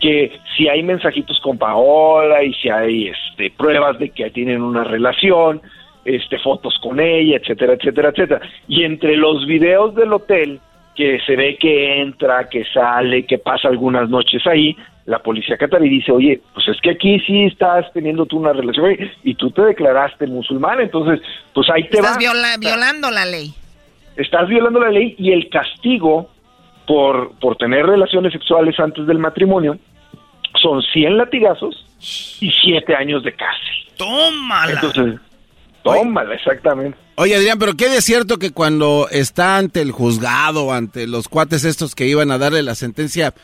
[0.01, 4.85] que si hay mensajitos con Paola y si hay este, pruebas de que tienen una
[4.85, 5.63] relación,
[6.05, 8.41] este, fotos con ella, etcétera, etcétera, etcétera.
[8.69, 10.61] Y entre los videos del hotel,
[10.95, 15.89] que se ve que entra, que sale, que pasa algunas noches ahí, la policía catarí
[15.89, 19.63] dice, oye, pues es que aquí sí estás teniendo tú una relación y tú te
[19.63, 21.21] declaraste musulmán, entonces,
[21.55, 22.19] pues ahí te estás va.
[22.19, 23.53] viola- violando la ley.
[24.17, 26.31] Estás violando la ley y el castigo
[26.87, 29.79] por, por tener relaciones sexuales antes del matrimonio
[30.63, 31.85] son 100 latigazos
[32.41, 33.75] y 7 años de cárcel.
[33.97, 34.73] Tómala.
[34.73, 35.21] Entonces,
[35.83, 36.97] tómala, exactamente.
[37.17, 41.65] Oye, Adrián, pero qué de cierto que cuando está ante el juzgado, ante los cuates
[41.65, 43.35] estos que iban a darle la sentencia,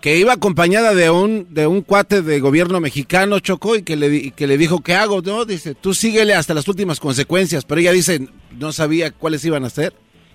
[0.00, 4.08] que iba acompañada de un de un cuate de gobierno mexicano, Chocó, y que le,
[4.08, 5.22] di- que le dijo, ¿qué hago?
[5.22, 8.26] No, dice, tú síguele hasta las últimas consecuencias, pero ella dice,
[8.58, 9.92] no sabía cuáles iban a ser.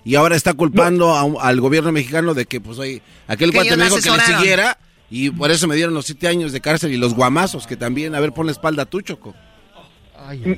[0.07, 3.75] Y ahora está culpando a al gobierno mexicano de que, pues, oye, aquel Que cuate
[3.75, 4.77] me dijo que le siguiera
[5.11, 8.15] y por eso me dieron los siete años de cárcel y los guamazos, que también,
[8.15, 9.35] a ver, pon la espalda tú, Choco.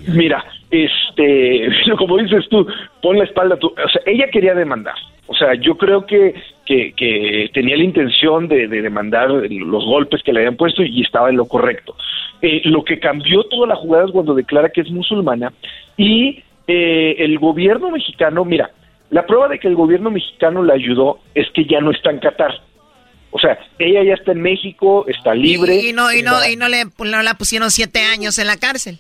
[0.08, 1.68] Mira, este,
[1.98, 2.68] como dices tú,
[3.02, 3.70] pon la espalda tú.
[3.70, 4.94] O sea, ella quería demandar.
[5.26, 10.22] O sea, yo creo que, que, que tenía la intención de, de demandar los golpes
[10.22, 11.96] que le habían puesto y estaba en lo correcto.
[12.44, 15.54] Eh, lo que cambió toda la jugada es cuando declara que es musulmana
[15.98, 18.70] y eh, el gobierno mexicano, mira,
[19.12, 22.20] la prueba de que el gobierno mexicano la ayudó es que ya no está en
[22.20, 22.62] Qatar.
[23.32, 25.76] O sea, ella ya está en México, está libre.
[25.76, 29.00] Y no, y no, y no le no la pusieron siete años en la cárcel.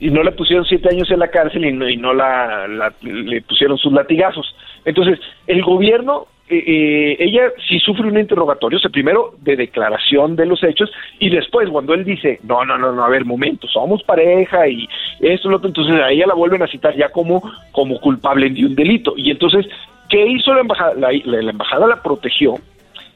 [0.00, 2.92] y no le pusieron siete años en la cárcel y no, y no la, la-
[3.02, 4.54] le pusieron sus latigazos.
[4.84, 6.26] Entonces, el gobierno,
[6.58, 11.68] eh, ella sí sufre un interrogatorio, o primero de declaración de los hechos y después
[11.70, 14.86] cuando él dice, no, no, no, no, a ver, momento, somos pareja y
[15.20, 18.66] esto, lo otro, entonces a ella la vuelven a citar ya como, como culpable de
[18.66, 19.14] un delito.
[19.16, 19.66] Y entonces,
[20.08, 20.94] ¿qué hizo la embajada?
[20.94, 21.10] La,
[21.50, 22.54] embajada la protegió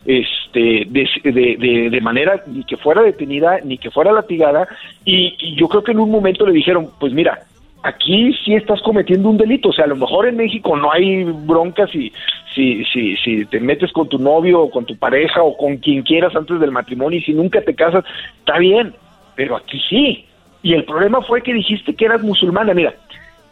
[0.06, 4.68] este de, de, de- manera ni que fuera detenida ni que fuera latigada
[5.04, 7.40] y yo creo que en un momento le dijeron pues mira
[7.82, 9.70] aquí sí estás cometiendo un delito.
[9.70, 12.12] O sea a lo mejor en México no hay broncas si
[12.54, 16.02] si si si te metes con tu novio o con tu pareja o con quien
[16.02, 18.04] quieras antes del matrimonio y si nunca te casas
[18.38, 18.94] está bien
[19.34, 20.24] pero aquí sí.
[20.62, 22.74] Y el problema fue que dijiste que eras musulmana.
[22.74, 22.94] Mira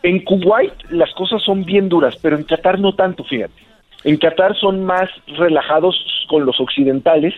[0.03, 3.67] en Kuwait las cosas son bien duras pero en Qatar no tanto fíjate.
[4.05, 5.97] En Qatar son más relajados
[6.29, 7.35] con los occidentales,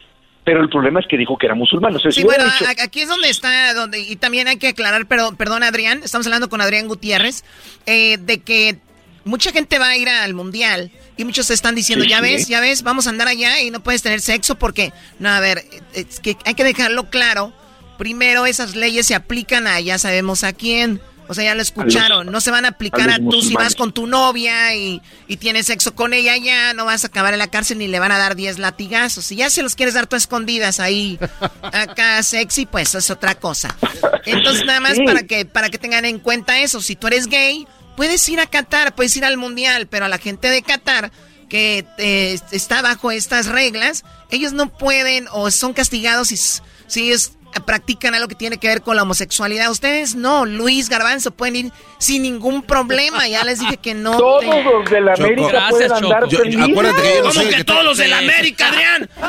[0.48, 1.94] pero el problema es que dijo que era musulmán.
[1.94, 4.68] O sea, sí, si bueno, dicho- aquí es donde está, donde y también hay que
[4.68, 7.44] aclarar, pero, perdón Adrián, estamos hablando con Adrián Gutiérrez,
[7.84, 8.78] eh, de que
[9.24, 12.22] mucha gente va a ir al mundial y muchos están diciendo, Sí, ya sí.
[12.22, 15.40] ves, ya ves, vamos a andar allá y no puedes tener sexo porque, no, a
[15.40, 15.62] ver,
[15.92, 17.52] es que hay que dejarlo claro.
[17.98, 20.98] Primero, esas leyes se aplican a ya sabemos a quién.
[21.28, 22.26] O sea, ya lo escucharon.
[22.32, 25.36] no se van a aplicar a a, tú si vas con tu novia y, y
[25.36, 28.12] tienes sexo con ella ya, no vas a acabar en la cárcel ni le van
[28.12, 29.26] a dar 10 latigazos.
[29.26, 31.18] Si ya se los quieres dar tú a escondidas ahí,
[31.62, 33.76] acá sexy, pues es otra cosa.
[34.24, 35.04] Entonces, nada más Sí.
[35.04, 36.80] para que para que tengan en cuenta eso.
[36.80, 40.18] Si tú eres gay, puedes ir a Qatar, puedes ir al mundial, pero a la
[40.18, 41.12] gente de Qatar
[41.48, 47.32] que eh, está bajo estas reglas, ellos no pueden o son castigados si, si ellos
[47.60, 49.70] practican algo que tiene que ver con la homosexualidad.
[49.70, 53.26] Ustedes no, Luis Garbanzo, pueden ir sin ningún problema.
[53.28, 54.16] Ya les dije que no.
[54.16, 55.26] Todos te- los de la Choco.
[55.26, 56.04] América Gracias, pueden Choco.
[56.14, 56.68] andar Yo- felices.
[56.70, 58.18] acuérdate que yo no ¿Cómo soy el que que todos los de la.
[58.18, 59.10] América, Adrián?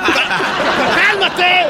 [0.96, 1.66] ¡Cálmate!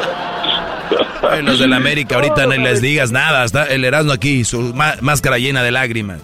[1.31, 3.44] Ay, los de la América, ahorita no les digas nada.
[3.45, 6.19] Está el Erasmo aquí, su má- máscara llena de lágrimas.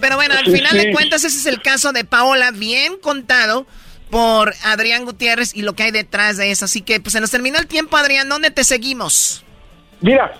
[0.00, 0.78] Pero bueno, al Sí, final sí.
[0.78, 3.66] de cuentas, ese es el caso de Paola, bien contado
[4.10, 6.64] por Adrián Gutiérrez y lo que hay detrás de eso.
[6.64, 8.28] Así que, pues se nos terminó el tiempo, Adrián.
[8.28, 9.44] ¿Dónde te seguimos?
[10.00, 10.32] Mira,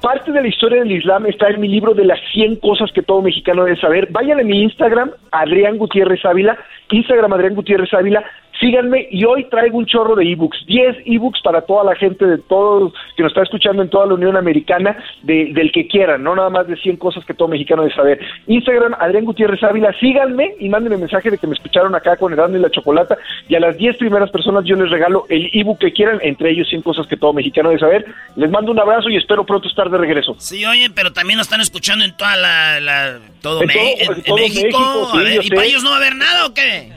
[0.00, 3.02] parte de la historia del Islam está en mi libro de las 100 cosas que
[3.02, 4.08] todo mexicano debe saber.
[4.10, 6.56] Vayan a mi Instagram, Adrián Gutiérrez Ávila,
[6.90, 8.24] Instagram Adrián Gutiérrez Ávila,
[8.62, 12.38] síganme y hoy traigo un chorro de ebooks, 10 ebooks para toda la gente de
[12.38, 16.36] todos que nos está escuchando en toda la Unión Americana, de- del que quieran, no
[16.36, 18.20] nada más de 100 cosas que todo mexicano debe saber.
[18.46, 22.56] Instagram Adrián Gutiérrez Ávila, síganme y mándenme mensaje de que me escucharon acá con Erasmo
[22.56, 23.18] y la Chocolata
[23.48, 26.68] y a las 10 primeras personas yo les regalo el ebook que quieran, entre ellos
[26.68, 28.06] 100 cosas que todo mexicano debe saber.
[28.36, 30.36] Les mando un abrazo y espero pronto estar de regreso.
[30.38, 32.78] Sí, oye, pero también nos están escuchando en toda la...
[32.80, 34.78] la- todo, En Me- todo- en- en en todo México.
[34.78, 35.54] México, sí, A ver, yo ¿Y sé.
[35.56, 36.92] para ellos no va a haber nada o qué?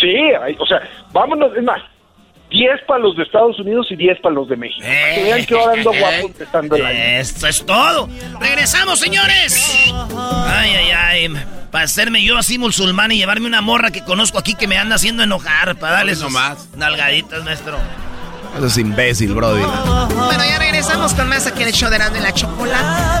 [0.00, 0.80] Sí, hay- o sea,
[1.12, 1.80] vámonos, es más,
[2.50, 4.86] 10 para los de Estados Unidos y 10 para los de México.
[4.86, 6.98] Que vean que ahora ando guapo empezando el año.
[6.98, 8.08] Esto es todo.
[8.40, 9.92] Regresamos, señores.
[10.46, 11.34] Ay, ay, ay.
[11.72, 14.94] Para hacerme yo así musulmán y llevarme una morra que conozco aquí que me anda
[14.96, 15.74] haciendo enojar.
[15.76, 16.32] Para darle sus
[16.76, 17.76] nalgaditas, maestro.
[18.56, 19.62] Eso es imbécil, Brody.
[19.62, 23.20] Bueno, ya regresamos con más aquí en el show de Erasmo y la Chocolata.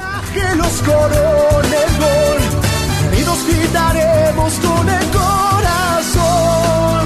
[0.33, 2.39] Que nos corone el gol
[3.19, 7.05] y nos gritaremos con el corazón.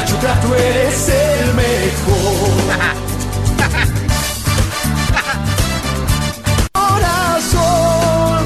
[0.00, 2.50] Ayuda, tú eres el mejor.
[6.72, 8.44] corazón.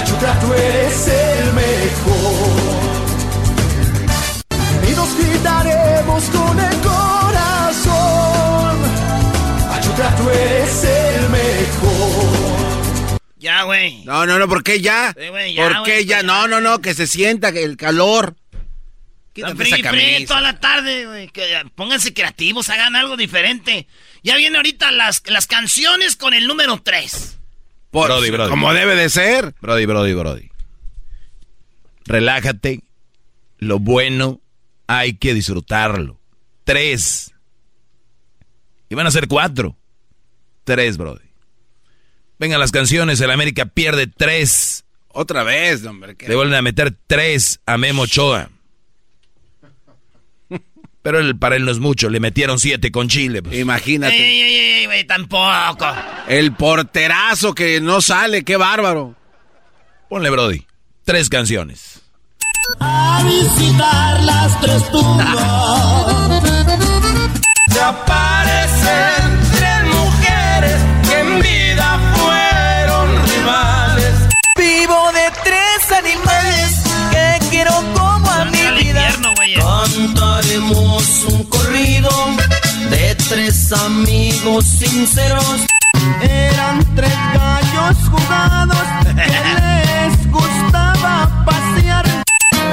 [0.00, 2.82] Ayuda, tú eres el mejor.
[4.88, 7.92] Y nos gritaremos con el corazón.
[9.76, 11.01] Ayuda, tú eres el mejor.
[13.42, 14.04] Ya, güey.
[14.04, 15.12] No, no, no, ¿por qué ya?
[15.18, 16.22] Sí, ya, ¿Por qué ya?
[16.22, 18.36] No, no, no, que se sienta que el calor.
[19.32, 20.26] Quítate frío, esa frío camisa.
[20.28, 21.30] toda la tarde, güey.
[21.74, 23.88] Pónganse creativos, hagan algo diferente.
[24.22, 27.38] Ya vienen ahorita las, las canciones con el número 3.
[27.90, 28.48] Por- Brody, Brody.
[28.50, 29.54] Como debe de ser.
[29.60, 30.48] Brody, Brody, Brody.
[32.04, 32.84] Relájate.
[33.58, 34.40] Lo bueno
[34.86, 36.20] hay que disfrutarlo.
[36.64, 37.32] Tres.
[38.88, 39.76] Y van a ser cuatro.
[40.64, 41.31] Tres, Brody.
[42.42, 44.82] Vengan las canciones, el América pierde tres.
[45.06, 46.16] Otra vez, hombre.
[46.16, 46.26] ¿qué?
[46.26, 48.50] Le vuelven a meter tres a Memo Ochoa.
[51.02, 53.44] Pero él, para él no es mucho, le metieron siete con Chile.
[53.44, 53.56] pues.
[53.56, 54.16] Imagínate.
[54.16, 55.86] Ey, ey, ey, tampoco.
[56.26, 59.14] El porterazo que no sale, qué bárbaro.
[60.08, 60.66] Ponle, Brody.
[61.04, 62.00] Tres canciones.
[62.80, 65.38] A visitar las tres tumbas.
[67.70, 69.31] Se aparecen
[77.62, 79.08] quiero como a mi vida.
[79.56, 82.10] Cantaremos un corrido
[82.90, 85.66] de tres amigos sinceros.
[86.22, 92.04] Eran tres gallos jugados que les gustaba pasear.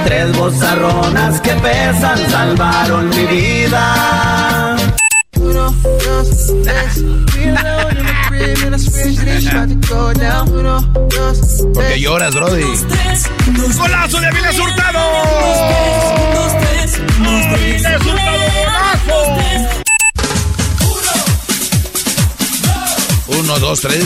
[0.06, 4.76] Tres bozarronas que pesan salvaron mi vida.
[5.40, 6.98] Uno, dos, tres.
[7.36, 10.50] We alone in the crib and I swear shit's about to go down.
[10.50, 11.38] Uno, dos,
[11.74, 12.02] ¿Por qué tres.
[12.02, 12.64] lloras, Brody?
[13.78, 15.00] ¡Golazo de Avilés Hurtado!
[23.28, 24.04] Uno, dos, tres.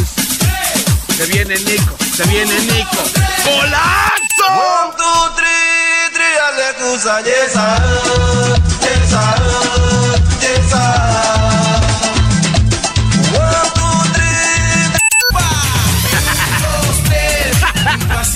[1.17, 3.03] Se viene Nico, se viene Nico.
[3.45, 4.21] ¡Golazo!
[4.49, 6.37] One, two, three, three,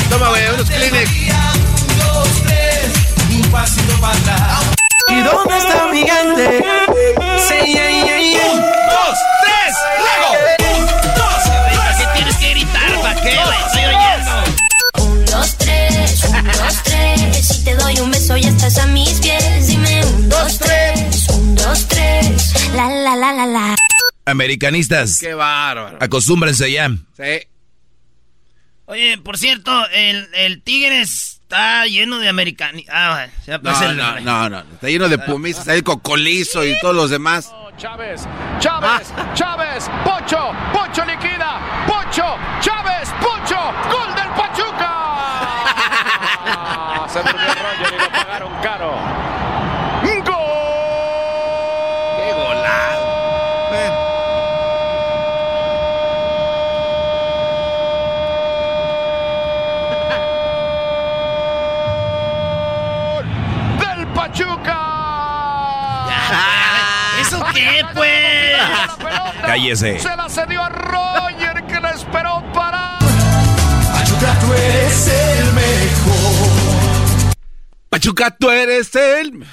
[0.09, 1.09] Toma, güey, unos Kleenex.
[1.09, 2.91] Un, tres,
[3.29, 5.17] un.
[5.17, 6.63] ¿Y dónde está mi gigante?
[7.47, 8.53] Sí, yeah, yeah, yeah.
[8.89, 10.77] dos, tres, luego.
[10.77, 10.85] Un,
[11.15, 11.43] dos,
[11.77, 13.01] ¿Para qué tienes que gritar?
[13.01, 13.57] ¿Para qué, güey?
[13.65, 15.03] Estoy oyendo.
[15.03, 17.47] Un, dos, tres, un, dos, tres.
[17.47, 19.67] Si te doy un beso ya estás a mis pies.
[19.67, 22.53] Dime un, dos, tres, un, dos, tres.
[22.73, 23.75] La, la, la, la, la.
[24.25, 25.97] Americanistas, Qué bárbaro.
[26.01, 26.89] acostúmbrense ya.
[27.15, 27.47] Sí.
[28.89, 32.83] Oye, por cierto, el, el Tigres está lleno de americanos.
[32.89, 34.59] Ah, bueno, se va a No, el no, no, no.
[34.59, 37.51] Está lleno de pumistas, está el cocolizo y todos los demás.
[37.77, 38.25] Chávez,
[38.59, 43.59] Chávez, Chávez, Pocho, Pocho liquida, Pocho, Chávez, Pocho,
[43.91, 44.93] gol del Pachuca.
[47.09, 48.91] Se Roger y lo pagaron caro.
[50.01, 50.23] ¡Gol!
[52.17, 53.07] ¡Qué golazo!
[63.79, 64.83] ¡Del Pachuca!
[67.21, 68.57] ¿Eso qué, pues?
[69.47, 69.99] Cállese.
[69.99, 72.97] Se la cedió a Roger que la esperó para.
[72.99, 77.33] Pachuca, tú eres el mejor.
[77.89, 79.45] Pachuca, tú eres el...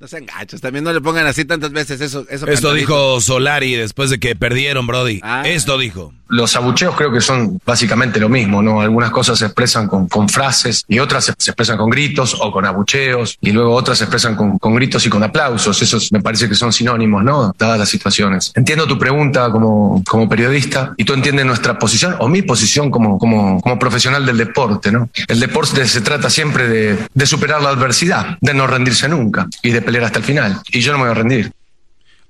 [0.00, 2.22] No sean gachos, también no le pongan así tantas veces eso.
[2.22, 2.74] eso Esto cantadito.
[2.74, 5.20] dijo Solari después de que perdieron, Brody.
[5.22, 5.42] Ah.
[5.46, 6.12] Esto dijo.
[6.34, 8.80] Los abucheos creo que son básicamente lo mismo, ¿no?
[8.80, 12.50] Algunas cosas se expresan con, con frases y otras se, se expresan con gritos o
[12.50, 15.80] con abucheos y luego otras se expresan con, con gritos y con aplausos.
[15.80, 17.54] Esos me parece que son sinónimos, ¿no?
[17.58, 18.52] Dadas las situaciones.
[18.54, 23.18] Entiendo tu pregunta como, como periodista y tú entiendes nuestra posición o mi posición como,
[23.18, 25.08] como, como profesional del deporte, ¿no?
[25.28, 29.70] El deporte se trata siempre de, de superar la adversidad, de no rendirse nunca y
[29.70, 30.60] de pelear hasta el final.
[30.70, 31.52] Y yo no me voy a rendir.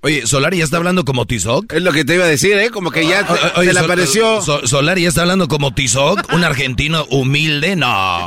[0.04, 1.72] Oye, Solari ya está hablando como Tizoc.
[1.72, 2.68] Es lo que te iba a decir, ¿eh?
[2.70, 4.42] Como que ya te- O- oye, se le Sol- apareció...
[4.42, 8.26] So- Solari ya está hablando como Tizoc, un argentino humilde, no.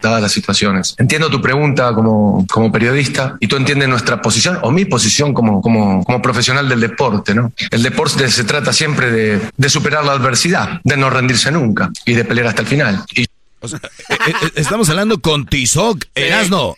[0.00, 0.94] dadas las situaciones.
[0.98, 5.60] Entiendo tu pregunta como, como periodista y tú entiendes nuestra posición o mi posición como,
[5.60, 7.52] como, como profesional del deporte, ¿no?
[7.70, 12.14] El deporte se trata siempre de, de superar la adversidad, de no rendirse nunca y
[12.14, 13.04] de pelear hasta el final.
[13.14, 13.26] Y
[13.60, 13.78] O sea,
[14.08, 16.74] eh, eh, estamos hablando con Tizoc, Erasno.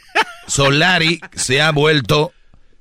[0.48, 2.32] Solari se ha vuelto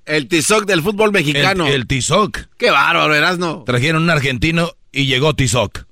[0.06, 1.68] El Tizoc del fútbol el, mexicano.
[1.68, 2.40] el Tizoc.
[2.58, 3.64] Qué bárbaro, Erasno.
[3.66, 5.86] Trajeron un argentino y llegó Tizoc.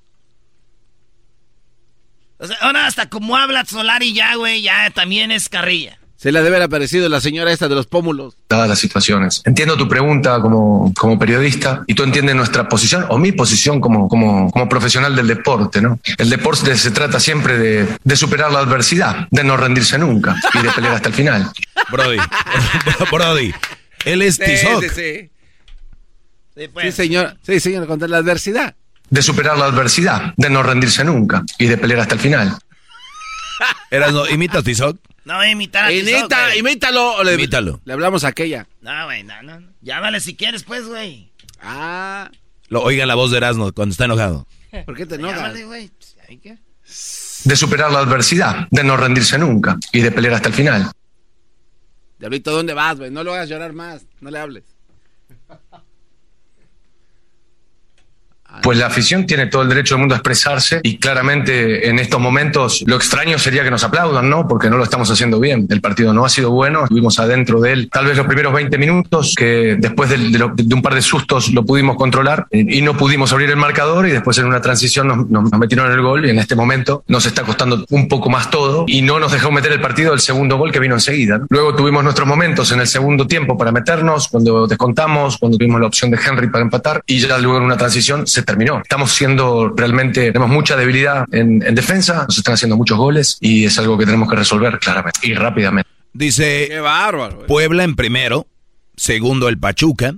[2.38, 5.98] O sea, ahora hasta como habla Solari ya, güey, ya también es carrilla.
[6.22, 8.36] Se le debe haber aparecido la señora esta de los pómulos.
[8.48, 9.42] dadas las situaciones.
[9.44, 14.08] Entiendo tu pregunta como, como periodista y tú entiendes nuestra posición o mi posición como,
[14.08, 16.00] como, como profesional del deporte, ¿no?
[16.20, 20.62] El deporte se trata siempre de, de superar la adversidad, de no rendirse nunca y
[20.62, 21.52] de pelear hasta el final.
[21.90, 22.20] Brody.
[23.12, 23.52] Brody.
[24.06, 24.84] Él es Sí, Tizoc.
[24.84, 25.30] sí, sí.
[26.56, 26.86] Sí, pues.
[26.88, 27.38] Sí, señor.
[27.44, 28.76] Sí, señor, contra la adversidad.
[29.10, 32.58] de superar la adversidad, de no rendirse nunca y de pelear hasta el final.
[33.92, 34.98] Erasno, ¿imita a Tizoc?
[35.26, 36.60] No voy a imitar a Tizoc, Imita, güey.
[36.60, 37.14] imítalo.
[37.16, 37.82] o le- Imítalo.
[37.86, 38.68] Le hablamos a aquella.
[38.82, 39.60] No, güey, no, no.
[39.60, 39.68] no.
[39.82, 41.32] Llámale si quieres, pues, güey.
[41.62, 42.32] Ah,
[42.70, 44.48] Lo, oigan la voz de Erasno cuando está enojado.
[44.86, 45.38] ¿por qué te enojas?
[45.38, 45.92] Llámale, güey.
[46.84, 47.42] Pues.
[47.44, 50.90] De superar la adversidad, de no rendirse nunca y de pelear hasta el final.
[52.22, 53.10] Diablito, ¿dónde vas, güey?
[53.10, 54.06] No lo hagas llorar más.
[54.20, 54.64] No le hables.
[58.62, 62.20] Pues la afición tiene todo el derecho del mundo a expresarse y claramente en estos
[62.20, 64.48] momentos lo extraño sería que nos aplaudan, ¿no?
[64.48, 65.66] Porque no lo estamos haciendo bien.
[65.70, 68.78] El partido no ha sido bueno, estuvimos adentro de él tal vez los primeros 20
[68.78, 70.16] minutos, que después de,
[70.74, 74.12] un par de sustos lo pudimos controlar eh, y no pudimos abrir el marcador y
[74.12, 77.26] después en una transición nos, nos- nos metieron el gol y en este momento nos
[77.26, 80.58] está costando un poco más todo y no nos dejó meter el partido el segundo
[80.58, 81.38] gol que vino enseguida.
[81.40, 81.48] ¿no?
[81.50, 85.88] Luego tuvimos nuestros momentos en el segundo tiempo para meternos, cuando descontamos, cuando tuvimos la
[85.88, 88.80] opción de Henry para empatar y ya luego en una transición se terminó.
[88.82, 93.66] Estamos siendo realmente, tenemos mucha debilidad en, en defensa, nos están haciendo muchos goles y
[93.66, 95.90] es algo que tenemos que resolver claramente y rápidamente.
[96.14, 97.36] Dice Qué bárbaro.
[97.36, 97.48] güey.
[97.48, 98.48] Puebla en primero,
[98.96, 100.14] segundo el Pachuca.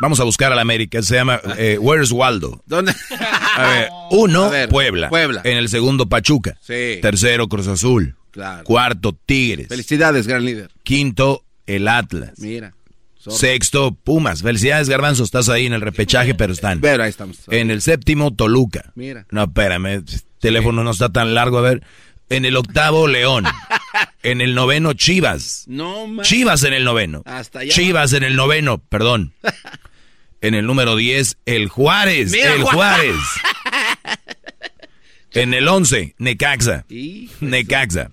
[0.00, 2.60] Vamos a buscar al América, se llama eh, Where's Waldo.
[2.66, 2.92] ¿Dónde?
[3.56, 5.08] A ver, uno, A ver, Puebla.
[5.08, 5.42] Puebla.
[5.44, 6.56] En el segundo, Pachuca.
[6.60, 6.98] Sí.
[7.00, 8.16] Tercero, Cruz Azul.
[8.32, 8.64] Claro.
[8.64, 9.68] Cuarto, Tigres.
[9.68, 10.70] Felicidades, gran líder.
[10.82, 12.32] Quinto, el Atlas.
[12.38, 12.74] Mira.
[13.30, 14.42] Sexto, Pumas.
[14.42, 15.22] Felicidades, Garbanzo.
[15.24, 16.80] Estás ahí en el repechaje, pero están.
[16.80, 17.38] Pero ahí estamos.
[17.48, 18.92] En el séptimo, Toluca.
[18.94, 19.26] Mira.
[19.30, 19.86] No, espérame.
[19.86, 20.04] el
[20.40, 21.58] Teléfono no está tan largo.
[21.58, 21.82] A ver.
[22.28, 23.44] En el octavo, León.
[24.24, 25.64] En el noveno, Chivas.
[25.66, 26.24] No, man.
[26.24, 27.22] Chivas en el noveno.
[27.26, 27.72] Hasta allá.
[27.74, 29.34] Chivas en el noveno, perdón.
[30.40, 32.32] En el número 10, el Juárez.
[32.32, 33.16] Mira, el Juárez.
[33.16, 34.18] Juárez.
[35.34, 36.84] En el 11, Necaxa.
[36.88, 38.10] Hijo Necaxa.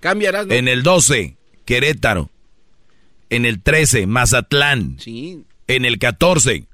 [0.00, 0.46] Cambiarás.
[0.46, 0.54] ¿no?
[0.54, 2.30] En el 12, Querétaro.
[3.32, 4.98] En el 13, Mazatlán.
[5.00, 5.44] Sí.
[5.66, 6.66] En el 14,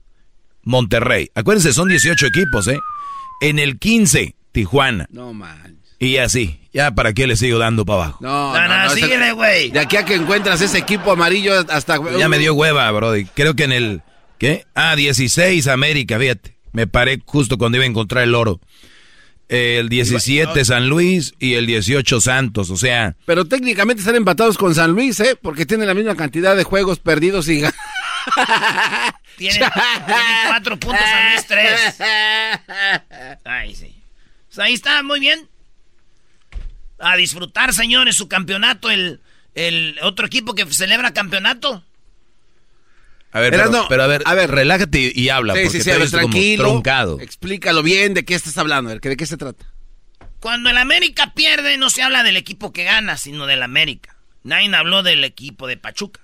[0.62, 1.30] Monterrey.
[1.34, 2.78] Acuérdense, son 18 equipos, ¿eh?
[3.40, 5.06] En el 15, Tijuana.
[5.10, 5.78] No, man.
[6.00, 6.60] Y así.
[6.72, 8.18] Ya, ¿para qué le sigo dando para abajo?
[8.20, 9.70] No, No, no, síguele, güey.
[9.70, 11.98] De aquí a que encuentras ese equipo amarillo hasta...
[12.18, 13.24] Ya me dio hueva, Brody.
[13.24, 14.02] Creo que en el...
[14.38, 14.64] ¿Qué?
[14.74, 16.56] Ah, 16, América, fíjate.
[16.72, 18.60] Me paré justo cuando iba a encontrar el oro.
[19.48, 21.34] El 17, San Luis.
[21.38, 22.70] Y el 18, Santos.
[22.70, 23.16] O sea...
[23.24, 25.36] Pero técnicamente están empatados con San Luis, ¿eh?
[25.40, 27.60] Porque tienen la misma cantidad de juegos perdidos y...
[27.62, 27.74] gan-
[29.38, 29.70] Tiene, tiene
[30.48, 31.80] cuatro puntos a Luis tres.
[33.44, 33.94] Ay, sí.
[34.48, 35.48] Pues ahí está, muy bien.
[36.98, 39.20] A disfrutar, señores, su campeonato, el,
[39.54, 41.84] el otro equipo que celebra campeonato.
[43.30, 44.50] A ver, pero, no, pero a ver, a ver.
[44.50, 45.54] relájate y, y habla.
[45.54, 46.64] Sí, porque sí, sí, a ver, tranquilo.
[46.64, 47.20] truncado.
[47.20, 49.66] Explícalo bien de qué estás hablando, a ver, ¿de qué se trata?
[50.40, 54.16] Cuando el América pierde, no se habla del equipo que gana, sino del América.
[54.44, 56.20] Nadie habló del equipo de Pachuca.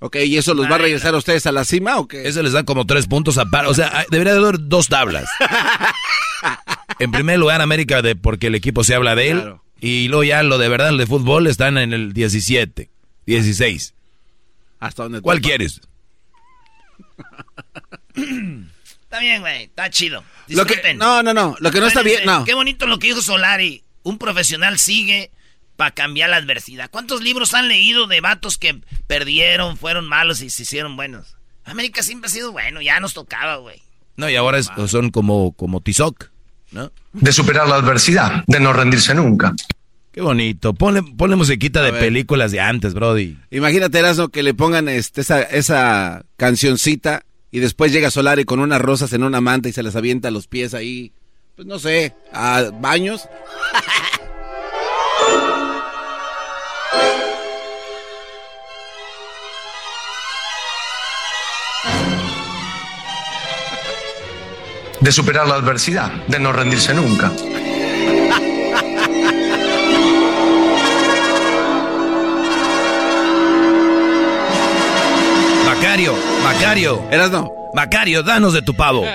[0.00, 2.26] Ok, ¿y eso los va a regresar a ustedes a la cima o qué?
[2.28, 3.68] Eso les da como tres puntos aparte.
[3.70, 5.28] O sea, hay- debería de haber dos tablas.
[7.00, 9.40] En primer lugar, América, de, porque el equipo se habla de él.
[9.40, 9.64] Claro.
[9.80, 12.90] Y luego ya lo de verdad, el de fútbol, están en el 17,
[13.26, 13.94] 16.
[14.80, 15.20] ¿Hasta dónde?
[15.20, 15.80] ¿Cuál quieres?
[18.14, 20.22] Está bien, güey, está chido.
[20.48, 22.44] Lo que, no, no, no, lo que no está bien, no.
[22.44, 23.82] Qué bonito lo que dijo Solari.
[24.02, 25.30] Un profesional sigue
[25.76, 26.90] para cambiar la adversidad.
[26.90, 31.36] ¿Cuántos libros han leído de vatos que perdieron, fueron malos y se hicieron buenos?
[31.64, 33.80] América siempre ha sido bueno, ya nos tocaba, güey.
[34.16, 36.30] No, y ahora es- son como, como Tizoc,
[36.72, 36.90] ¿no?
[37.12, 39.52] De superar la adversidad, de no rendirse nunca.
[40.18, 40.74] Qué bonito.
[40.74, 42.00] Ponle, ponle musiquita de ver.
[42.00, 43.36] películas de antes, Brody.
[43.52, 47.22] Imagínate, Erasmo, que le pongan este, esa, esa cancioncita
[47.52, 50.30] y después llega Solari con unas rosas en una manta y se las avienta a
[50.32, 51.12] los pies ahí,
[51.54, 53.28] pues no sé, a baños.
[65.00, 67.30] De superar la adversidad, de no rendirse nunca.
[75.88, 77.08] Macario, Macario.
[77.10, 77.70] Erasmo.
[77.72, 79.06] Macario, danos de tu pavo.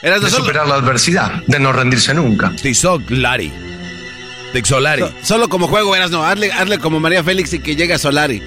[0.00, 2.52] Erasmo, De superar la adversidad, de no rendirse nunca.
[2.62, 3.52] Tizoc Lari.
[4.52, 5.02] Tixolari.
[5.02, 8.40] so- solo como juego, Erasmo, hazle, hazle como María Félix y que llegue a Solari.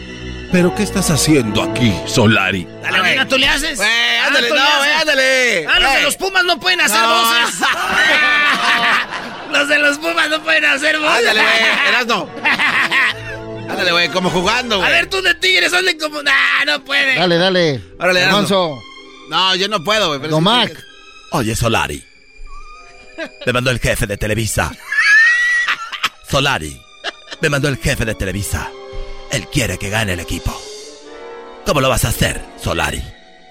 [0.50, 2.66] ¿Pero qué estás haciendo aquí, Solari?
[2.82, 3.78] Dale, venga, tú le haces.
[3.82, 4.78] Ah, ándale, no, haces.
[4.78, 5.68] güey, ándale.
[5.68, 7.10] Ah, los de los Pumas no pueden hacer No.
[7.10, 7.60] voces.
[9.52, 11.18] los de los Pumas no pueden hacer voces.
[11.18, 12.30] Ándale, güey, Erasmo.
[13.70, 14.92] Ándale, güey, como jugando, A güey.
[14.92, 16.22] ver, tú de Tigres, hazle como...
[16.24, 17.16] Nah, no puede.
[17.16, 17.82] Dale, dale.
[18.00, 18.24] Órale.
[18.26, 18.82] Alonso.
[19.30, 20.20] No, yo no puedo, güey.
[20.20, 20.72] pero Don sí- Mac.
[21.32, 22.04] Oye, Solari.
[23.46, 24.72] Me mandó el jefe de Televisa.
[26.30, 26.80] Solari.
[27.42, 28.70] Me mandó el jefe de Televisa.
[29.32, 30.60] Él quiere que gane el equipo.
[31.66, 33.04] ¿Cómo lo vas a hacer, Solari?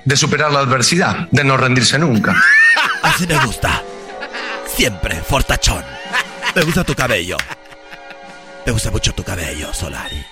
[0.05, 2.35] De superar la adversidad, de no rendirse nunca.
[3.03, 3.83] Así me gusta.
[4.75, 5.85] Siempre fortachón.
[6.55, 7.37] Me gusta tu cabello.
[8.67, 10.25] Me gusta mucho tu cabello, Solari.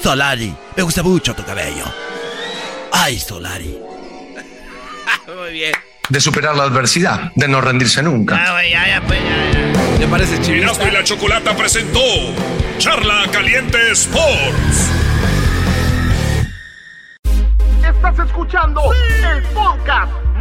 [0.00, 1.84] Solari, me gusta mucho tu cabello.
[2.92, 3.76] Ay, Solari.
[5.26, 5.72] Muy bien.
[6.08, 8.36] De superar la adversidad, de no rendirse nunca.
[8.36, 9.98] Ah, güey, ya, ya, pues, ya, ya.
[9.98, 10.88] ¿Te parece chivista?
[10.88, 12.00] y la Chocolata presentó
[12.78, 14.90] Charla Caliente Sports.
[17.84, 20.12] Estás escuchando el podcast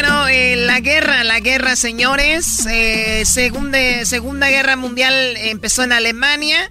[0.00, 2.64] Bueno, eh, la guerra, la guerra, señores.
[2.70, 6.70] Eh, segunda, segunda Guerra Mundial empezó en Alemania.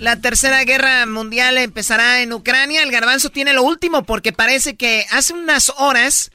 [0.00, 2.82] La Tercera Guerra Mundial empezará en Ucrania.
[2.82, 6.32] El garbanzo tiene lo último porque parece que hace unas horas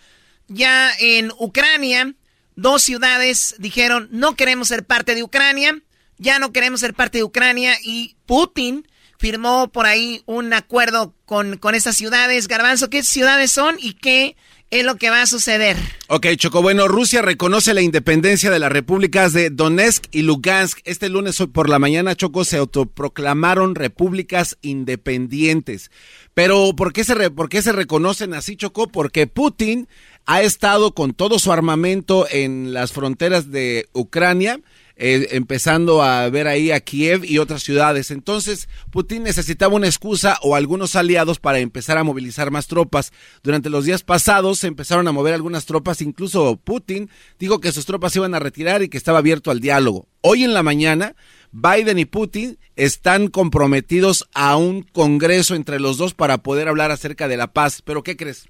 [0.47, 2.13] ya en Ucrania
[2.55, 5.77] dos ciudades dijeron no queremos ser parte de Ucrania.
[6.19, 8.87] Ya no queremos ser parte de Ucrania y Putin
[9.17, 12.47] firmó por ahí un acuerdo con, con estas ciudades.
[12.47, 14.37] Garbanzo, ¿qué ciudades son y qué
[14.71, 15.77] es lo que va a suceder?
[16.07, 20.79] Ok, Choco, bueno, Rusia reconoce la independencia de las repúblicas de Donetsk y Lugansk.
[20.83, 25.91] Este lunes por la mañana, Choco, se autoproclamaron repúblicas independientes.
[26.33, 28.87] Pero, ¿por qué se, por qué se reconocen así, Choco?
[28.87, 29.87] Porque Putin
[30.25, 34.59] ha estado con todo su armamento en las fronteras de Ucrania
[35.01, 38.11] eh, empezando a ver ahí a Kiev y otras ciudades.
[38.11, 43.13] Entonces, Putin necesitaba una excusa o algunos aliados para empezar a movilizar más tropas.
[43.41, 47.09] Durante los días pasados se empezaron a mover algunas tropas, incluso Putin
[47.39, 50.09] dijo que sus tropas iban a retirar y que estaba abierto al diálogo.
[50.19, 51.15] Hoy en la mañana,
[51.53, 57.29] Biden y Putin están comprometidos a un congreso entre los dos para poder hablar acerca
[57.29, 57.81] de la paz.
[57.85, 58.49] Pero ¿qué crees?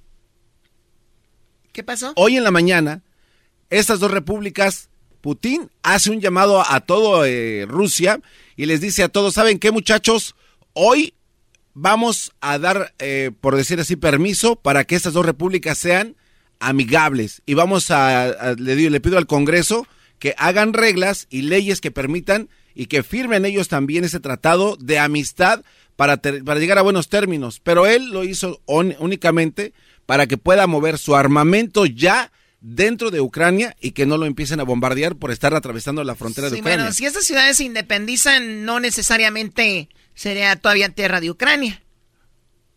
[1.73, 2.13] ¿Qué pasó?
[2.15, 3.03] Hoy en la mañana,
[3.69, 4.89] estas dos repúblicas
[5.21, 8.19] Putin hace un llamado a todo eh, Rusia
[8.55, 10.35] y les dice a todos, ¿saben qué muchachos?
[10.73, 11.13] Hoy
[11.73, 16.15] vamos a dar, eh, por decir así, permiso para que estas dos repúblicas sean
[16.59, 19.87] amigables y vamos a, le, le pido al Congreso
[20.19, 24.99] que hagan reglas y leyes que permitan y que firmen ellos también ese tratado de
[24.99, 25.63] amistad
[25.95, 27.59] para, para llegar a buenos términos.
[27.61, 29.73] Pero él lo hizo únicamente
[30.05, 34.59] para que pueda mover su armamento ya dentro de Ucrania y que no lo empiecen
[34.59, 36.77] a bombardear por estar atravesando la frontera de Ucrania.
[36.77, 41.81] Bueno, si estas ciudades se independizan, no necesariamente sería todavía tierra de Ucrania.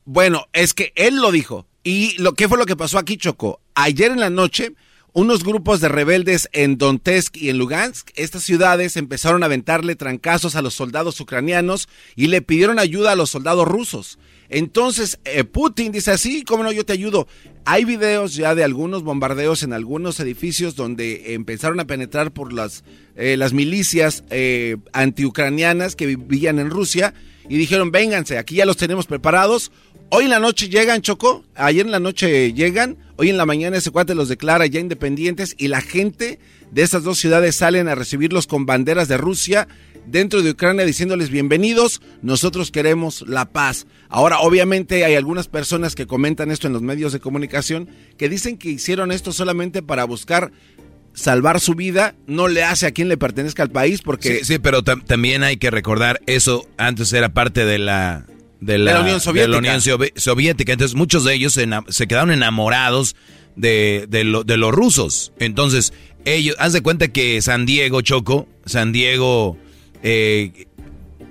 [0.04, 1.66] Bueno, es que él lo dijo.
[1.84, 3.60] ¿Y lo que fue lo que pasó aquí, Choco?
[3.74, 4.74] Ayer en la noche,
[5.12, 10.54] unos grupos de rebeldes en Donetsk y en Lugansk, estas ciudades empezaron a aventarle trancazos
[10.54, 14.18] a los soldados ucranianos y le pidieron ayuda a los soldados rusos.
[14.52, 16.70] Entonces, eh, Putin dice así, ¿cómo no?
[16.72, 17.26] Yo te ayudo.
[17.64, 22.84] Hay videos ya de algunos bombardeos en algunos edificios donde empezaron a penetrar por las,
[23.16, 27.14] eh, las milicias eh, antiucranianas que vivían en Rusia
[27.48, 29.72] y dijeron, vénganse, aquí ya los tenemos preparados.
[30.10, 33.78] Hoy en la noche llegan, Choco, ayer en la noche llegan, hoy en la mañana
[33.78, 36.38] ese cuate los declara ya independientes y la gente
[36.70, 39.66] de esas dos ciudades salen a recibirlos con banderas de Rusia
[40.06, 43.86] dentro de Ucrania diciéndoles bienvenidos, nosotros queremos la paz.
[44.08, 48.58] Ahora, obviamente hay algunas personas que comentan esto en los medios de comunicación que dicen
[48.58, 50.52] que hicieron esto solamente para buscar
[51.14, 54.44] salvar su vida, no le hace a quien le pertenezca al país porque...
[54.44, 58.26] Sí, pero también hay que recordar, eso antes era parte de la...
[58.60, 60.72] De la, Unión Soviética.
[60.72, 63.16] Entonces muchos de ellos se, quedaron enamorados
[63.56, 65.32] de, de, de los rusos.
[65.40, 65.92] Entonces
[66.24, 69.58] ellos, haz de cuenta que San Diego, Choco, San Diego
[70.02, 70.66] eh,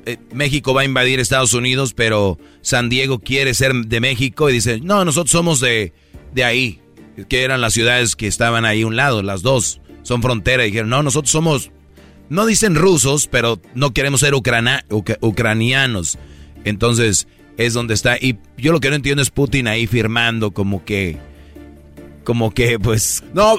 [0.06, 4.54] eh, México va a invadir Estados Unidos, pero San Diego quiere ser de México y
[4.54, 5.94] dice, no, nosotros somos de,
[6.34, 6.80] de ahí,
[7.30, 10.68] que eran las ciudades que estaban ahí a un lado, las dos, son frontera, y
[10.68, 11.72] dijeron, no, nosotros somos,
[12.30, 16.18] no dicen rusos, pero no queremos ser ucranianos.
[16.64, 17.28] Entonces,
[17.58, 21.18] es donde está, y yo lo que no entiendo es Putin ahí firmando como que,
[22.24, 23.24] como que, pues...
[23.34, 23.58] No,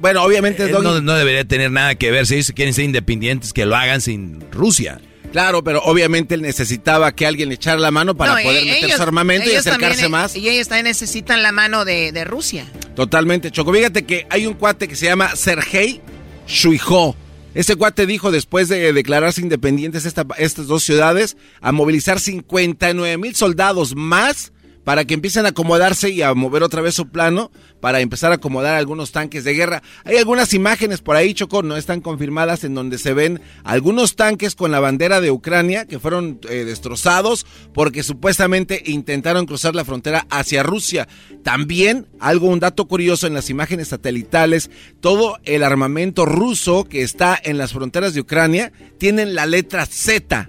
[0.00, 2.26] bueno, obviamente eh, no, debería tener nada que ver.
[2.26, 5.00] Si ellos quieren ser independientes, que lo hagan sin Rusia.
[5.32, 8.92] Claro, pero obviamente él necesitaba que alguien le echara la mano para poder e- meter
[8.92, 10.34] su armamento y acercarse más.
[10.34, 12.66] Y ellos también necesitan la mano de, Rusia.
[12.94, 13.72] Totalmente, Choco.
[13.72, 16.00] Fíjate que hay un cuate que se llama Sergei
[16.46, 17.14] Shuijo.
[17.54, 23.94] Ese cuate dijo después de declararse independientes estas dos ciudades a movilizar 59 mil soldados
[23.96, 24.52] más
[24.88, 28.36] para que empiecen a acomodarse y a mover otra vez su plano para empezar a
[28.36, 29.82] acomodar algunos tanques de guerra.
[30.04, 34.54] Hay algunas imágenes por ahí, Choco, no están confirmadas, en donde se ven algunos tanques
[34.54, 37.44] con la bandera de Ucrania que fueron eh, destrozados
[37.74, 41.06] porque supuestamente intentaron cruzar la frontera hacia Rusia.
[41.42, 44.70] También, algo, un dato curioso en las imágenes satelitales,
[45.00, 50.48] todo el armamento ruso que está en las fronteras de Ucrania tienen la letra Z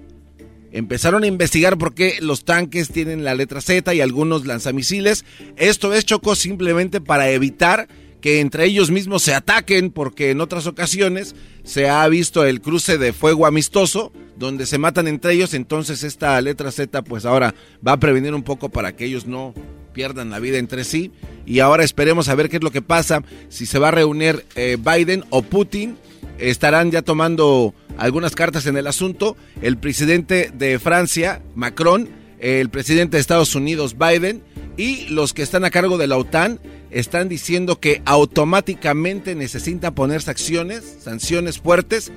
[0.72, 5.26] Empezaron a investigar por qué los tanques tienen la letra Z y algunos lanzamisiles.
[5.58, 7.88] Esto es Choco simplemente para evitar
[8.22, 12.98] que entre ellos mismos se ataquen, porque en otras ocasiones se ha visto el cruce
[12.98, 17.56] de fuego amistoso, donde se matan entre ellos, entonces esta letra Z pues ahora
[17.86, 19.54] va a prevenir un poco para que ellos no
[19.94, 21.12] pierdan la vida entre sí.
[21.46, 24.46] Y ahora esperemos a ver qué es lo que pasa, si se va a reunir
[24.56, 25.98] eh, Biden o Putin,
[26.40, 29.38] estarán ya tomando algunas cartas en el asunto.
[29.62, 32.10] El presidente de Francia, Macron,
[32.40, 34.44] el presidente de Estados Unidos, Biden,
[34.78, 36.60] y los que están a cargo de la OTAN
[36.90, 42.12] están diciendo que automáticamente necesitan poner sanciones, sanciones fuertes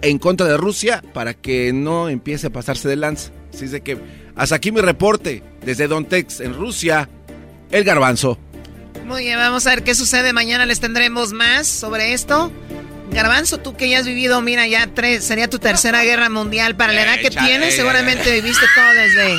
[0.00, 3.30] en contra de Rusia para que no empiece a pasarse de lanza.
[3.52, 3.98] Así de que
[4.34, 7.08] hasta aquí mi reporte desde Dontex en Rusia,
[7.70, 8.38] el garbanzo.
[9.06, 10.32] Muy bien, vamos a ver qué sucede.
[10.32, 12.52] Mañana les tendremos más sobre esto.
[13.10, 16.76] Garbanzo, tú que ya has vivido, mira, ya tres, sería tu tercera guerra mundial.
[16.76, 19.38] Para la edad que tienes, seguramente viviste todo desde...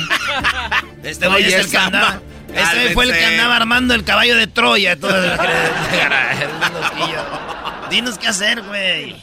[1.02, 2.20] Este güey es el que andaba...
[2.54, 4.96] Este fue el que andaba armando el caballo de Troya.
[4.96, 5.30] Todo el...
[7.90, 9.16] Dinos qué hacer, güey.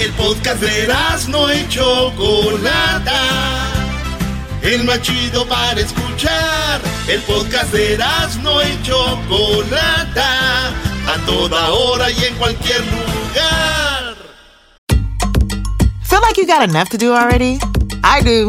[0.00, 0.88] El podcast de
[1.28, 3.87] no y Chocolata.
[4.62, 6.80] El más chido para escuchar.
[7.08, 7.98] El podcast de
[8.42, 10.68] no y Chocolata.
[11.06, 14.16] A toda hora y en cualquier lugar.
[16.02, 17.58] Feel like you got enough to do already?
[18.02, 18.48] I do.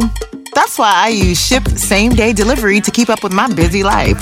[0.56, 4.20] That's why I use Ship Same Day Delivery to keep up with my busy life.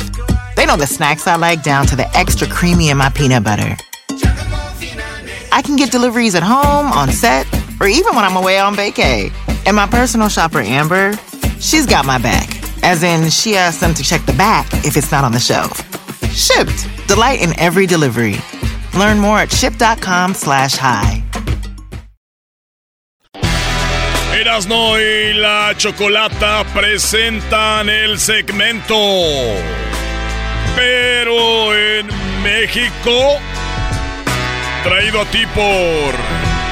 [0.56, 3.78] They know the snacks I like down to the extra creamy in my peanut butter.
[5.52, 7.48] I can get deliveries at home, on set,
[7.80, 9.32] or even when I'm away on vacay.
[9.66, 11.14] And my personal shopper, Amber,
[11.60, 12.50] she's got my back.
[12.84, 15.82] As in, she asks them to check the back if it's not on the shelf.
[16.32, 16.88] Shipped.
[17.08, 18.36] Delight in every delivery.
[18.98, 21.24] Learn more at ship.com slash hi.
[24.34, 28.96] Erasno y la Chocolata presentan el segmento.
[30.76, 32.08] Pero en
[32.44, 33.40] México
[34.88, 36.16] Traído a ti por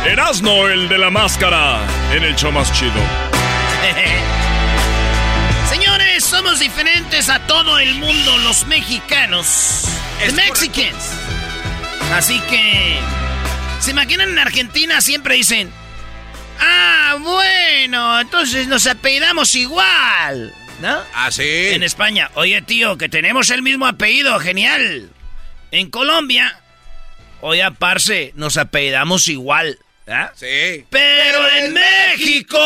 [0.09, 1.79] Erasno, el de la máscara,
[2.13, 2.93] en el show más chido.
[6.35, 9.85] Somos diferentes a todo el mundo, los mexicanos.
[10.19, 11.11] The Mexicans.
[12.13, 12.97] Así que,
[13.79, 14.99] ¿se imaginan en Argentina?
[14.99, 15.71] Siempre dicen,
[16.59, 20.53] ah, bueno, entonces nos apellidamos igual.
[20.81, 20.99] ¿No?
[21.13, 21.69] Ah, sí.
[21.69, 25.09] En España, oye tío, que tenemos el mismo apellido, genial.
[25.71, 26.59] En Colombia,
[27.39, 29.79] Oye, parce, nos apellidamos igual.
[30.09, 30.33] ¿ah?
[30.35, 30.85] Sí.
[30.89, 32.59] Pero en México.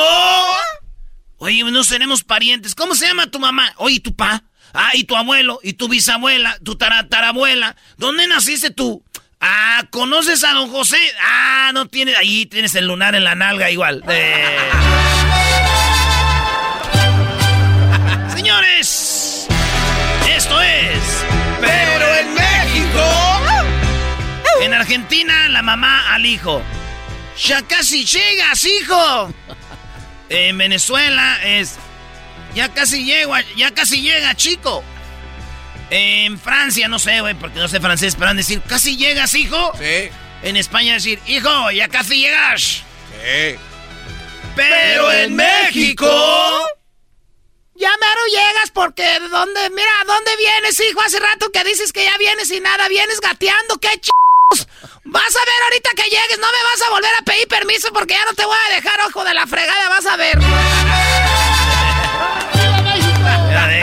[1.40, 2.76] Oye, nos tenemos parientes.
[2.76, 3.74] ¿Cómo se llama tu mamá?
[3.78, 4.44] Oye, tu pa.
[4.74, 7.76] Ah, y tu abuelo, y tu bisabuela, tu taratarabuela.
[7.98, 9.04] ¿Dónde naciste tú?
[9.40, 11.00] Ah, ¿conoces a don José?
[11.22, 12.18] Ah, no tienes.
[12.18, 14.04] Ahí tienes el lunar en la nalga igual.
[14.10, 14.58] Eh.
[18.36, 19.48] Señores,
[20.30, 21.26] esto es.
[21.62, 23.04] Pero en México.
[24.62, 26.62] En Argentina, la mamá al hijo.
[27.42, 29.34] Ya casi llegas, hijo.
[30.30, 31.76] En Venezuela es.
[32.56, 34.84] Ya casi llego, ya casi llega, chico.
[35.92, 39.34] En Francia, no sé, güey, porque no sé francés, pero van a decir, ¿casi llegas,
[39.34, 39.74] hijo?
[39.78, 40.10] Sí.
[40.44, 42.62] En España decir, hijo, ya casi llegas.
[42.62, 43.56] Sí.
[44.56, 46.08] Pero en México.
[47.76, 51.02] Ya mero llegas porque dónde, mira, ¿dónde vienes, hijo?
[51.02, 54.10] Hace rato que dices que ya vienes y nada, vienes gateando, qué ch...
[54.52, 58.16] Vas a ver ahorita que llegues, no me vas a volver a pedir permiso porque
[58.16, 60.40] ya no te voy a dejar ojo de la fregada, vas a ver.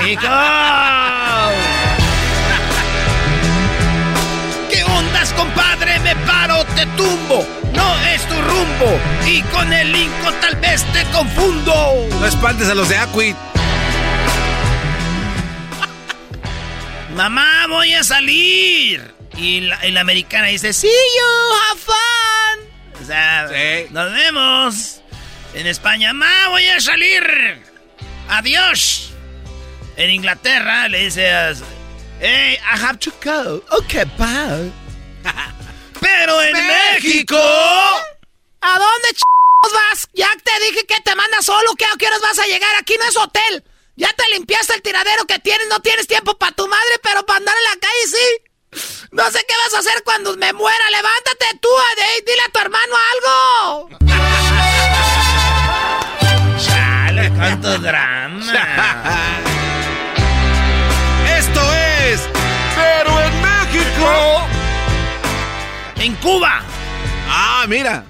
[0.07, 0.29] México!
[4.71, 6.01] ¿Qué ondas, compadre?
[6.01, 7.47] Me paro, te tumbo.
[7.73, 9.01] No es tu rumbo.
[9.25, 12.09] Y con el Inco tal vez te confundo.
[12.21, 13.37] No espantes a los de Aquit.
[17.15, 19.16] Mamá, voy a salir.
[19.37, 23.03] Y la, americana dice, see you, have fun.
[23.03, 23.49] O sea,
[23.91, 25.01] nos vemos.
[25.55, 27.63] En España, ma, voy a salir.
[28.29, 29.13] Adiós.
[29.97, 31.31] En Inglaterra le dice,
[32.21, 33.63] hey, I have to go.
[33.79, 34.73] Okay, bye.
[36.01, 37.39] Pero en México...
[38.61, 39.23] ¿A dónde ch
[39.73, 40.09] vas?
[40.13, 41.75] Ya te dije que te mandas solo.
[41.77, 42.75] ¿Qué a qué horas vas a llegar?
[42.77, 43.65] Aquí no es hotel.
[43.97, 45.69] Ya te limpiaste el tiradero que tienes.
[45.69, 48.46] No tienes tiempo para tu madre, pero para andar en la calle sí.
[49.13, 50.91] No sé qué vas a hacer cuando me muera.
[50.91, 52.23] Levántate tú, Adey.
[52.27, 53.89] Dile a tu hermano algo.
[56.59, 58.53] Chale, cuánto drama.
[61.39, 62.29] Esto es.
[62.75, 64.47] Pero en México.
[65.97, 66.63] En Cuba.
[67.29, 68.05] Ah, mira.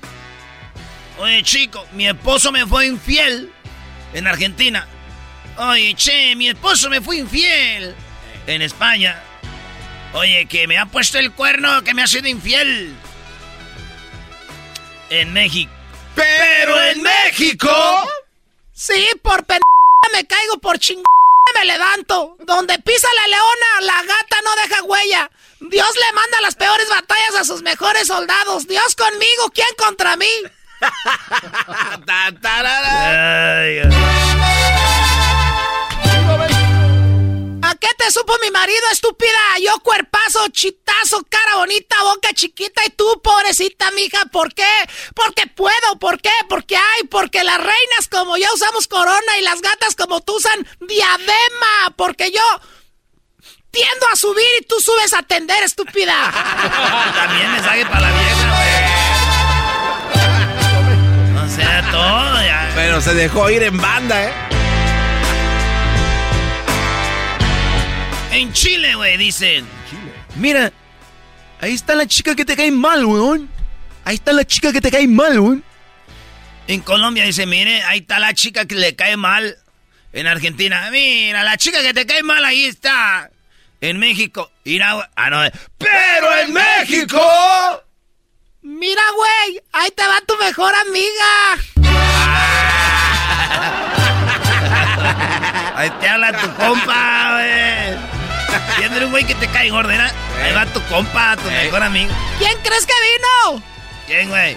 [1.18, 3.52] Oye, chico, mi esposo me fue infiel.
[4.12, 4.86] En Argentina.
[5.56, 7.94] Oye, che, mi esposo me fue infiel.
[8.46, 9.22] En España.
[10.14, 12.96] Oye, que me ha puesto el cuerno, que me ha sido infiel.
[15.10, 15.72] En México.
[16.14, 17.70] Pero en México.
[18.72, 19.60] Sí, por pen...
[20.12, 21.02] me caigo, por ching...
[21.54, 22.36] me levanto.
[22.40, 25.30] Donde pisa la leona, la gata no deja huella.
[25.60, 28.66] Dios le manda las peores batallas a sus mejores soldados.
[28.66, 30.28] Dios conmigo, ¿quién contra mí?
[37.96, 39.38] ¿A qué te supo mi marido, estúpida?
[39.62, 44.68] Yo cuerpazo, chitazo, cara bonita, boca chiquita y tú, pobrecita mija, ¿por qué?
[45.14, 46.32] Porque puedo, ¿por qué?
[46.48, 50.66] Porque hay, porque las reinas como yo usamos corona y las gatas como tú usan
[50.80, 52.42] diadema, porque yo
[53.72, 56.32] metiendo a subir y tú subes a atender, estúpida.
[57.14, 58.56] También mensaje para la vieja,
[61.34, 61.44] güey.
[61.44, 62.72] O sea, todo ya.
[62.74, 64.55] Pero se dejó ir en banda, ¿eh?
[68.36, 69.66] En Chile, güey, dicen.
[70.34, 70.70] Mira,
[71.58, 73.48] ahí está la chica que te cae mal, weón.
[74.04, 75.64] Ahí está la chica que te cae mal, weón.
[76.66, 79.56] En Colombia dice, mire, ahí está la chica que le cae mal.
[80.12, 83.30] En Argentina, mira, la chica que te cae mal, ahí está.
[83.80, 85.40] En México, mira, ah, no,
[85.78, 87.18] pero en México.
[88.60, 91.56] Mira, güey, ahí te va tu mejor amiga.
[95.76, 97.75] Ahí te habla tu compa, güey.
[98.78, 100.10] Viendo un güey que te cae gordera.
[100.42, 102.12] Ahí va tu compa, tu mejor amigo.
[102.38, 103.62] ¿Quién crees que vino?
[104.06, 104.56] ¿Quién, güey?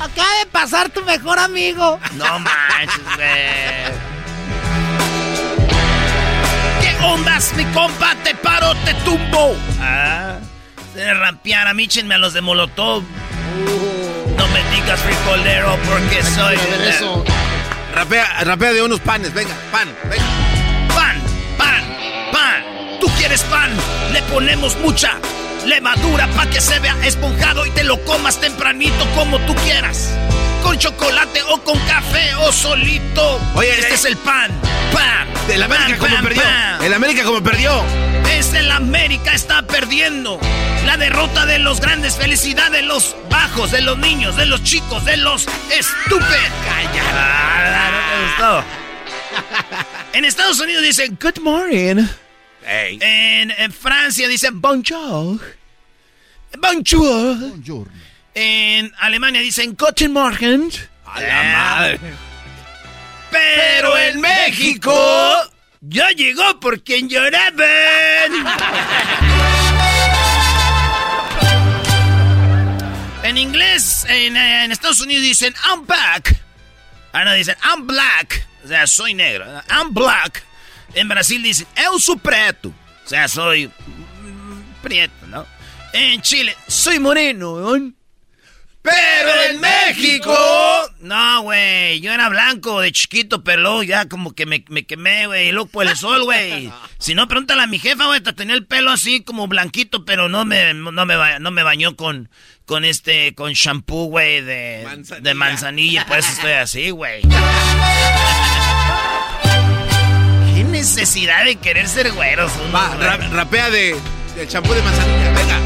[0.00, 2.00] Acaba de pasar tu mejor amigo.
[2.14, 4.10] No manches, güey.
[6.80, 8.14] ¿Qué ondas, mi compa?
[8.24, 9.56] Te paro, te tumbo.
[9.80, 10.36] Ah,
[10.94, 13.04] de rampear, amíchenme a los de Molotov.
[14.36, 16.58] No me digas fricolero porque soy...
[16.88, 17.24] eso.
[17.94, 20.49] Rapea, rapea de unos panes, venga, pan, venga.
[23.20, 23.70] Quieres pan?
[24.14, 25.12] Le ponemos mucha
[25.66, 30.10] levadura para que se vea esponjado y te lo comas tempranito como tú quieras.
[30.62, 33.38] Con chocolate o con café o solito.
[33.54, 34.50] Oye, este eh, es el pan.
[34.90, 35.28] Pan.
[35.50, 36.42] El América pan, como pan, perdió.
[36.42, 36.82] pan.
[36.82, 37.84] El América como perdió.
[38.30, 40.40] Es el América está perdiendo.
[40.86, 45.04] La derrota de los grandes, felicidad de los bajos, de los niños, de los chicos,
[45.04, 46.30] de los estúpidos.
[46.64, 47.90] Calla.
[47.90, 48.64] no te gustó.
[50.14, 52.06] En Estados Unidos dicen good morning.
[52.66, 55.40] En, en Francia dicen bonjour.
[56.58, 57.88] Bonjour.
[58.34, 60.70] En Alemania dicen guten Morgen.
[61.06, 62.00] A la madre.
[63.30, 64.92] Pero en México
[65.80, 68.46] ya llegó por quien lloraban.
[73.22, 76.36] En inglés, en, en Estados Unidos dicen I'm back.
[77.12, 78.46] Ah, no, dicen I'm black.
[78.64, 79.46] O sea, soy negro.
[79.70, 80.42] I'm black.
[80.94, 82.72] En Brasil dicen Eu sou preto.
[83.04, 83.70] O sea, soy
[84.82, 85.46] prieto, ¿no?
[85.92, 87.96] En Chile, soy moreno, weón.
[88.82, 90.34] Pero en México.
[91.00, 92.00] No, güey.
[92.00, 95.48] Yo era blanco de chiquito, pero luego ya como que me, me quemé, güey.
[95.48, 96.72] Y luego por el sol, güey.
[96.98, 98.20] Si no, pregúntale a mi jefa, güey.
[98.20, 102.30] Tenía el pelo así como blanquito, pero no me, no me, no me bañó con,
[102.64, 106.06] con este, con shampoo, güey, de, de manzanilla.
[106.06, 107.20] Por eso estoy así, güey.
[110.80, 112.50] ¿Qué necesidad de querer ser güeros?
[112.74, 113.94] Va, ra- rapea de,
[114.48, 115.58] champú de manzanilla, venga.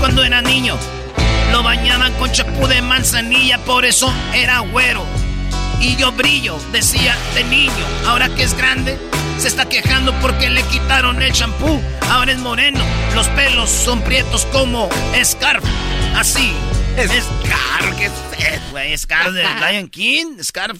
[0.00, 0.76] Cuando era niño,
[1.50, 5.02] lo bañaban con champú de manzanilla, por eso era güero.
[5.80, 7.72] Y yo brillo, decía de niño.
[8.06, 8.98] Ahora que es grande,
[9.38, 11.80] se está quejando porque le quitaron el champú.
[12.10, 12.84] Ahora es moreno,
[13.14, 14.90] los pelos son prietos como
[15.24, 15.64] Scarf.
[16.16, 16.52] Así.
[16.98, 18.98] Scarf, ¿qué es, güey?
[18.98, 19.42] Scarf de
[19.72, 20.76] Lion King, Scarf.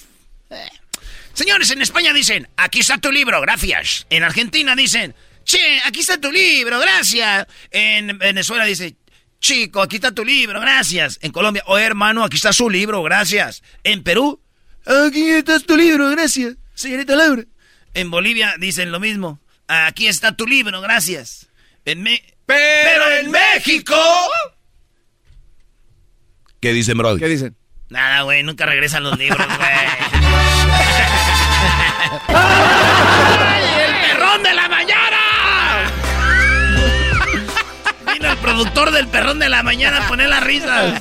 [1.35, 4.07] Señores, en España dicen, aquí está tu libro, gracias.
[4.11, 7.47] En Argentina dicen, che, aquí está tu libro, gracias.
[7.71, 8.97] En Venezuela dice,
[9.41, 11.19] chico, aquí está tu libro, gracias.
[11.23, 13.63] En Colombia, oh hermano, aquí está su libro, gracias.
[13.83, 14.41] En Perú,
[14.87, 17.43] aquí está tu libro, gracias, señorita Laura.
[17.95, 21.49] En Bolivia dicen lo mismo, aquí está tu libro, gracias.
[21.85, 23.97] En Me- Pero en México...
[26.61, 27.19] ¿Qué dicen, Brody?
[27.21, 27.57] ¿Qué dicen?
[27.91, 29.71] Nada, güey, nunca regresan los libros, güey.
[32.29, 35.91] ¡El perrón de la mañana!
[38.13, 41.01] Vino el productor del perrón de la mañana a poner las risas.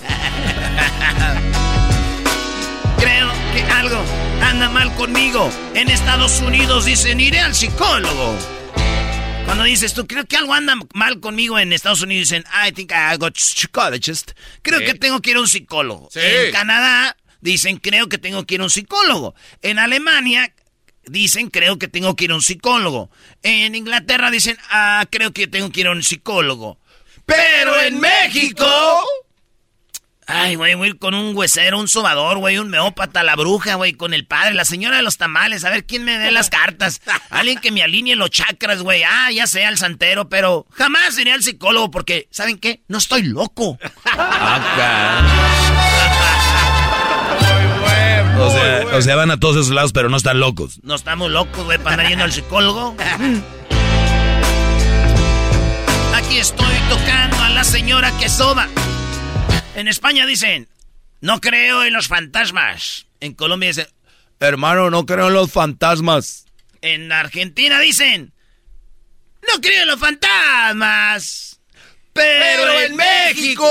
[2.99, 4.03] Creo que algo
[4.41, 5.51] anda mal conmigo.
[5.73, 8.37] En Estados Unidos dicen, iré al psicólogo.
[9.45, 12.91] Cuando dices tú, creo que algo anda mal conmigo en Estados Unidos, dicen, I think
[12.91, 14.31] I got psychologist.
[14.61, 14.85] Creo Sí.
[14.85, 16.09] que tengo que ir a un psicólogo.
[16.11, 16.19] Sí.
[16.23, 19.35] En Canadá dicen, creo que tengo que ir a un psicólogo.
[19.61, 20.53] En Alemania
[21.05, 23.09] dicen, creo que tengo que ir a un psicólogo.
[23.41, 26.79] En Inglaterra dicen, ah, creo que tengo que ir a un psicólogo.
[27.25, 28.65] Pero en México...
[30.25, 33.75] Ay, güey, voy a ir con un huesero, un sobador, güey, un meópata, la bruja,
[33.75, 36.49] güey, con el padre, la señora de los tamales, a ver quién me dé las
[36.49, 37.01] cartas.
[37.29, 39.03] Alguien que me alinee los chakras, güey.
[39.03, 42.83] Ah, ya sea el santero, pero jamás iré al psicólogo porque, ¿saben qué?
[42.87, 43.71] No estoy loco.
[43.71, 45.52] O
[48.93, 50.79] o sea, van a todos esos lados, pero no están locos.
[50.83, 52.95] No estamos locos, güey, para andar yendo al psicólogo.
[56.13, 58.67] Aquí estoy tocando a la señora que soba.
[59.75, 60.69] En España dicen,
[61.21, 63.07] no creo en los fantasmas.
[63.19, 63.87] En Colombia dicen,
[64.39, 66.45] hermano, no creo en los fantasmas.
[66.81, 68.31] En Argentina dicen,
[69.41, 71.59] no creo en los fantasmas.
[72.13, 73.65] Pero, en México...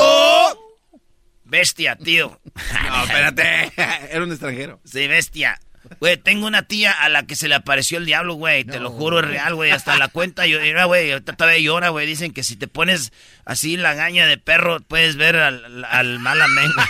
[1.44, 2.40] Bestia, tío.
[2.88, 3.72] No, espérate.
[4.10, 4.80] Era un extranjero.
[4.84, 5.60] Sí, bestia.
[6.00, 8.64] Güey, tengo una tía a la que se le apareció el diablo, güey.
[8.64, 9.72] Te lo juro, es real, güey.
[9.72, 11.20] Hasta la cuenta llora, güey.
[11.20, 12.06] Todavía llora, güey.
[12.06, 13.12] Dicen que si te pones
[13.44, 16.74] así la gaña de perro, puedes ver al, al mal amengo.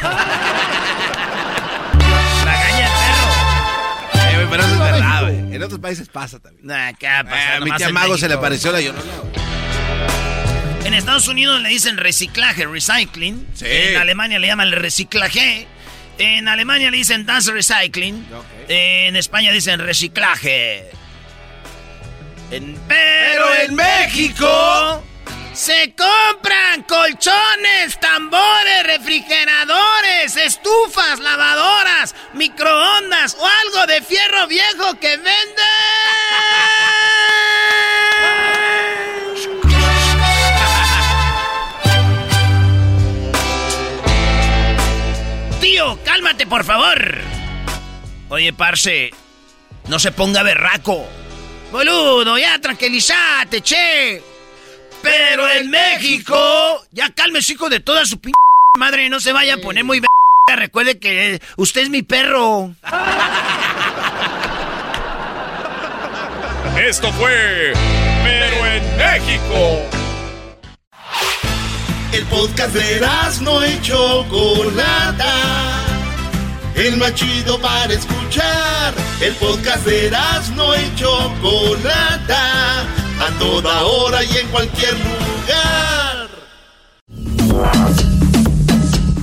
[2.45, 4.43] la gaña de perro.
[4.43, 5.55] Eh, pero eso es verdad, güey.
[5.55, 6.71] En otros países pasa también.
[6.71, 9.11] Eh, a mi tía Mago se le apareció la llorona.
[10.85, 13.47] En Estados Unidos le dicen reciclaje, recycling.
[13.55, 13.67] Sí.
[13.69, 15.67] En Alemania le llaman reciclaje.
[16.19, 18.27] En Alemania le dicen das recycling.
[18.69, 20.91] En España dicen reciclaje.
[22.51, 25.03] En- pero en México
[25.55, 35.27] se compran colchones, tambores, refrigeradores, estufas, lavadoras, microondas o algo de fierro viejo que venden.
[46.05, 47.19] Cálmate por favor.
[48.29, 49.11] Oye, parce,
[49.89, 51.07] no se ponga berraco.
[51.71, 54.23] Boludo, ya tranquilízate, che.
[55.03, 58.31] Pero en México, ya cálmese, hijo de toda su p
[58.79, 60.07] madre, no se vaya a poner muy b
[60.55, 62.75] Recuerde que usted es mi perro.
[66.77, 67.73] Esto fue
[68.25, 70.02] Pero en México.
[72.13, 73.01] El podcast de
[73.41, 75.35] no y Chocolata.
[76.75, 78.93] El más chido para escuchar.
[79.23, 80.11] El podcast de
[80.55, 82.83] no y Chocolata.
[82.83, 86.29] A toda hora y en cualquier lugar.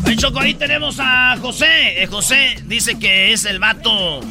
[0.06, 2.02] Ay, Choco, ahí tenemos a José.
[2.02, 4.22] Eh, José dice que es el vato.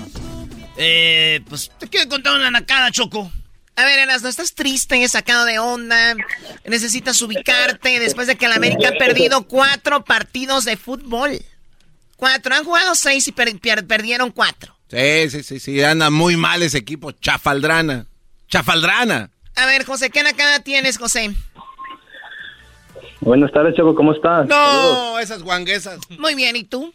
[0.76, 3.30] Eh, pues te quiero contar una nacada, Choco.
[3.78, 6.16] A ver, Eras, no estás triste, sacado de onda.
[6.64, 11.38] Necesitas ubicarte después de que la América ha perdido cuatro partidos de fútbol.
[12.16, 12.56] Cuatro.
[12.56, 13.56] Han jugado seis y per-
[13.86, 14.74] perdieron cuatro.
[14.90, 15.82] Sí, sí, sí, sí.
[15.84, 17.12] Anda muy mal ese equipo.
[17.12, 18.06] Chafaldrana.
[18.48, 19.30] Chafaldrana.
[19.54, 21.30] A ver, José, ¿qué nacada tienes, José?
[23.20, 24.46] Buenas tardes, Choco, ¿cómo estás?
[24.48, 25.98] No, esas guanguesas.
[26.18, 26.92] Muy bien, ¿y tú?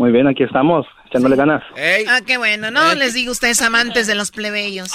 [0.00, 1.62] Muy bien, aquí estamos, echándole ganas.
[2.08, 2.70] Ah, qué bueno.
[2.70, 4.88] No les digo ustedes amantes de los plebeyos.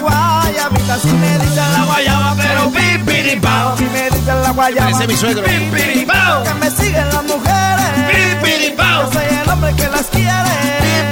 [0.00, 3.76] guayabita, si me dicen la guayaba, pero pipiripao.
[3.76, 5.42] Si me dicen la guayaba, Parece mi suegro.
[5.44, 6.42] pipiripao.
[6.44, 9.02] Que me siguen las mujeres, pipiripao.
[9.02, 10.54] Yo soy el hombre que las quiere,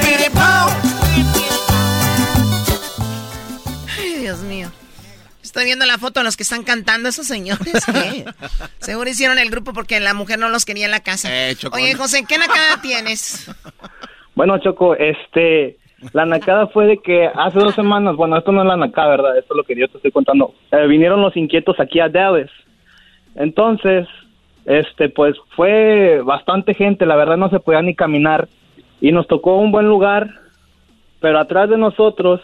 [0.00, 0.23] pipiripao.
[5.54, 7.86] Estoy viendo la foto de los que están cantando esos señores.
[7.86, 8.24] ¿qué?
[8.80, 11.28] Seguro hicieron el grupo porque la mujer no los quería en la casa.
[11.30, 11.54] Eh.
[11.70, 13.48] Oye, José, ¿qué nacada tienes?
[14.34, 15.78] Bueno, Choco, este,
[16.12, 19.38] la nacada fue de que hace dos semanas, bueno, esto no es la nacada, ¿verdad?
[19.38, 20.56] Esto es lo que yo te estoy contando.
[20.72, 22.50] Eh, vinieron los inquietos aquí a Dallas.
[23.36, 24.08] Entonces,
[24.64, 28.48] este, pues fue bastante gente, la verdad no se podía ni caminar.
[29.00, 30.30] Y nos tocó un buen lugar,
[31.20, 32.40] pero atrás de nosotros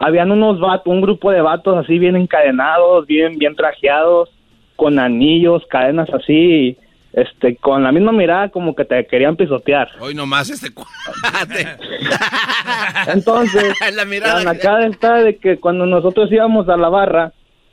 [0.00, 4.30] habían unos vatos, un grupo de vatos así bien encadenados, bien, bien trajeados,
[4.74, 6.78] con anillos, cadenas así,
[7.12, 9.90] este, con la misma mirada como que te querían pisotear.
[10.00, 11.66] Hoy nomás este cuate.
[13.12, 14.86] Entonces, La la, mirada.
[14.86, 17.32] está de que cuando nosotros íbamos a la barra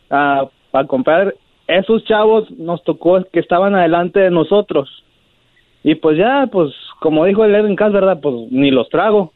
[0.09, 1.33] a, a comprar,
[1.65, 4.89] esos chavos nos tocó que estaban adelante de nosotros.
[5.81, 8.19] Y pues ya, pues, como dijo el Edwin Cass, ¿verdad?
[8.21, 9.31] Pues ni los trago.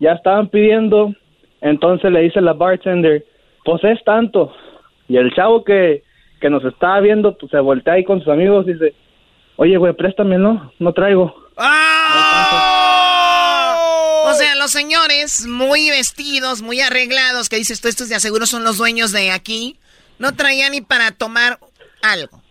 [0.00, 1.14] Ya estaban pidiendo,
[1.64, 3.24] entonces le dice la bartender,
[3.64, 4.52] pues es tanto.
[5.08, 6.04] Y el chavo que,
[6.38, 8.94] que nos estaba viendo, pues se voltea ahí con sus amigos y dice,
[9.56, 11.34] oye, güey, préstamelo, no traigo.
[14.26, 18.62] O sea, los señores muy vestidos, muy arreglados, que dices tú, estos de aseguro son
[18.62, 19.78] los dueños de aquí,
[20.18, 21.58] no traían ni para tomar
[22.02, 22.42] algo.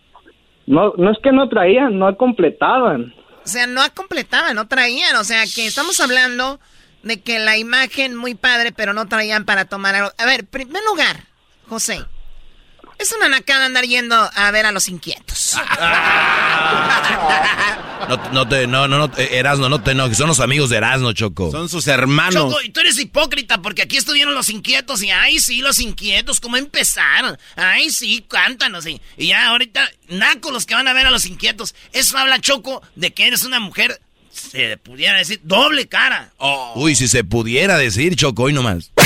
[0.66, 3.14] No, no es que no traían, no completaban.
[3.44, 5.14] O sea, no completaban, no traían.
[5.16, 6.58] O sea, que estamos hablando
[7.04, 10.12] de que la imagen muy padre, pero no traían para tomar algo.
[10.18, 11.24] A ver, en primer lugar,
[11.68, 12.04] José,
[12.98, 15.56] es una nacada andar yendo a ver a los inquietos.
[18.08, 20.76] No, no te, no, no, no, eh, Erasno, no te enojes, son los amigos de
[20.76, 21.50] Erasno, Choco.
[21.50, 22.34] Son sus hermanos.
[22.34, 26.38] Choco, y tú eres hipócrita porque aquí estuvieron los inquietos y ay sí, los inquietos,
[26.38, 27.38] ¿cómo empezaron?
[27.56, 31.24] Ay sí, cántanos y, y ya ahorita naco los que van a ver a los
[31.24, 31.74] inquietos.
[31.92, 33.98] Eso habla Choco de que eres una mujer,
[34.34, 36.32] se pudiera decir, doble cara.
[36.74, 38.90] Uy, si se pudiera decir, Choco, hoy nomás.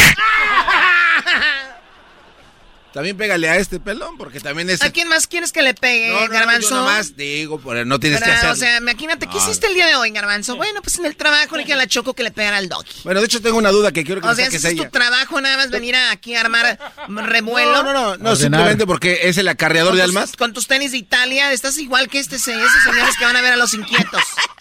[2.95, 4.83] También pégale a este pelón, porque también es...
[4.83, 6.71] ¿A quién más quieres que le pegue, No, no, Garbanzo?
[6.71, 8.55] yo nomás digo, no tienes que Pero, hacerlo.
[8.55, 9.43] O sea, imagínate, ¿qué No.
[9.45, 10.57] hiciste el día de hoy, Garbanzo?
[10.57, 13.03] Bueno, pues en el trabajo le dije a la Choco que le pegara al doggy.
[13.05, 14.77] Bueno, de hecho tengo una duda que quiero que O me sea, saques ese es
[14.77, 16.79] tu trabajo, nada más venir aquí a armar
[17.09, 17.83] revuelo.
[17.85, 20.33] No, no, no, no, simplemente porque es el acarreador de almas.
[20.35, 22.51] Con tus tenis de Italia, estás igual que este, esos
[22.83, 24.23] señores que van a ver a los inquietos.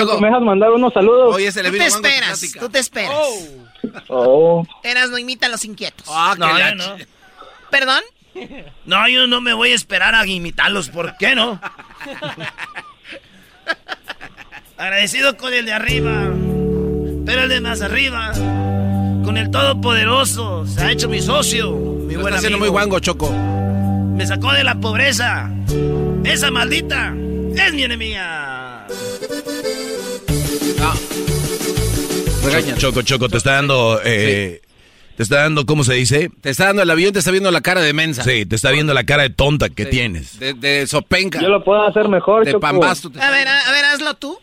[0.00, 1.34] Choco, ¿me dejas mandar unos saludos?
[1.34, 3.16] Oye, se Tú te esperas, tú te esperas.
[4.08, 4.66] Oh.
[4.82, 6.06] Eras no imita a los inquietos.
[6.38, 6.96] no, yo no.
[7.70, 8.02] ¿Perdón?
[8.84, 10.88] No, yo no me voy a esperar a imitarlos.
[10.90, 11.60] ¿Por qué no?
[14.76, 16.12] Agradecido con el de arriba,
[17.24, 18.32] pero el de más arriba,
[19.24, 22.58] con el todopoderoso, se ha hecho mi socio, mi Lo buen está haciendo amigo.
[22.58, 23.30] muy guango, Choco.
[23.32, 25.50] Me sacó de la pobreza.
[26.24, 27.14] Esa maldita
[27.54, 28.65] es mi enemiga.
[32.46, 34.62] Choco, Choco, Choco, te está dando, eh,
[35.16, 36.30] te está dando, ¿cómo se dice?
[36.40, 38.22] Te está dando el avión, te está viendo la cara de mensa.
[38.22, 40.38] Sí, te está viendo la cara de tonta que tienes.
[40.38, 41.40] De, de sopenca.
[41.40, 42.60] Yo lo puedo hacer mejor, De Choco.
[42.60, 43.10] pambasto.
[43.20, 44.38] A ver, a, a ver, hazlo tú.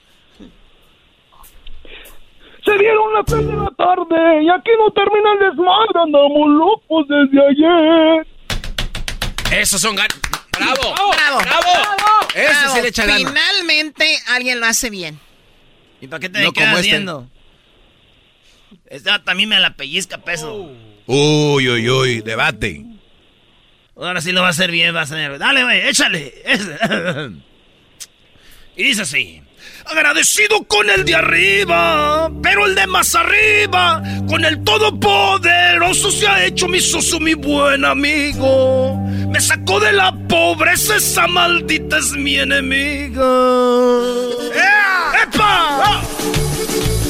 [2.65, 7.05] Se dieron las tres de la tarde y aquí no termina el desmadre, andamos locos
[7.09, 8.27] desde ayer.
[9.61, 10.07] Esos son gan...
[10.57, 10.95] ¡Bravo!
[11.13, 11.39] ¡Bravo!
[11.39, 11.71] ¡Bravo!
[12.33, 12.75] Ese Bravo.
[12.75, 13.29] sí le echa ganas.
[13.31, 15.19] Finalmente alguien lo hace bien.
[16.03, 16.89] ¿Y para qué te No quedas como este.
[16.89, 17.29] viendo?
[18.87, 20.69] Este también me la pellizca peso.
[21.05, 22.83] Uy, uy, uy, debate.
[23.95, 25.39] Ahora sí lo va a hacer bien, va a ser.
[25.39, 26.33] Dale, güey, échale.
[28.75, 29.41] y dice así.
[29.85, 36.43] Agradecido con el de arriba, pero el de más arriba, con el todopoderoso se ha
[36.43, 38.97] hecho mi socio, mi buen amigo.
[39.29, 43.23] Me sacó de la pobreza, esa maldita es mi enemiga.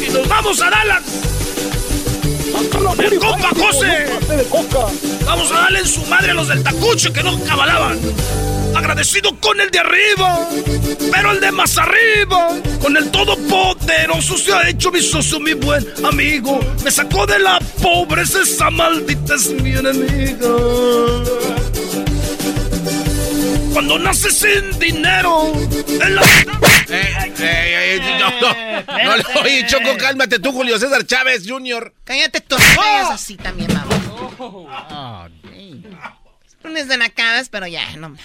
[0.01, 1.03] Y nos vamos a Dallas.
[2.99, 4.05] El compa José.
[5.25, 7.99] Vamos a darle en su madre a los del tacucho que no cabalaban.
[8.75, 10.49] Agradecido con el de arriba,
[11.11, 12.49] pero el de más arriba,
[12.81, 16.59] con el todopoderoso se ha hecho mi socio, mi buen amigo.
[16.83, 20.49] Me sacó de la pobreza, esa maldita es mi enemiga.
[23.73, 25.53] Cuando naces sin dinero,
[25.87, 26.21] en la...
[26.95, 31.93] Eh, eh, eh, no, no, no, oye, Choco, cálmate tú, Julio César Chávez Jr.
[32.03, 33.93] Cállate tú, no hagas así también, vamos.
[36.63, 38.15] Lunes de nacadas, pero ya, no.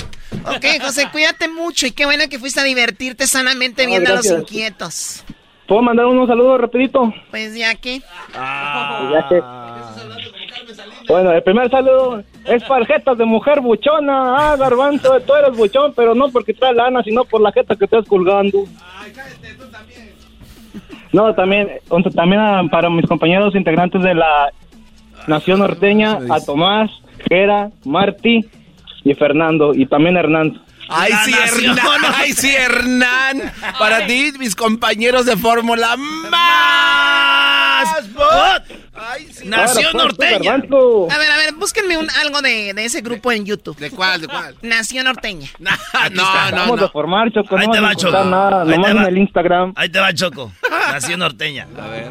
[0.45, 4.16] Ok, José, cuídate mucho y qué bueno que fuiste a divertirte sanamente Ah, viendo a
[4.16, 5.24] los inquietos.
[5.66, 7.12] ¿Puedo mandar unos saludos rapidito?
[7.31, 8.01] Pues ya que.
[8.32, 9.43] Ya que-
[11.09, 14.53] Bueno, el primer saludo es para jetas de mujer buchona.
[14.53, 17.85] Ah, garbanzo, tú eres buchón, pero no porque trae lana, sino por la jeta que
[17.85, 18.65] estás colgando.
[21.12, 24.51] No, también, entonces, también ah, para mis compañeros integrantes de la
[25.27, 26.91] Nación Norteña, a Tomás,
[27.29, 28.45] Gera, Marty
[29.05, 30.61] y Fernando, y también Hernán.
[30.89, 32.01] Ay, sí, Hernán.
[32.15, 33.53] Ay, sí, Hernán.
[33.79, 35.97] Para ti, mis compañeros de Fórmula
[36.31, 37.38] más.
[39.45, 40.51] Nación Ahora, pues, Norteña.
[40.53, 41.09] Garbanzo.
[41.11, 43.77] A ver, a ver, búsquenme un, algo de, de ese grupo en YouTube.
[43.79, 44.21] ¿De cuál?
[44.21, 44.55] ¿De cuál?
[44.63, 45.49] Nación Norteña.
[45.59, 45.71] no,
[46.53, 48.25] Vamos a formar, Choco, Ahí no te va, Choco.
[48.25, 49.09] nada, Ahí nomás te en va.
[49.09, 49.73] el Instagram.
[49.77, 50.53] Ahí te va Choco.
[50.93, 51.67] Nación Norteña.
[51.81, 52.11] A ver.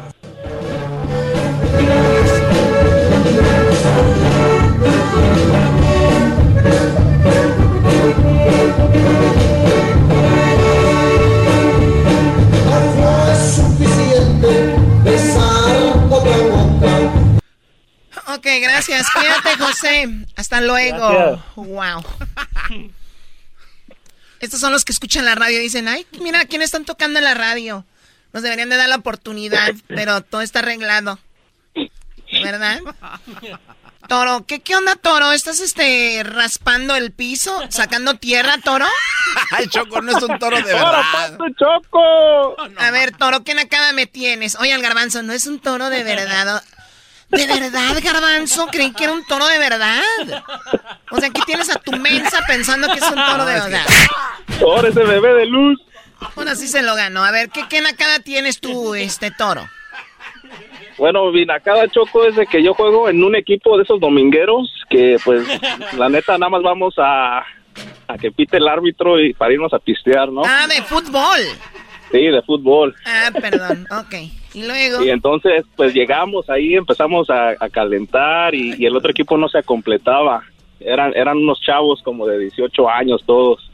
[18.38, 19.06] Ok, gracias.
[19.10, 20.08] Cuídate, José.
[20.36, 21.10] Hasta luego.
[21.10, 21.40] Gracias.
[21.56, 22.04] Wow.
[24.40, 27.24] Estos son los que escuchan la radio y dicen, ay, mira, ¿quién están tocando en
[27.24, 27.84] la radio?
[28.32, 31.18] Nos deberían de dar la oportunidad, pero todo está arreglado.
[32.30, 32.80] ¿Verdad?
[34.06, 35.32] Toro, ¿qué, qué onda, Toro?
[35.32, 37.60] ¿Estás este raspando el piso?
[37.70, 38.86] ¿Sacando tierra, Toro?
[39.50, 41.36] Ay, Choco, no es un toro de ¡Ahora, verdad.
[41.36, 42.56] pato, Choco!
[42.78, 44.56] A ver, Toro, ¿qué nakada me tienes?
[44.56, 46.62] Oye, al garbanzo, no es un toro de verdad.
[47.30, 48.66] ¿De verdad, garbanzo?
[48.68, 50.00] Creí que era un toro de verdad.
[51.10, 53.86] O sea, aquí tienes a tu mensa pensando que es un toro de verdad.
[54.62, 55.78] Ahora ese bebé de luz.
[56.34, 57.24] Bueno, así se lo ganó.
[57.24, 59.68] A ver, ¿qué, qué nakada tienes tú, este toro?
[60.96, 65.16] Bueno, Vinacada Choco es de que yo juego en un equipo de esos domingueros que,
[65.24, 65.46] pues,
[65.96, 67.38] la neta, nada más vamos a,
[68.08, 70.42] a que pite el árbitro y para irnos a pistear, ¿no?
[70.44, 71.40] Ah, de fútbol.
[72.10, 72.94] Sí, de fútbol.
[73.06, 73.86] Ah, perdón.
[74.00, 74.14] Ok.
[74.54, 75.02] Y luego.
[75.04, 79.48] Y entonces, pues llegamos ahí, empezamos a, a calentar y, y el otro equipo no
[79.48, 80.42] se completaba.
[80.80, 83.70] Eran, eran unos chavos como de 18 años todos,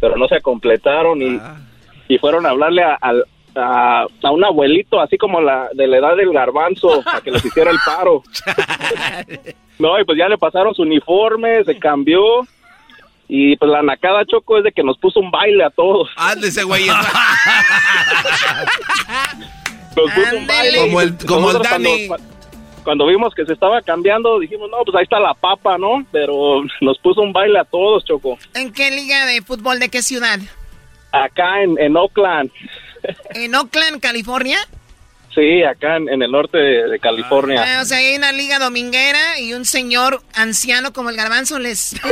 [0.00, 1.38] pero no se completaron y,
[2.08, 3.24] y fueron a hablarle a- al,
[3.54, 7.44] a, a un abuelito, así como la de la edad del garbanzo, para que les
[7.44, 8.22] hiciera el paro.
[9.78, 12.20] No, y pues ya le pasaron su uniforme, se cambió.
[13.32, 16.08] Y pues la nacada choco es de que nos puso un baile a todos.
[16.16, 16.86] Ándese, güey.
[19.96, 20.78] Nos puso un baile.
[20.80, 22.08] Como el- como el Nosotros Dani.
[22.08, 22.26] Cuando,
[22.84, 26.04] cuando vimos que se estaba cambiando, dijimos, no, pues ahí está la papa, ¿no?
[26.12, 28.38] Pero nos puso un baile a todos, Choco.
[28.54, 30.38] ¿En qué liga de fútbol de qué ciudad?
[31.12, 32.50] Acá en, en Oakland.
[33.34, 34.58] ¿En Oakland, California?
[35.34, 37.78] Sí, acá en, en el norte de, de California.
[37.78, 41.94] Ah, o sea, hay una liga dominguera y un señor anciano como el garbanzo les.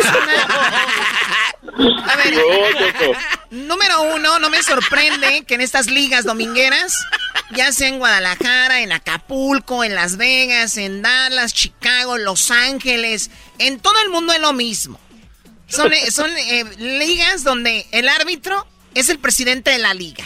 [1.79, 2.35] A ver,
[3.51, 7.05] número uno, no me sorprende que en estas ligas domingueras,
[7.51, 13.81] ya sea en Guadalajara, en Acapulco, en Las Vegas, en Dallas, Chicago, Los Ángeles, en
[13.81, 14.99] todo el mundo es lo mismo.
[15.67, 20.25] Son, eh, son eh, ligas donde el árbitro es el presidente de la liga.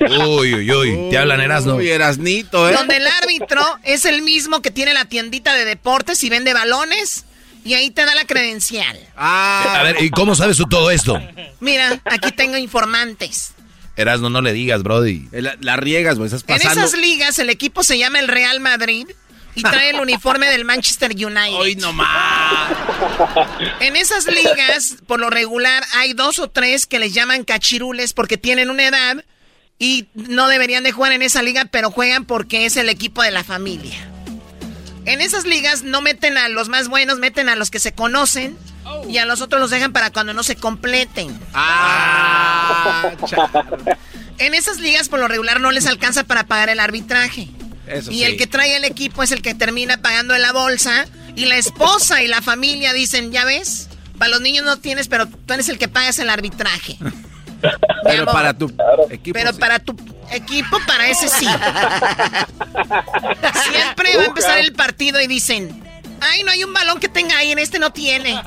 [0.00, 1.10] Uy, uy, uy.
[1.10, 1.76] Te hablan Erasno.
[1.76, 2.72] Uy, Erasnito, ¿eh?
[2.74, 7.24] Donde el árbitro es el mismo que tiene la tiendita de deportes y vende balones
[7.64, 8.98] y ahí te da la credencial.
[9.16, 11.20] A ver, ¿y cómo sabes tú todo esto?
[11.60, 13.52] Mira, aquí tengo informantes.
[13.96, 15.28] Erasno, no le digas, Brody.
[15.32, 16.26] La, la riegas, güey.
[16.26, 16.86] Estás En pasando.
[16.86, 19.06] esas ligas el equipo se llama el Real Madrid
[19.54, 21.54] y trae el uniforme del Manchester United.
[21.54, 22.70] Hoy nomás.
[23.80, 28.36] En esas ligas, por lo regular, hay dos o tres que les llaman cachirules porque
[28.36, 29.24] tienen una edad
[29.78, 33.30] y no deberían de jugar en esa liga, pero juegan porque es el equipo de
[33.30, 34.08] la familia.
[35.04, 38.56] En esas ligas no meten a los más buenos, meten a los que se conocen
[39.08, 41.38] y a los otros los dejan para cuando no se completen.
[41.54, 43.10] Ah,
[44.38, 47.48] En esas ligas, por lo regular, no les alcanza para pagar el arbitraje.
[47.86, 48.24] Eso y sí.
[48.24, 51.06] el que trae el equipo es el que termina pagando en la bolsa.
[51.36, 53.88] Y la esposa y la familia dicen, ya ves,
[54.18, 56.98] para los niños no tienes, pero tú eres el que pagas el arbitraje.
[58.04, 58.34] Pero amor.
[58.34, 58.72] para tu
[59.10, 59.38] equipo.
[59.38, 59.58] pero sí.
[59.58, 59.96] para tu
[60.30, 61.46] equipo, para ese sí.
[63.70, 65.82] Siempre va a empezar el partido y dicen,
[66.20, 68.40] ay, no hay un balón que tenga ahí, en este no tiene.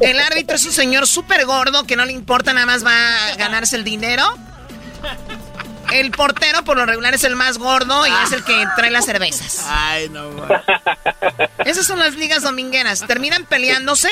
[0.00, 3.36] El árbitro es un señor súper gordo que no le importa, nada más va a
[3.36, 4.24] ganarse el dinero.
[5.92, 9.04] El portero por lo regular es el más gordo y es el que trae las
[9.04, 9.64] cervezas.
[9.68, 10.30] Ay, no.
[11.64, 13.06] Esas son las ligas domingueras.
[13.06, 14.08] Terminan peleándose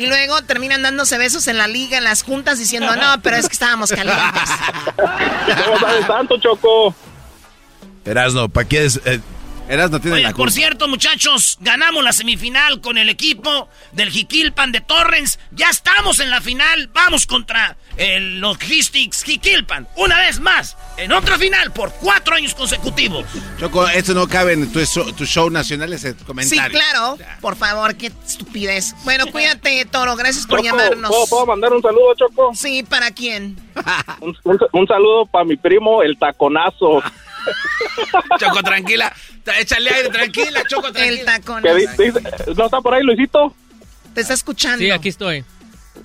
[0.00, 3.46] y luego terminan dándose besos en la liga, en las juntas, diciendo, no, pero es
[3.48, 4.50] que estábamos calientes.
[5.66, 6.94] ¿Cómo sabes tanto, Choco?
[8.06, 8.98] Erasno, ¿para qué es...?
[9.04, 9.20] Eh,
[9.70, 14.72] Erasno tiene Oye, la por cierto, muchachos, ganamos la semifinal con el equipo del Jiquilpan
[14.72, 15.38] de Torrens.
[15.52, 16.88] Ya estamos en la final.
[16.92, 19.86] Vamos contra el Logistics Jiquilpan.
[19.96, 23.24] Una vez más, en otra final por cuatro años consecutivos.
[23.60, 26.70] Choco, esto no cabe en tu show, tu show nacional, ese Sí, comentario.
[26.76, 27.16] claro.
[27.40, 28.94] Por favor, qué estupidez.
[29.04, 30.16] Bueno, cuídate, Toro.
[30.16, 31.10] Gracias por Choco, llamarnos.
[31.10, 32.50] ¿puedo, puedo mandar un saludo, Choco?
[32.54, 33.56] Sí, ¿para quién?
[34.20, 37.02] Un, un- un saludo para mi primo, el taconazo.
[38.38, 39.12] Choco, tranquila.
[39.60, 41.24] Échale aire, tranquila, Choco, El tranquila.
[41.24, 41.62] tacón.
[41.62, 43.54] Di- dice- ¿No está por ahí, Luisito?
[44.14, 44.78] Te está escuchando.
[44.78, 45.44] Sí, aquí estoy.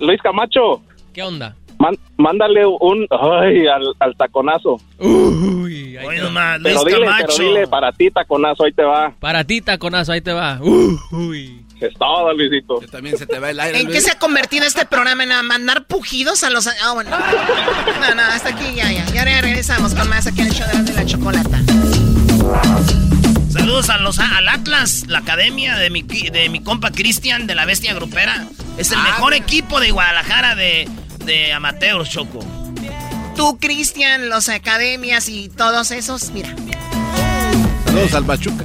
[0.00, 0.82] Luis Camacho.
[1.12, 1.56] ¿Qué onda?
[1.78, 3.06] Man- mándale un...
[3.10, 4.80] Ay, al, al taconazo.
[4.98, 7.26] Uy, ahí nomás, Luis Pero dile, Camacho.
[7.36, 9.12] pero dile, para ti, taconazo, ahí te va.
[9.20, 10.58] Para ti, taconazo, ahí te va.
[10.62, 11.62] Uy.
[11.80, 12.80] Es todo, Luisito.
[12.90, 13.80] También se te va el aire.
[13.80, 15.24] ¿En qué se ha convertido este programa?
[15.24, 16.66] ¿En a mandar pujidos a los...
[16.66, 17.10] Ah, bueno.
[17.10, 19.04] No, no, hasta aquí ya, ya.
[19.12, 21.60] Ya regresamos con más aquí en el show de la chocolata.
[23.50, 27.64] Saludos a los, al Atlas, la academia de mi, de mi compa Cristian de la
[27.66, 28.46] Bestia Grupera.
[28.78, 29.44] Es el Ah, mejor mira.
[29.44, 30.88] equipo de Guadalajara de,
[31.24, 32.40] de amateurs, Choco.
[33.34, 36.54] Tú, Cristian, los academias y todos esos, mira.
[37.84, 38.64] Saludos al Pachuca.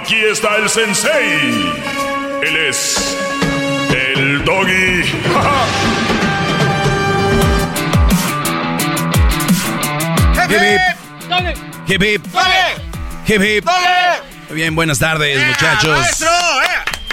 [0.00, 1.72] Aquí está el sensei.
[2.42, 3.16] Él es
[3.94, 5.04] el doggy.
[10.48, 11.60] Hip, hip.
[11.86, 12.26] Hip, hip.
[13.26, 13.64] Hip, hip.
[14.54, 15.98] Bien, buenas tardes, muchachos.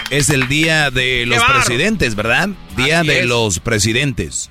[0.09, 2.49] Es el día de los presidentes, ¿verdad?
[2.75, 3.25] Día Así de es.
[3.25, 4.49] los presidentes.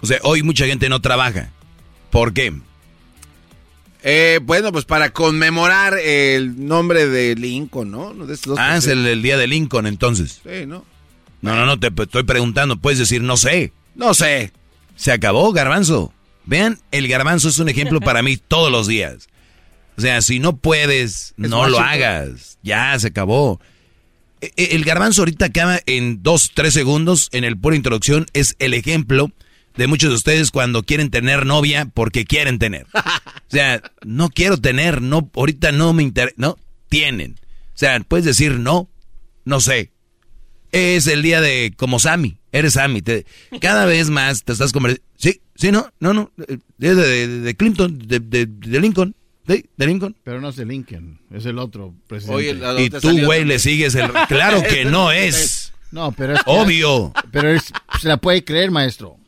[0.00, 1.50] O sea, hoy mucha gente no trabaja.
[2.10, 2.52] ¿Por qué?
[4.04, 8.12] Eh, bueno, pues para conmemorar el nombre de Lincoln, ¿no?
[8.14, 10.40] De estos dos Ah, es el, el día de Lincoln, entonces.
[10.42, 10.84] Sí, ¿no?
[11.40, 12.76] No, no, no, te estoy preguntando.
[12.76, 13.72] Puedes decir, no sé.
[13.94, 14.52] No sé.
[14.96, 16.12] Se acabó, garbanzo.
[16.44, 19.28] Vean, el garbanzo es un ejemplo para mí todos los días.
[19.96, 22.58] O sea, si no puedes, no lo hagas.
[22.62, 23.60] Ya, se acabó.
[24.40, 28.26] E- e- El garbanzo ahorita acaba en dos, tres segundos en el pura introducción.
[28.32, 29.30] Es el ejemplo
[29.76, 32.86] de muchos de ustedes cuando quieren tener novia porque quieren tener.
[33.52, 36.56] O sea, no quiero tener, no, ahorita no me interesa, no,
[36.88, 37.32] tienen.
[37.74, 38.88] O sea, puedes decir no,
[39.44, 39.92] no sé.
[40.70, 43.02] Es el día de como Sammy, eres Sammy.
[43.02, 43.26] te-
[43.60, 45.06] cada vez más te estás convirtiendo.
[45.18, 46.30] Sí, sí, no, no, no.
[46.48, 49.14] eh, Es de, de- de Clinton, de, de- de Lincoln.
[49.44, 50.16] De Lincoln.
[50.24, 52.82] Pero no es de Lincoln, es el otro presidente.
[52.84, 54.10] y tú, güey, le sigues el...
[54.28, 55.74] Claro que no es.
[55.90, 57.12] No, pero es Obvio.
[57.30, 57.70] Pero es-
[58.00, 59.18] se la puede creer, maestro.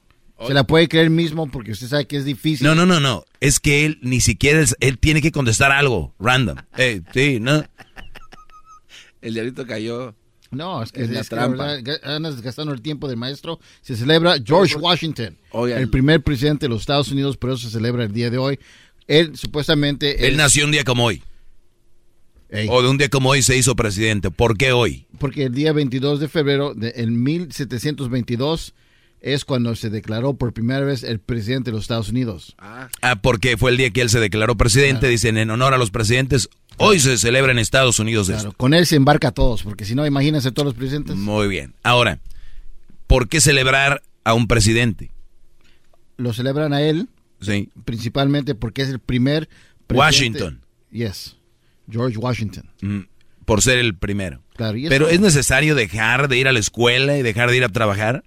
[0.46, 2.66] Se la puede creer mismo porque usted sabe que es difícil.
[2.66, 3.24] No, no, no, no.
[3.40, 6.56] Es que él ni siquiera, es- él tiene que contestar algo, random.
[6.78, 7.64] Eh, sí, no.
[9.20, 10.14] El diablito cayó.
[10.50, 11.76] No, es que en la es que, trampa.
[12.04, 13.58] andas gastando el tiempo del maestro.
[13.80, 15.80] Se celebra George Washington, Oigan.
[15.80, 18.60] el primer presidente de los Estados Unidos, por eso se celebra el día de hoy.
[19.08, 20.24] Él supuestamente...
[20.26, 21.22] Él es- nació un día como hoy.
[22.68, 24.30] O de un día como hoy se hizo presidente.
[24.30, 25.06] ¿Por qué hoy?
[25.18, 28.74] Porque el día 22 de febrero de en 1722
[29.24, 32.54] es cuando se declaró por primera vez el presidente de los Estados Unidos.
[32.58, 32.88] Ah,
[33.22, 35.08] porque fue el día que él se declaró presidente.
[35.08, 38.52] Dicen, en honor a los presidentes, hoy se celebra en Estados Unidos esto.
[38.52, 41.16] Con él se embarca a todos, porque si no, imagínense todos los presidentes.
[41.16, 41.72] Muy bien.
[41.82, 42.18] Ahora,
[43.06, 45.10] ¿por qué celebrar a un presidente?
[46.18, 47.08] Lo celebran a él,
[47.40, 47.70] Sí.
[47.86, 49.48] principalmente porque es el primer
[49.86, 49.98] presidente-
[50.42, 50.60] Washington.
[50.90, 51.36] Yes,
[51.90, 52.70] George Washington.
[52.82, 53.00] Mm,
[53.46, 54.42] por ser el primero.
[54.54, 57.64] Claro, y Pero es necesario dejar de ir a la escuela y dejar de ir
[57.64, 58.22] a trabajar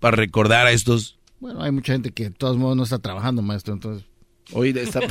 [0.00, 1.18] para recordar a estos.
[1.40, 4.06] Bueno, hay mucha gente que de todos modos no está trabajando, maestro, entonces...
[4.52, 5.00] Hoy de esta...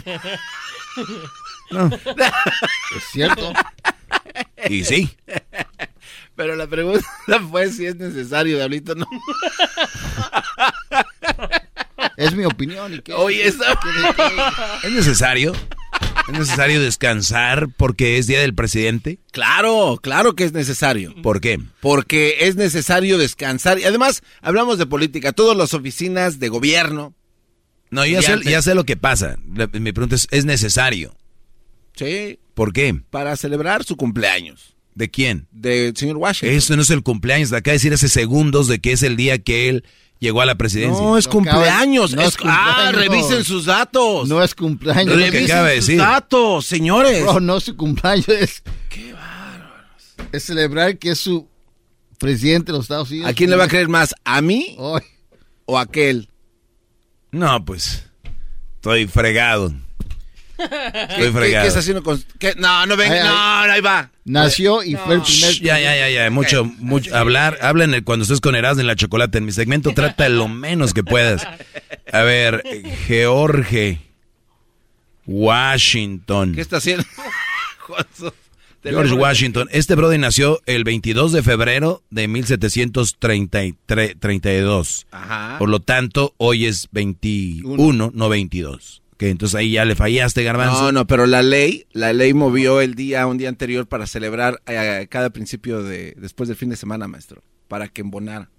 [1.71, 1.87] No.
[1.87, 3.51] Es cierto.
[4.69, 5.09] Y sí.
[6.35, 7.03] Pero la pregunta
[7.49, 9.07] fue si es necesario, diablito, no.
[12.17, 12.93] Es mi opinión.
[12.93, 13.13] ¿y qué?
[13.13, 13.77] Oye, esa-
[14.83, 15.53] ¿Es necesario?
[16.27, 19.19] ¿Es necesario descansar porque es día del presidente?
[19.31, 21.13] Claro, claro que es necesario.
[21.21, 21.59] ¿Por qué?
[21.81, 23.79] Porque es necesario descansar.
[23.79, 25.33] Y además, hablamos de política.
[25.33, 27.13] Todas las oficinas de gobierno.
[27.91, 29.37] No, ya sé, ya sé lo que pasa.
[29.45, 31.15] Mi pregunta es, ¿es necesario?
[31.95, 32.39] Sí.
[32.55, 32.99] ¿Por qué?
[33.11, 34.75] Para celebrar su cumpleaños.
[34.95, 35.47] ¿De quién?
[35.51, 36.57] Del señor Washington.
[36.57, 37.51] Eso no es el cumpleaños.
[37.51, 39.83] De acá decir hace segundos de que es el día que él
[40.25, 41.01] llegó a la presidencia.
[41.03, 42.13] No, es cumpleaños.
[42.13, 42.77] no es, es cumpleaños.
[42.77, 44.27] Ah, revisen sus datos.
[44.27, 45.15] No es cumpleaños.
[45.15, 45.97] Revisen sus decir.
[45.97, 47.23] datos, señores.
[47.23, 48.27] Bro, no es su cumpleaños.
[48.27, 48.63] Es,
[50.31, 51.47] es celebrar que es su
[52.17, 53.29] presidente de los Estados Unidos.
[53.29, 54.15] ¿A quién le va a creer más?
[54.23, 55.01] ¿A mí Hoy.
[55.65, 56.29] o a aquel?
[57.31, 58.03] No, pues.
[58.75, 59.73] Estoy fregado.
[60.57, 61.63] ¿Qué, Estoy qué- fregado.
[61.63, 62.23] qué está haciendo con.?
[62.39, 62.53] qué?
[62.57, 63.15] No, no venga.
[63.61, 63.67] Ay.
[63.67, 64.11] No, ahí va.
[64.25, 65.51] Nació y fue el primer...
[65.51, 66.29] Shh, Ya, ya, ya, ya.
[66.31, 67.15] Mucho, mucho.
[67.15, 69.37] Hablar, hablen cuando estés con Erasmo en la chocolate.
[69.37, 71.47] En mi segmento trata lo menos que puedas.
[72.11, 72.63] A ver,
[73.07, 73.99] George
[75.27, 76.53] Washington.
[76.55, 77.03] ¿Qué está haciendo?
[78.83, 79.13] George.
[79.13, 79.67] Washington.
[79.71, 85.07] Este brother nació el 22 de febrero de 1732.
[85.11, 85.55] Ajá.
[85.57, 89.01] Por lo tanto, hoy es 21, no 22.
[89.17, 90.81] Que entonces ahí ya le fallaste, Garbanzo.
[90.83, 94.61] No, no, pero la ley, la ley movió el día, un día anterior para celebrar
[94.67, 98.49] eh, cada principio de, después del fin de semana, maestro, para que embonara,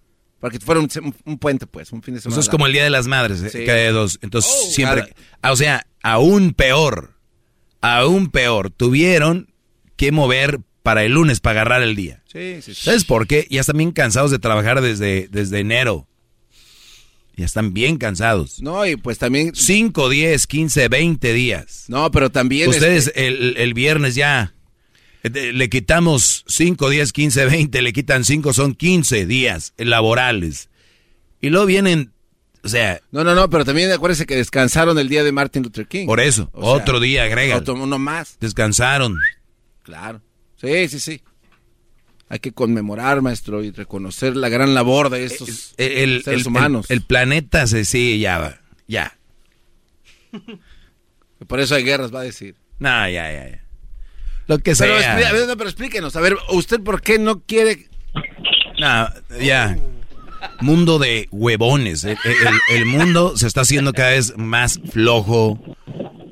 [0.41, 0.89] para que fuera un,
[1.27, 2.35] un- puente, pues, un fin de semana.
[2.35, 3.65] Eso es como el Día de las Madres, eh, Sí.
[3.66, 4.19] cada dos.
[4.23, 5.03] Entonces, Oh, siempre...
[5.03, 7.12] cada- ah, O sea, aún peor,
[7.83, 8.70] aún peor.
[8.70, 9.53] Tuvieron
[9.97, 12.23] que mover para el lunes para agarrar el día.
[12.33, 12.83] Sí, sí, sí.
[12.85, 13.47] ¿Sabes por qué?
[13.51, 16.07] Ya están bien cansados de trabajar desde, desde enero.
[17.37, 18.63] Ya están bien cansados.
[18.63, 19.53] No, y pues también...
[19.55, 21.85] 5, 10, 15, 20 días.
[21.89, 22.69] No, pero también...
[22.71, 24.55] Ustedes este, el, el viernes ya
[25.23, 30.71] eh, le quitamos 5, 10, 15, 20, le quitan 5, son 15 días laborales.
[31.43, 32.13] Y luego vienen,
[32.65, 35.87] o sea, No, no, no, pero también acuérdense que descansaron el día de Martin Luther
[35.87, 36.07] King.
[36.07, 37.57] por eso, O sea, otro día agrega.
[37.59, 39.15] otro- uno más, Descansaron.
[39.83, 40.23] claro.
[40.59, 41.23] Sí, sí, sí.
[42.28, 46.47] Hay que conmemorar, maestro, y reconocer la gran labor de estos El, el- seres el-
[46.48, 46.86] humanos.
[46.90, 49.16] el planeta se sigue ya, va, ya.
[51.47, 52.57] Por eso hay guerras, va a decir.
[52.78, 53.65] No, ya, ya, ya.
[54.48, 55.15] Lo que Pero, sea.
[55.15, 57.89] a ver, no, pero explíquenos, a ver, ¿usted por qué no quiere
[58.78, 59.09] No,
[59.40, 59.77] ya.
[60.61, 62.05] Mundo de huevones.
[62.05, 65.59] El, el- el mundo se está haciendo cada vez más flojo.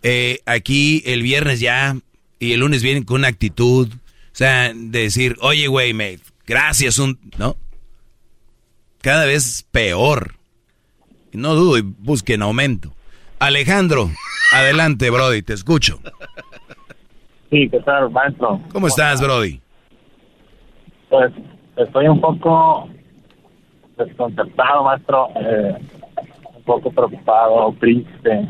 [0.03, 1.97] Eh, aquí el viernes ya
[2.39, 3.89] y el lunes vienen con una actitud.
[4.35, 7.21] O sea, de decir, oye, güey, me, gracias, un.
[7.39, 7.55] ¿No?
[9.01, 10.33] Cada vez peor.
[11.33, 12.91] No dudo y busquen aumento.
[13.39, 14.11] Alejandro,
[14.53, 16.01] adelante, Brody, te escucho.
[17.49, 18.61] Sí, ¿qué tal, maestro?
[18.73, 19.61] ¿Cómo estás, Brody?
[21.09, 21.33] Pues
[21.77, 22.89] estoy un poco
[23.97, 25.29] desconcertado, maestro.
[25.37, 25.77] Eh,
[26.65, 28.49] poco preocupado, triste,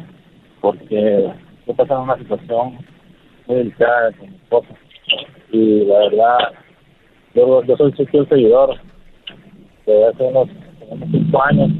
[0.62, 2.78] porque estoy pasando una situación
[3.46, 4.83] muy delicada con mi esposa.
[5.54, 6.38] Y la verdad,
[7.32, 8.76] yo, soy fiel seguidor
[9.86, 10.48] desde hace unos,
[10.90, 11.70] unos cinco años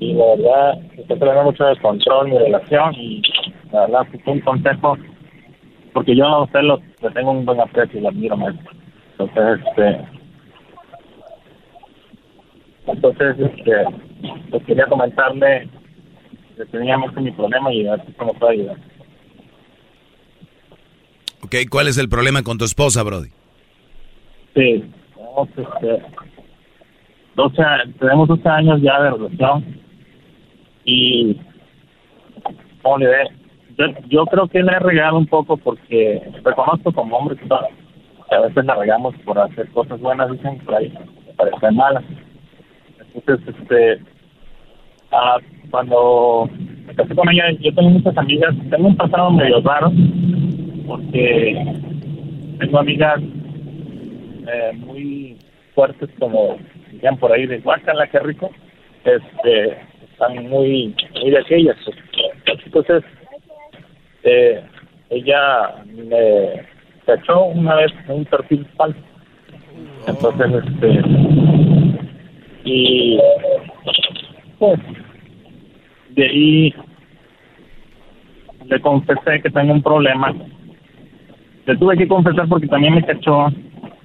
[0.00, 3.20] y la verdad estoy teniendo mucho descontrol mi relación y
[3.70, 4.96] la verdad fue un consejo
[5.92, 8.72] porque yo a usted lo, le tengo un buen aprecio y lo admiro maestro
[9.18, 10.00] entonces este
[12.86, 13.72] entonces este
[14.50, 15.68] pues quería comentarle
[16.56, 18.76] que tenía mucho mi problema y a ver si me puede ayudar
[21.46, 23.28] Ok, ¿cuál es el problema con tu esposa, Brody?
[24.56, 26.02] Sí, tenemos, este,
[27.36, 27.62] 12,
[28.00, 29.64] tenemos 12 años ya de relación
[30.84, 31.36] y,
[32.82, 33.06] ¿cómo le?
[33.78, 38.40] Yo, yo creo que le he regado un poco porque reconozco como hombre que, a
[38.40, 40.92] veces la regamos por hacer cosas buenas, dicen por ahí,
[41.36, 42.02] parecen malas.
[43.14, 44.00] Entonces, este,
[45.12, 45.38] ah,
[45.70, 46.50] cuando
[46.86, 49.92] me casé con ella, yo tengo muchas amigas, tengo un pasado medio raro,
[50.86, 51.64] porque
[52.58, 55.36] tengo amigas eh, muy
[55.74, 56.58] fuertes como
[56.90, 58.50] dirían por ahí de guacala qué rico
[59.04, 59.76] este
[60.10, 61.76] están muy muy de aquellas.
[62.64, 63.04] Entonces
[64.24, 64.62] eh,
[65.10, 66.62] ella me
[67.04, 68.98] cachó una vez un perfil falso
[70.06, 71.00] entonces este
[72.64, 73.18] y
[74.58, 74.80] pues
[76.10, 76.74] de ahí
[78.68, 80.34] le confesé que tengo un problema
[81.66, 83.48] le tuve que confesar porque también me cachó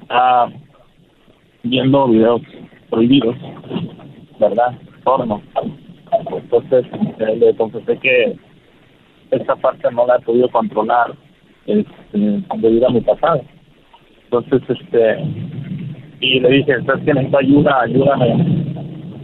[0.10, 0.50] ah,
[1.64, 2.42] viendo videos
[2.90, 3.36] prohibidos,
[4.40, 4.74] ¿verdad?
[5.04, 5.42] Porno.
[6.32, 6.86] Entonces
[7.20, 8.36] le confesé que
[9.32, 11.14] esta parte no la he podido controlar
[11.68, 13.42] este, debido a mi pasado.
[14.24, 15.20] Entonces, este,
[16.20, 17.82] y le dije, ¿sabes que necesito ayuda?
[17.82, 18.46] Ayúdame.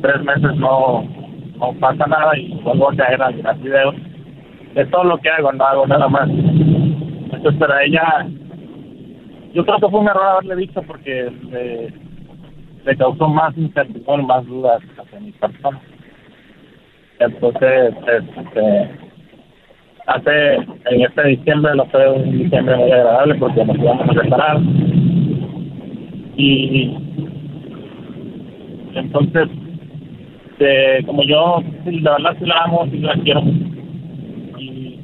[0.01, 1.03] Tres meses no,
[1.79, 3.95] pasa nada y vuelvo a caer a videos.
[4.75, 6.29] Es todo lo que hago, no hago nada más.
[7.37, 8.27] Entonces, para ella,
[9.53, 11.31] yo creo que fue un error haberle dicho porque
[12.83, 15.79] le, causó más incertidumbre, más dudas hacia mi persona.
[17.19, 18.89] Entonces, este,
[20.07, 24.57] hace, en este diciembre, no fue un diciembre muy agradable porque nos íbamos a separar.
[26.37, 26.97] Y
[28.95, 29.47] entonces,
[30.59, 33.41] eh, como yo, la verdad sí la amo, sí la quiero.
[34.57, 34.99] Y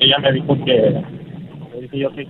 [0.00, 1.17] ella me dijo que,
[1.90, 2.26] dije yo que,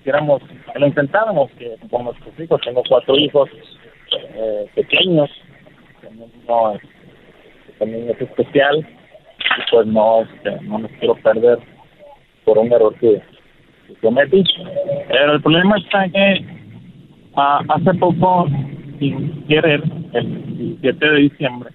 [0.00, 3.48] hiciéramos, que lo intentáramos, que con nuestros hijos, tengo cuatro hijos
[4.34, 5.30] eh, pequeños,
[6.46, 6.80] no es,
[7.66, 11.58] que también es especial, y pues no, este, no los quiero perder
[12.44, 13.22] por un error que,
[13.86, 14.44] que cometí.
[15.08, 16.44] Pero el problema está que
[17.36, 18.48] ah, hace poco,
[18.98, 21.70] sin querer, el 17 de diciembre,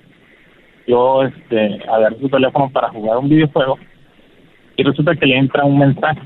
[0.87, 3.77] yo este, agarré su teléfono para jugar un videojuego
[4.75, 6.21] y resulta que le entra un mensaje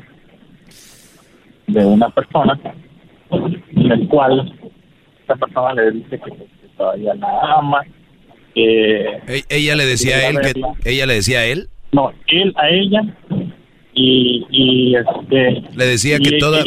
[1.67, 2.59] de una persona
[3.31, 4.53] en el cual
[5.21, 7.81] esta persona le dice que, que todavía la ama,
[8.53, 9.01] que...
[9.27, 11.67] E- ¿Ella le decía a él que ella le decía a él?
[11.91, 13.01] No, él a ella
[13.93, 15.63] y, y este...
[15.75, 16.63] Le decía que toda-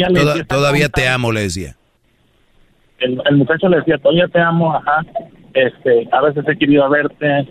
[0.48, 1.74] todavía te amo, le decía.
[2.98, 5.04] el, el muchacho le decía, todavía te amo, ajá,
[5.54, 7.46] este, a veces he querido verte,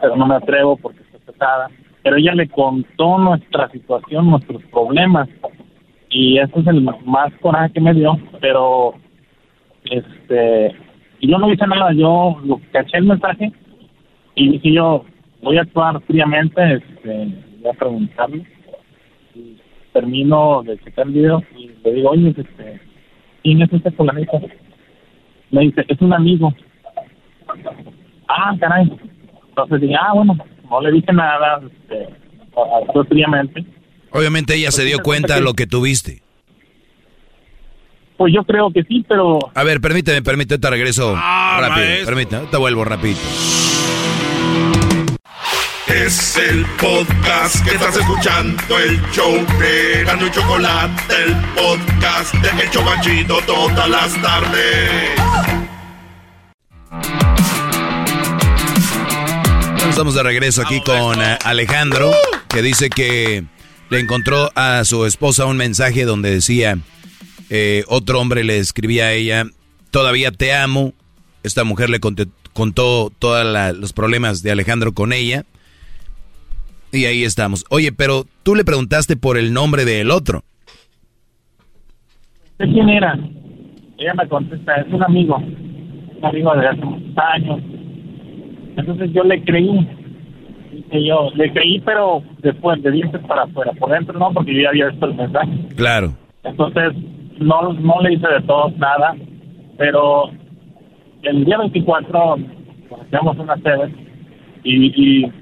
[0.00, 1.70] pero no me atrevo porque estoy pesada.
[2.02, 5.28] Pero ella le contó nuestra situación, nuestros problemas,
[6.10, 8.94] y eso es el más coraje que me dio, pero,
[9.84, 10.74] este,
[11.20, 12.36] yo no hice nada, yo
[12.72, 13.52] caché el mensaje
[14.34, 15.04] y dije yo,
[15.42, 17.28] voy a actuar fríamente, este,
[17.60, 18.44] voy a preguntarle,
[19.34, 19.56] y
[19.92, 22.80] termino de checar el video y le digo, oye, este,
[23.42, 24.40] ¿quién es este fulanito?
[25.50, 26.52] Me dice, es un amigo.
[28.28, 28.90] Ah, caray.
[29.48, 30.36] Entonces dije, ah, bueno,
[30.68, 32.08] no le dije nada, este,
[32.82, 33.64] actué fríamente.
[34.16, 36.22] Obviamente ella se dio cuenta de lo que tuviste.
[38.16, 41.86] Pues yo creo que sí, pero A ver, permíteme, permíteme, te regreso Ah, rápido.
[41.86, 42.06] maestro.
[42.06, 43.20] Permíteme, te vuelvo rapidito.
[45.86, 52.62] Es el podcast que estás escuchando, el show de Gano y Chocolate, el podcast de
[52.64, 54.90] El Chocachito todas las tardes.
[59.88, 62.10] Estamos de regreso aquí con eh, Alejandro,
[62.48, 63.44] que dice que
[63.90, 66.78] le encontró a su esposa un mensaje donde decía,
[67.50, 69.44] eh, otro hombre le escribía a ella,
[69.90, 70.92] todavía te amo.
[71.42, 73.44] Esta mujer le conte- contó todos
[73.76, 75.44] los problemas de Alejandro con ella.
[76.92, 77.64] Y ahí estamos.
[77.68, 80.42] Oye, pero tú le preguntaste por el nombre del otro.
[82.58, 83.12] ¿de quién era?
[83.98, 87.60] Ella me contesta, es un amigo, un amigo de hace muchos años.
[88.78, 89.86] Entonces yo le creí
[90.86, 94.62] Dije yo, le creí, pero después de dientes para afuera, por dentro no, porque yo
[94.62, 95.52] ya había visto el mensaje.
[95.76, 96.12] Claro.
[96.44, 96.92] Entonces,
[97.38, 99.16] no, no le hice de todo nada,
[99.78, 100.30] pero
[101.22, 102.36] el día 24
[103.02, 103.92] hacíamos una sede
[104.64, 105.32] y, y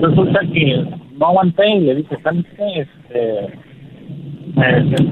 [0.00, 0.84] resulta que
[1.18, 2.80] no aguanté y le dije, ¿sabes qué?
[2.80, 3.58] Este,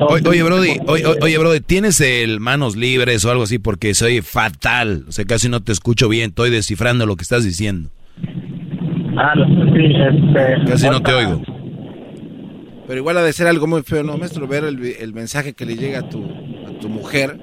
[0.08, 3.58] Oye, oye, Brody, oye, oye, Brody, ¿tienes el manos libres o algo así?
[3.58, 5.04] Porque soy fatal.
[5.08, 6.30] O sea, casi no te escucho bien.
[6.30, 7.90] Estoy descifrando lo que estás diciendo.
[9.18, 11.42] Ah, sí, este, Casi no te oigo.
[12.86, 14.46] Pero igual ha de ser algo muy feo, ¿no, maestro?
[14.46, 17.38] Ver el, el mensaje que le llega a tu, a tu mujer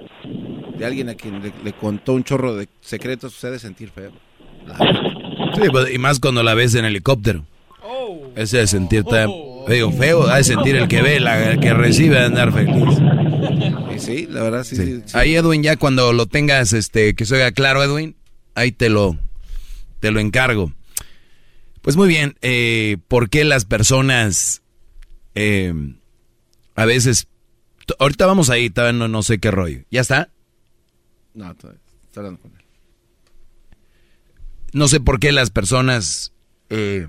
[0.77, 3.90] de alguien a quien le, le contó un chorro de secretos, se ha de sentir
[3.90, 4.11] feo.
[5.56, 7.43] Sí, pues, y más cuando la ves en helicóptero.
[8.35, 9.30] Ese de sentir tan-
[9.68, 12.98] digo, feo, ha de sentir el que ve, la, el que recibe, de andar feliz.
[13.95, 14.76] Y sí, la verdad, sí.
[14.76, 14.85] Sí.
[14.85, 15.18] sí, sí.
[15.18, 18.16] Ahí, Edwin, ya cuando lo tengas, este, que se oiga claro, Edwin,
[18.56, 19.18] ahí te lo,
[20.00, 20.72] te lo encargo.
[21.84, 24.64] Pues muy bien, eh, ¿por qué las personas
[25.36, 25.74] eh,
[26.76, 27.28] a veces...
[28.00, 29.84] Ahorita vamos ahí, todavía no, no sé qué rollo.
[29.92, 30.30] ¿Ya está?
[31.34, 32.66] No, todavía está hablando con él.
[34.72, 36.32] no sé por qué las personas,
[36.70, 37.06] eh,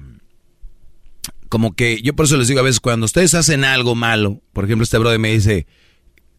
[1.49, 4.65] como que, yo por eso les digo a veces, cuando ustedes hacen algo malo, por
[4.65, 5.69] ejemplo, este brother me dice,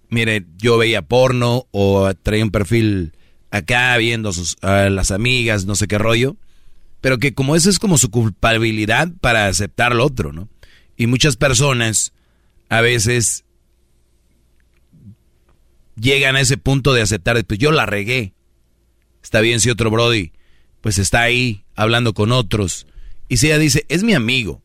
[0.09, 3.13] mire, yo veía porno o traía un perfil
[3.49, 6.35] acá viendo a, sus, a las amigas, no sé qué rollo,
[7.05, 10.49] pero que como eso es como su culpabilidad para aceptar lo otro, ¿no?
[10.97, 12.13] Y muchas personas
[12.67, 13.45] a veces
[16.01, 18.33] llegan a ese punto de aceptar, pues yo la regué.
[19.21, 20.31] Está bien si otro Brody,
[20.81, 22.87] pues está ahí hablando con otros.
[23.29, 24.63] Y si ella dice, es mi amigo,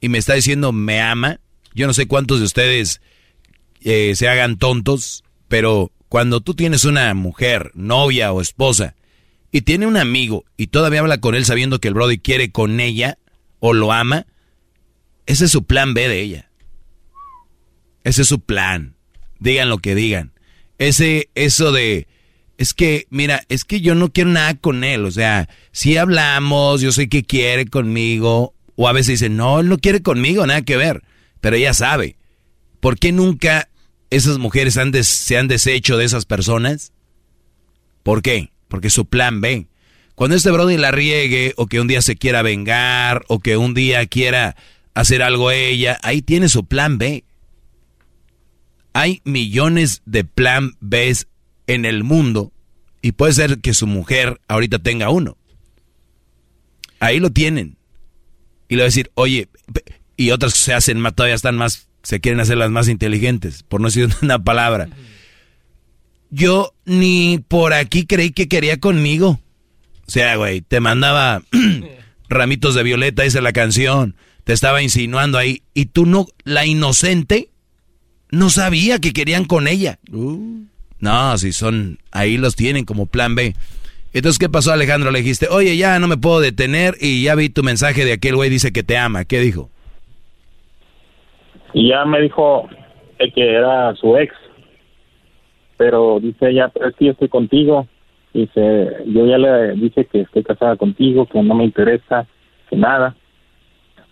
[0.00, 1.40] y me está diciendo, me ama,
[1.74, 3.02] yo no sé cuántos de ustedes
[3.82, 8.94] eh, se hagan tontos, pero cuando tú tienes una mujer, novia o esposa,
[9.52, 12.80] y tiene un amigo, y todavía habla con él sabiendo que el Brody quiere con
[12.80, 13.18] ella,
[13.60, 14.26] o lo ama,
[15.26, 16.50] ese es su plan B de ella.
[18.02, 18.96] Ese es su plan.
[19.38, 20.32] Digan lo que digan.
[20.78, 22.08] Ese, eso de,
[22.58, 25.04] es que, mira, es que yo no quiero nada con él.
[25.04, 28.54] O sea, si hablamos, yo sé que quiere conmigo.
[28.74, 31.02] O a veces dicen, no, él no quiere conmigo, nada que ver.
[31.40, 32.16] Pero ella sabe.
[32.80, 33.68] ¿Por qué nunca
[34.10, 34.74] esas mujeres
[35.04, 36.92] se han deshecho de esas personas?
[38.02, 38.50] ¿Por qué?
[38.72, 39.66] Porque es su plan B.
[40.14, 43.74] Cuando este Brody la riegue, o que un día se quiera vengar, o que un
[43.74, 44.56] día quiera
[44.94, 47.22] hacer algo ella, ahí tiene su plan B.
[48.94, 51.14] Hay millones de plan B
[51.66, 52.50] en el mundo
[53.02, 55.36] y puede ser que su mujer ahorita tenga uno.
[56.98, 57.76] Ahí lo tienen.
[58.70, 59.48] Y le va a decir, oye,
[60.16, 63.82] y otras se hacen más, todavía están más, se quieren hacer las más inteligentes, por
[63.82, 64.88] no decir una palabra.
[66.32, 69.38] Yo ni por aquí creí que quería conmigo.
[70.08, 71.42] O sea, güey, te mandaba
[72.28, 77.50] ramitos de violeta, dice la canción, te estaba insinuando ahí, y tú no, la inocente,
[78.30, 80.00] no sabía que querían con ella.
[80.98, 83.54] No, si son, ahí los tienen como plan B.
[84.12, 85.12] Entonces, ¿qué pasó, Alejandro?
[85.12, 88.34] Le dijiste, oye, ya no me puedo detener y ya vi tu mensaje de aquel
[88.34, 89.24] güey, dice que te ama.
[89.24, 89.70] ¿Qué dijo?
[91.72, 92.68] y ya me dijo
[93.34, 94.34] que era su ex
[95.82, 97.88] pero dice ella pero es que yo estoy contigo
[98.32, 102.24] dice yo ya le dije que estoy casada contigo que no me interesa
[102.70, 103.16] que nada.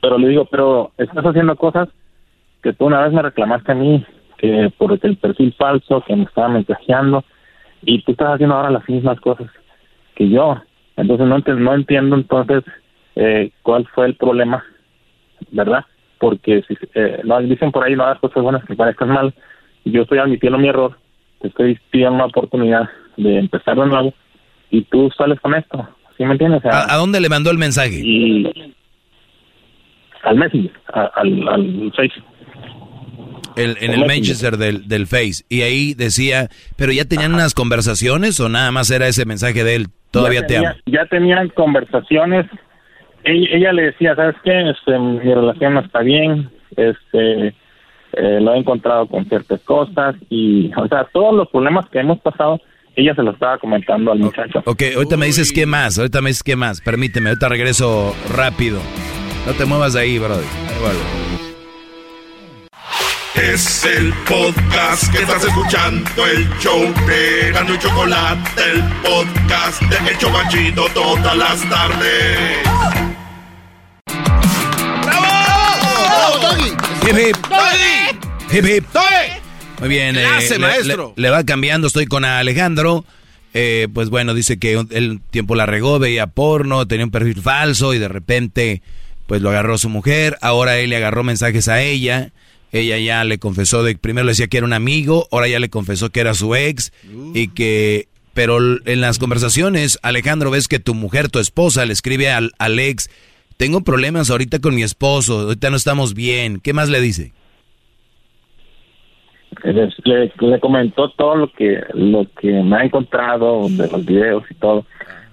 [0.02, 1.89] Pero le digo pero estás haciendo cosas
[2.60, 4.05] que tú una vez me reclamaste a mí
[4.39, 7.23] que por el perfil falso que me estaba mensajeando
[7.82, 9.49] y tú estás haciendo ahora las mismas cosas
[10.16, 10.60] que yo
[10.97, 12.65] entonces no ent- no entiendo entonces
[13.15, 14.65] eh, cuál fue el problema
[15.52, 15.84] verdad
[16.18, 19.32] porque si eh, no dicen por ahí no hagas cosas buenas que parezcan mal
[19.84, 21.00] yo estoy admitiendo mi error
[21.41, 24.15] te estoy pidiendo una oportunidad de empezar de nuevo
[24.70, 26.59] y tú sales con esto ¿sí me entiendes?
[26.65, 28.01] O sea, ¿A, a dónde le mandó el mensaje?
[28.02, 28.75] y
[30.23, 32.12] al Messenger al, al Face
[33.57, 34.07] El- en el.
[34.07, 35.44] Manchester del, del Face.
[35.49, 39.75] Y ahí decía, pero ya tenían unas conversaciones o nada más era ese mensaje de
[39.77, 40.78] él, todavía ya te tenía- amo.
[40.86, 42.47] Ya tenían conversaciones.
[43.25, 44.70] Ella, ella le decía, ¿sabes qué?
[44.70, 46.51] Este, mi relación no está bien.
[46.77, 47.55] Este,
[48.13, 52.19] eh, lo he encontrado con ciertas cosas y, o sea, todos los problemas que hemos
[52.21, 52.61] pasado,
[52.97, 54.63] ella se lo estaba comentando al muchacho.
[54.67, 56.81] Ok, ahorita me dices qué más, ahorita me dices qué más.
[56.81, 58.81] Permíteme, ahorita regreso rápido.
[59.47, 60.45] No te muevas de ahí, brother.
[63.37, 70.11] Es el podcast que estás escuchando, el show de Gano y Chocolate, el podcast de
[70.11, 73.10] El Chobachito todas las tardes.
[77.11, 77.37] Hip, hip.
[78.53, 78.85] Hip, hip.
[79.81, 80.17] Muy bien.
[80.17, 81.13] eh, Clase, maestro.
[81.17, 83.05] Le, le va cambiando, estoy con Alejandro.
[83.53, 87.41] Eh, pues bueno, dice que un- el tiempo la regó, veía porno, tenía un perfil
[87.43, 88.83] falso y de repente
[89.27, 92.31] pues lo agarró su mujer, ahora él le agarró mensajes a ella,
[92.73, 95.69] ella ya le confesó de primero le decía que era un amigo, ahora ya le
[95.71, 96.93] confesó que era su ex
[97.35, 102.31] y que pero en las conversaciones, Alejandro, ves que tu mujer, tu esposa, le escribe
[102.31, 103.11] al, al ex,
[103.61, 106.61] tengo problemas ahorita con mi esposo, ahorita no estamos bien.
[106.61, 107.35] ¿Qué más le dice?
[109.63, 114.45] Le, le, le comentó todo lo que lo que me ha encontrado de los videos
[114.51, 114.87] y todo.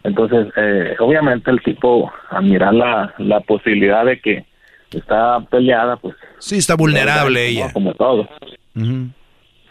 [0.03, 4.45] Entonces, eh, obviamente el tipo, a mirar la, la posibilidad de que
[4.91, 6.13] está peleada, pues...
[6.39, 7.71] Sí, está vulnerable ella.
[7.71, 8.27] Como todo.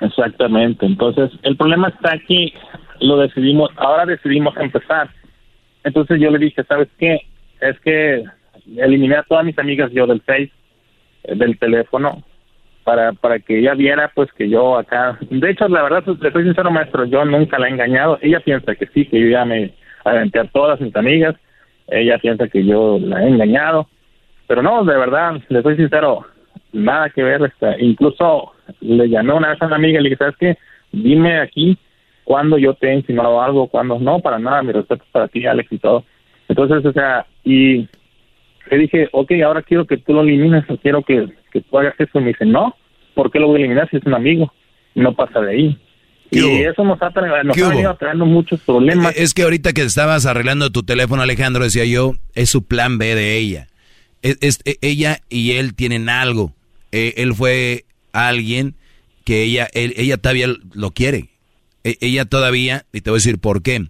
[0.01, 0.87] Exactamente.
[0.87, 2.55] Entonces, el problema está aquí,
[3.01, 5.11] lo decidimos, ahora decidimos empezar.
[5.85, 7.21] Entonces yo le dije, ¿sabes qué?
[7.61, 8.25] Es que
[8.77, 10.51] eliminé a todas mis amigas yo del Face,
[11.25, 12.23] eh, del teléfono,
[12.85, 15.19] para, para que ella viera pues que yo acá...
[15.29, 18.19] De hecho, la verdad, le soy sincero, maestro, yo nunca la he engañado.
[18.23, 19.73] Ella piensa que sí, que yo ya me
[20.05, 21.35] aventé a todas mis amigas.
[21.89, 23.89] Ella piensa que yo la he engañado.
[24.47, 26.27] Pero no, de verdad, le soy sincero,
[26.73, 27.43] nada que ver.
[27.43, 30.59] Este, incluso le llamé una vez a una amiga y le dije, ¿sabes qué?
[30.93, 31.77] Dime aquí
[32.23, 35.73] cuando yo te he insinuado algo, cuando no, para nada, mi respeto para ti, Alex,
[35.73, 36.05] y todo.
[36.49, 37.89] Entonces, o sea, y
[38.71, 42.19] le dije, ok, ahora quiero que tú lo elimines, quiero que, que tú hagas eso.
[42.19, 42.75] Y me dice, no,
[43.15, 44.53] ¿por qué lo voy a eliminar si es un amigo?
[44.95, 45.79] No pasa de ahí.
[46.31, 47.11] Y eso nos ha,
[47.45, 49.15] nos ha venido trayendo muchos problemas.
[49.17, 53.15] Es que ahorita que estabas arreglando tu teléfono, Alejandro, decía yo, es su plan B
[53.15, 53.69] de ella.
[54.23, 56.53] Es, e, ella y él tienen algo.
[56.91, 58.75] E, él fue alguien
[59.25, 61.29] que ella, ella todavía lo quiere.
[61.85, 63.87] E, ella todavía, y te voy a decir por qué.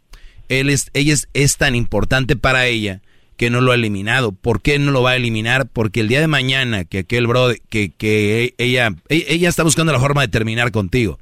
[0.49, 3.01] Él es, ella es, es tan importante para ella
[3.37, 4.33] que no lo ha eliminado.
[4.33, 5.69] ¿Por qué no lo va a eliminar?
[5.73, 10.01] Porque el día de mañana que aquel bro, que, que ella, ella está buscando la
[10.01, 11.19] forma de terminar contigo.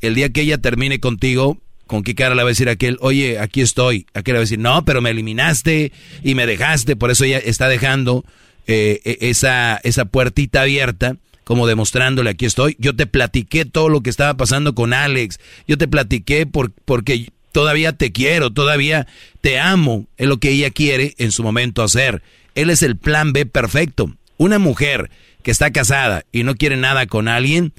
[0.00, 3.38] El día que ella termine contigo, ¿con qué cara le va a decir aquel, oye,
[3.38, 4.06] aquí estoy?
[4.14, 6.96] Aquel le va a decir, no, pero me eliminaste y me dejaste.
[6.96, 8.24] Por eso ella está dejando
[8.66, 12.76] eh, e, esa, esa puertita abierta como demostrándole aquí estoy.
[12.78, 15.40] Yo te platiqué todo lo que estaba pasando con Alex.
[15.66, 19.06] Yo te platiqué por, porque todavía te quiero, todavía
[19.40, 22.22] te amo, es lo que ella quiere en su momento hacer.
[22.54, 24.12] Él es el plan B perfecto.
[24.36, 25.10] Una mujer
[25.42, 27.72] que está casada y no quiere nada con alguien,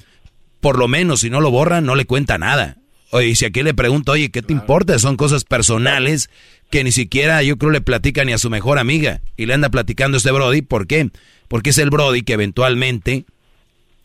[0.60, 2.76] por lo menos si no lo borra, no le cuenta nada.
[3.10, 4.98] Oye, si aquí le pregunto, oye, ¿qué te importa?
[4.98, 6.30] Son cosas personales
[6.70, 9.20] que ni siquiera yo creo le platica ni a su mejor amiga.
[9.36, 10.62] Y le anda platicando este Brody.
[10.62, 11.10] ¿Por qué?
[11.48, 13.26] Porque es el Brody que eventualmente,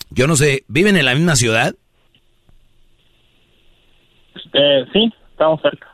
[0.09, 1.75] yo no sé, ¿viven en la misma ciudad?
[4.53, 5.87] Eh, sí, estamos cerca.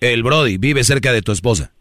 [0.00, 1.72] El Brody vive cerca de tu esposa.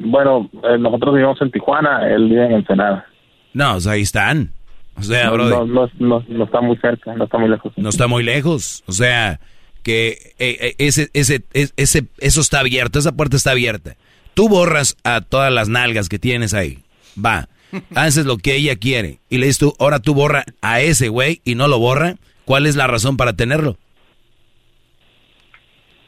[0.00, 3.06] Bueno, eh, nosotros vivimos en Tijuana, él vive en Ensenada.
[3.52, 4.52] No, o sea, ahí están.
[4.96, 5.50] O sea, no, Brody.
[5.50, 7.72] No, no, no, está muy cerca, no está muy lejos.
[7.76, 8.82] No está muy lejos.
[8.86, 9.38] O sea,
[9.84, 13.96] que eh, eh, ese, ese, ese, eso está abierto, esa puerta está abierta.
[14.34, 16.80] Tú borras a todas las nalgas que tienes ahí.
[17.24, 17.48] Va.
[17.94, 19.20] Haces lo que ella quiere.
[19.30, 22.16] Y le dices tú, ahora tú borra a ese güey y no lo borra.
[22.44, 23.78] ¿Cuál es la razón para tenerlo?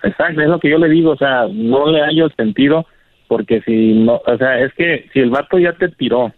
[0.07, 2.87] Exacto, es lo que yo le digo, o sea, no le hallo el sentido,
[3.27, 6.33] porque si no, o sea, es que si el vato ya te tiró,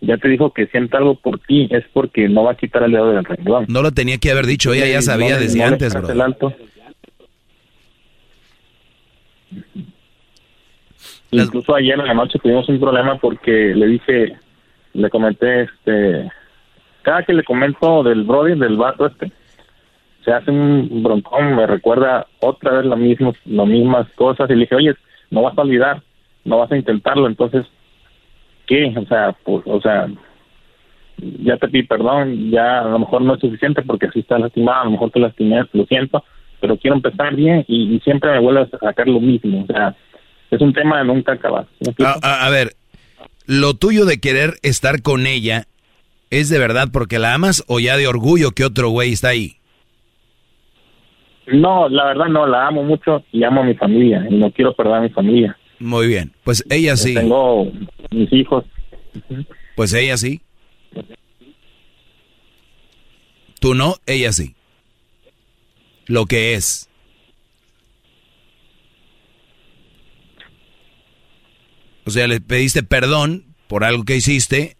[0.00, 2.92] ya te dijo que siente algo por ti, es porque no va a quitar el
[2.92, 3.66] dedo del renglón.
[3.68, 6.10] No lo tenía que haber dicho, ella ya sabía desde antes, bro.
[6.10, 6.52] El alto.
[11.30, 14.36] Incluso ayer en la noche tuvimos un problema porque le dije,
[14.94, 16.28] le comenté, este,
[17.02, 19.30] cada que le comento del Brody, del vato este,
[20.26, 24.62] se hace un broncón, me recuerda otra vez lo mismo, las mismas cosas y le
[24.62, 24.94] dije, oye,
[25.30, 26.02] no vas a olvidar,
[26.44, 27.64] no vas a intentarlo, entonces,
[28.66, 28.92] ¿qué?
[28.96, 30.08] O sea, pues, o sea,
[31.16, 34.80] ya te pido perdón, ya a lo mejor no es suficiente porque así estás lastimado,
[34.80, 36.24] a lo mejor te lastimé, lo siento,
[36.60, 39.94] pero quiero empezar bien y, siempre me vuelves a sacar lo mismo, o sea,
[40.50, 41.66] es un tema de nunca acabar.
[42.22, 42.72] a ver,
[43.46, 45.66] lo tuyo de querer estar con ella,
[46.30, 49.55] ¿es de verdad porque la amas o ya de orgullo que otro güey está ahí?
[51.46, 54.74] No, la verdad no, la amo mucho y amo a mi familia y no quiero
[54.74, 55.56] perder a mi familia.
[55.78, 57.14] Muy bien, pues ella sí.
[57.14, 57.70] Tengo
[58.10, 58.64] mis hijos.
[59.76, 60.40] Pues ella sí.
[63.60, 64.54] Tú no, ella sí.
[66.06, 66.88] Lo que es.
[72.04, 74.76] O sea, le pediste perdón por algo que hiciste.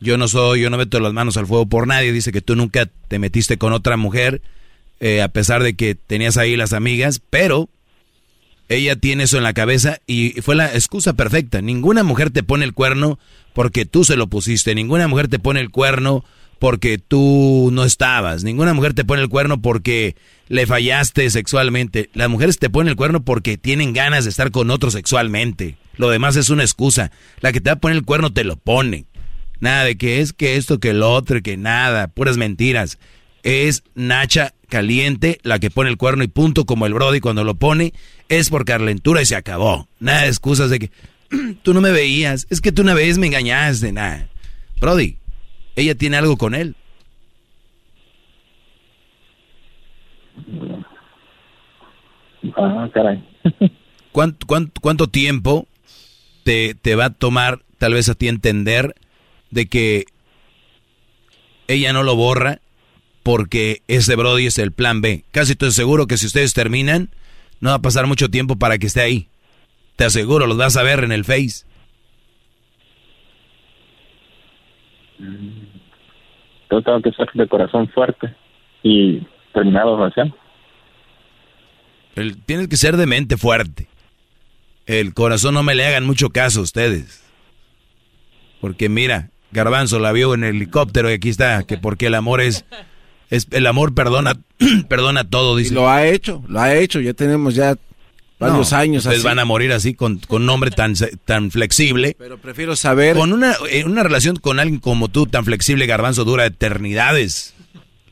[0.00, 2.12] Yo no soy, yo no meto las manos al fuego por nadie.
[2.12, 4.42] Dice que tú nunca te metiste con otra mujer
[5.00, 7.68] eh, a pesar de que tenías ahí las amigas, pero
[8.68, 11.60] ella tiene eso en la cabeza y fue la excusa perfecta.
[11.60, 13.18] Ninguna mujer te pone el cuerno
[13.52, 16.24] porque tú se lo pusiste, ninguna mujer te pone el cuerno
[16.60, 20.14] porque tú no estabas, ninguna mujer te pone el cuerno porque
[20.48, 22.10] le fallaste sexualmente.
[22.12, 25.78] Las mujeres te ponen el cuerno porque tienen ganas de estar con otro sexualmente.
[25.96, 27.10] Lo demás es una excusa.
[27.40, 29.06] La que te va a poner el cuerno te lo pone.
[29.58, 32.98] Nada de que es que esto, que lo otro, que nada, puras mentiras.
[33.42, 37.56] Es Nacha caliente la que pone el cuerno y punto, como el Brody cuando lo
[37.56, 37.92] pone,
[38.30, 39.86] es por calentura y se acabó.
[39.98, 40.90] Nada de excusas de que
[41.62, 44.28] tú no me veías, es que tú una vez me engañaste, nada.
[44.80, 45.18] Brody,
[45.76, 46.74] ella tiene algo con él.
[52.56, 53.22] Ah, caray.
[54.12, 55.68] ¿Cuánto, cuánto, cuánto tiempo
[56.42, 58.94] te, te va a tomar tal vez a ti entender
[59.50, 60.06] de que
[61.68, 62.60] ella no lo borra
[63.22, 65.24] porque ese Brody es el plan B?
[65.30, 67.10] Casi estoy seguro que si ustedes terminan,
[67.60, 69.28] no va a pasar mucho tiempo para que esté ahí.
[69.96, 71.64] Te aseguro, los vas a ver en el Face.
[76.70, 78.34] Yo tengo que ser de corazón fuerte
[78.82, 79.20] y
[79.52, 80.34] terminar la relación.
[82.14, 83.88] El- tienes que ser de mente fuerte.
[84.86, 87.22] El corazón no me le hagan mucho caso a ustedes.
[88.60, 92.40] Porque mira, Garbanzo la vio en el helicóptero y aquí está, que porque el amor
[92.40, 92.64] es,
[93.30, 94.34] es el amor perdona,
[94.88, 95.70] perdona todo, dice.
[95.72, 97.00] Y lo ha hecho, lo ha hecho.
[97.00, 97.76] Ya tenemos ya
[98.38, 99.26] varios No, años Ustedes así.
[99.26, 100.94] van a morir así con, con un hombre tan,
[101.24, 102.16] tan flexible.
[102.18, 103.16] Pero prefiero saber.
[103.16, 107.54] Con una, eh, una relación con alguien como tú, tan flexible, Garbanzo, dura eternidades.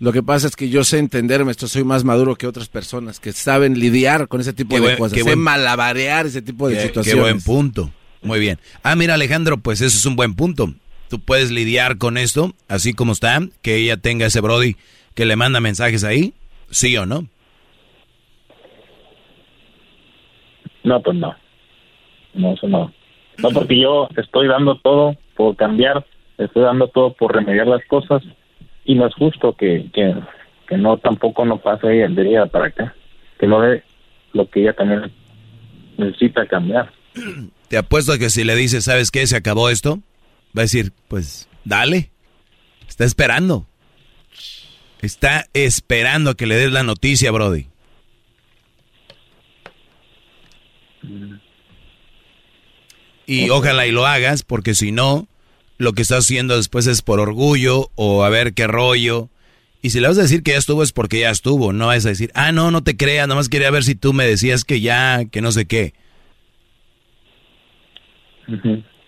[0.01, 3.19] Lo que pasa es que yo sé entenderme, esto soy más maduro que otras personas
[3.19, 6.69] que saben lidiar con ese tipo Qué de buen- cosas, sé buen- malabarear ese tipo
[6.69, 7.15] de Qué- situaciones.
[7.17, 7.91] Qué buen punto.
[8.23, 8.61] Muy bien.
[8.85, 10.73] Ah, mira, Alejandro, pues eso es un buen punto.
[11.09, 14.77] Tú puedes lidiar con esto, así como está, que ella tenga ese Brody
[15.19, 16.33] que le manda mensajes ahí,
[16.71, 17.27] sí o no.
[20.85, 21.35] No, pues no.
[22.35, 22.93] No, eso no.
[23.39, 26.07] No, porque yo estoy dando todo por cambiar,
[26.39, 28.23] estoy dando todo por remediar las cosas
[28.85, 30.15] y no es justo que, que,
[30.69, 32.95] que no tampoco no pase de ella para acá,
[33.41, 33.83] que no dé
[34.35, 35.11] lo que ella también
[35.97, 36.93] necesita cambiar.
[37.67, 39.27] Te apuesto a que si le dices, ¿sabes qué?
[39.27, 39.99] Se acabó esto,
[40.57, 42.13] va a decir, pues dale.
[42.89, 43.67] Está esperando.
[45.01, 47.67] Está esperando a que le des la noticia, Brody.
[53.27, 55.29] Y ojalá y lo hagas, porque si no,
[55.77, 59.29] lo que estás haciendo después es por orgullo o a ver qué rollo.
[59.83, 62.05] Y si le vas a decir que ya estuvo es porque ya estuvo, no vas
[62.07, 64.65] a decir, ah, no, no te creas, nada más quería ver si tú me decías
[64.65, 65.95] que ya, que no sé qué.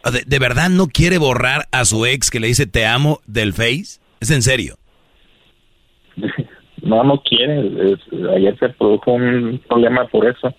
[0.02, 3.20] Ah, ¿De, de verdad no quiere borrar a su ex que le dice te amo
[3.26, 4.00] del Face?
[4.20, 4.78] ¿Es en serio?
[6.90, 7.92] No, no quiere.
[7.92, 10.52] es- ayer se produjo un problema por eso,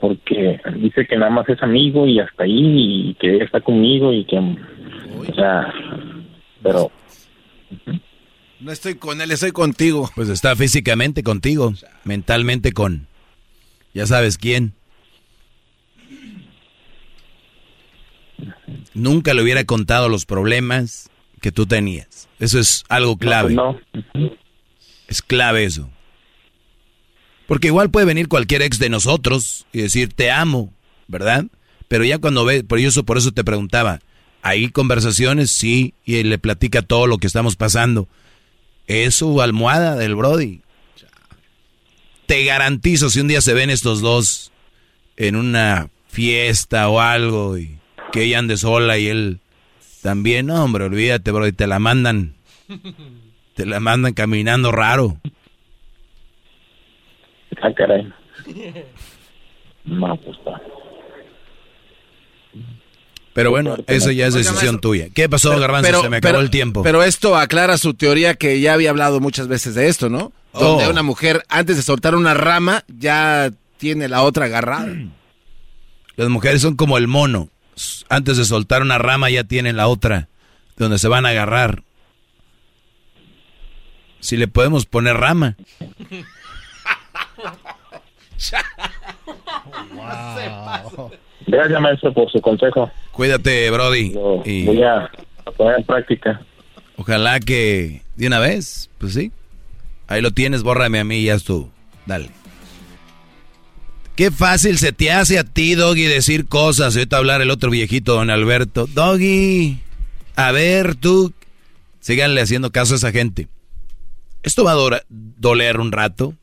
[0.00, 4.12] porque dice que nada más es amigo y hasta ahí, y que ella está conmigo
[4.12, 5.72] y que, o sea,
[6.62, 6.90] pero
[8.60, 10.08] No estoy con él, estoy contigo.
[10.14, 11.72] Pues está físicamente contigo,
[12.04, 13.08] mentalmente con...
[13.92, 14.72] Ya sabes quién.
[18.94, 22.28] Nunca le hubiera contado los problemas que tú tenías.
[22.38, 23.52] Eso es algo clave.
[23.54, 23.78] No,
[25.12, 25.90] Es clave eso.
[27.46, 30.72] Porque igual puede venir cualquier ex de nosotros y decir te amo,
[31.06, 31.44] ¿verdad?
[31.86, 34.00] Pero ya cuando ve, por eso, por eso te preguntaba,
[34.40, 35.50] ¿hay conversaciones?
[35.50, 38.08] Sí, y él le platica todo lo que estamos pasando.
[38.86, 40.62] Es su almohada del Brody.
[42.24, 44.50] Te garantizo, si un día se ven estos dos
[45.18, 47.78] en una fiesta o algo y
[48.12, 49.40] que ella ande sola y él
[50.00, 52.32] también, no, hombre, olvídate, Brody, te la mandan,
[53.54, 55.16] te la mandan caminando raro.
[57.62, 58.12] ah, caray.
[59.84, 60.60] No, pues está.
[63.34, 65.08] Pero bueno, eso ya es decisión tuya.
[65.14, 65.88] ¿Qué pasó, Pero- Garbanzo?
[65.88, 66.82] pero- Se me acabó pero- el tiempo.
[66.82, 70.32] Pero esto aclara su teoría que ya había hablado muchas veces de esto, ¿no?
[70.52, 70.90] Donde Oh.
[70.90, 74.94] una mujer, antes de soltar una rama, ya tiene la otra agarrada.
[76.16, 77.48] Las mujeres son como el mono.
[78.10, 80.28] Antes de soltar una rama ya tienen la otra,
[80.76, 81.82] donde se van a agarrar.
[84.22, 85.56] Si le podemos poner rama.
[91.46, 92.90] Gracias, maestro, por su consejo.
[93.10, 94.14] Cuídate, Brody.
[94.44, 95.10] Y Voy a
[95.56, 96.40] poner en práctica.
[96.96, 99.32] ojalá que de una vez, pues sí.
[100.08, 101.70] Ahí lo tienes, bórrame a mí y ya tú.
[102.06, 102.30] Dale.
[104.16, 106.94] Qué fácil se te hace a ti, Doggy, decir cosas.
[106.94, 108.86] Ahorita hablar el otro viejito, don Alberto.
[108.86, 109.78] Doggy,
[110.36, 111.32] a ver tú.
[112.00, 113.48] Síganle haciendo caso a esa gente.
[114.42, 116.34] Esto va a doler un rato.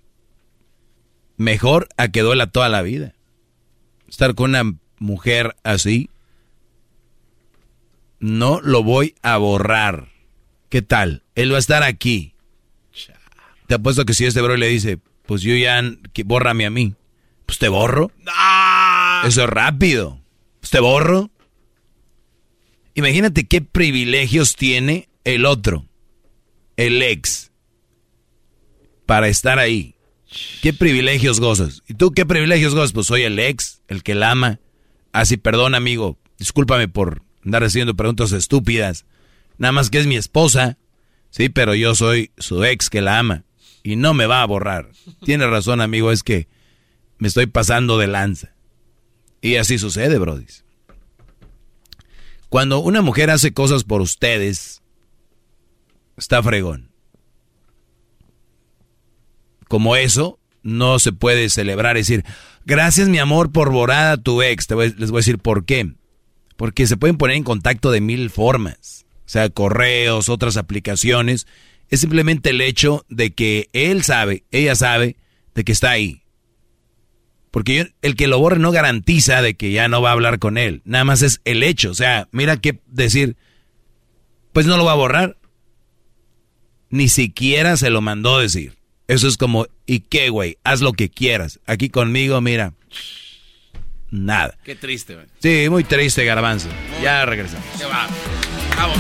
[1.38, 3.14] Mejor a que duela toda la vida.
[4.08, 6.10] Estar con una mujer así.
[8.20, 10.10] No lo voy a borrar.
[10.70, 11.24] ¿Qué tal?
[11.36, 12.34] Él va a estar aquí.
[13.68, 16.96] Te apuesto que si este bro le dice, pues yo ya, que bórrame a mí.
[17.46, 18.12] Pues te borro.
[19.26, 20.20] Eso es rápido.
[20.60, 21.30] Pues te borro.
[22.96, 25.86] Imagínate qué privilegios tiene el otro,
[26.76, 27.49] el ex,
[29.10, 29.96] para estar ahí.
[30.62, 31.82] ¿Qué privilegios gozas?
[31.88, 32.92] ¿Y tú qué privilegios gozas?
[32.92, 34.60] Pues soy el ex, el que la ama.
[35.12, 39.08] Así, ah, perdón, amigo, discúlpame por andar haciendo preguntas estúpidas.
[39.58, 40.78] Nada más que es mi esposa.
[41.32, 43.46] Sí, pero yo soy su ex que la ama.
[43.82, 44.92] Y no me va a borrar.
[45.26, 46.48] Tiene razón, amigo, es que
[47.18, 48.54] me estoy pasando de lanza.
[49.42, 50.46] Y así sucede, Brody.
[52.48, 54.84] Cuando una mujer hace cosas por ustedes,
[56.16, 56.89] está fregón.
[59.70, 62.26] Como eso, no se puede celebrar y decir,
[62.66, 64.68] gracias mi amor por borrar a tu ex.
[64.70, 65.94] les voy a decir por qué.
[66.58, 69.06] Porque se pueden poner en contacto de mil formas.
[69.20, 71.48] O sea, correos, otras aplicaciones.
[71.88, 75.18] Es simplemente el hecho de que él sabe, ella sabe,
[75.54, 76.24] de que está ahí.
[77.52, 80.58] Porque el que lo borre no garantiza de que ya no va a hablar con
[80.58, 80.82] él.
[80.84, 81.92] Nada más es el hecho.
[81.92, 83.38] O sea, mira qué decir,
[84.52, 85.38] pues no lo va a borrar.
[86.90, 88.79] Ni siquiera se lo mandó decir.
[89.10, 90.60] Eso es como, ¿y qué, güey?
[90.64, 91.60] Haz lo que quieras.
[91.66, 92.74] Aquí conmigo, mira,
[94.12, 94.56] nada.
[94.64, 95.26] Qué triste, güey.
[95.42, 96.68] Sí, muy triste, garbanzo.
[97.02, 97.66] Ya regresamos.
[97.76, 98.08] ¿Qué va?
[98.78, 98.98] Vamos.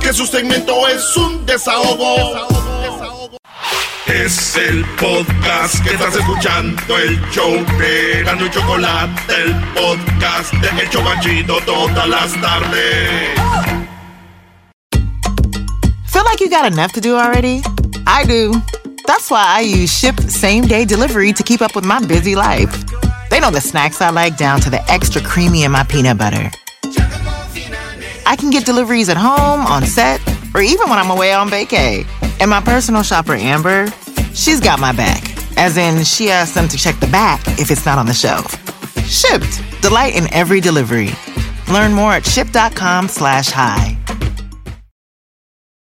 [0.00, 2.16] Que su segmento es un desahogo.
[2.82, 3.36] desahogo.
[4.06, 10.90] Es el podcast que estás escuchando, el show de y Chocolate, el podcast de El
[10.90, 13.30] Chocachito todas las tardes.
[16.06, 17.62] Feel like you got enough to do already?
[18.06, 18.52] I do.
[19.06, 22.72] That's why I use Ship Same Day Delivery to keep up with my busy life.
[23.30, 26.50] They know the snacks I like down to the extra creamy in my peanut butter.
[28.26, 30.20] I can get deliveries at home, on set,
[30.54, 32.06] or even when I'm away on vacay.
[32.40, 33.86] And my personal shopper, Amber,
[34.34, 35.22] she's got my back.
[35.56, 38.52] As in, she asks them to check the back if it's not on the shelf.
[39.08, 39.62] Shipped.
[39.80, 41.10] Delight in every delivery.
[41.72, 43.96] Learn more at ship.com slash hi.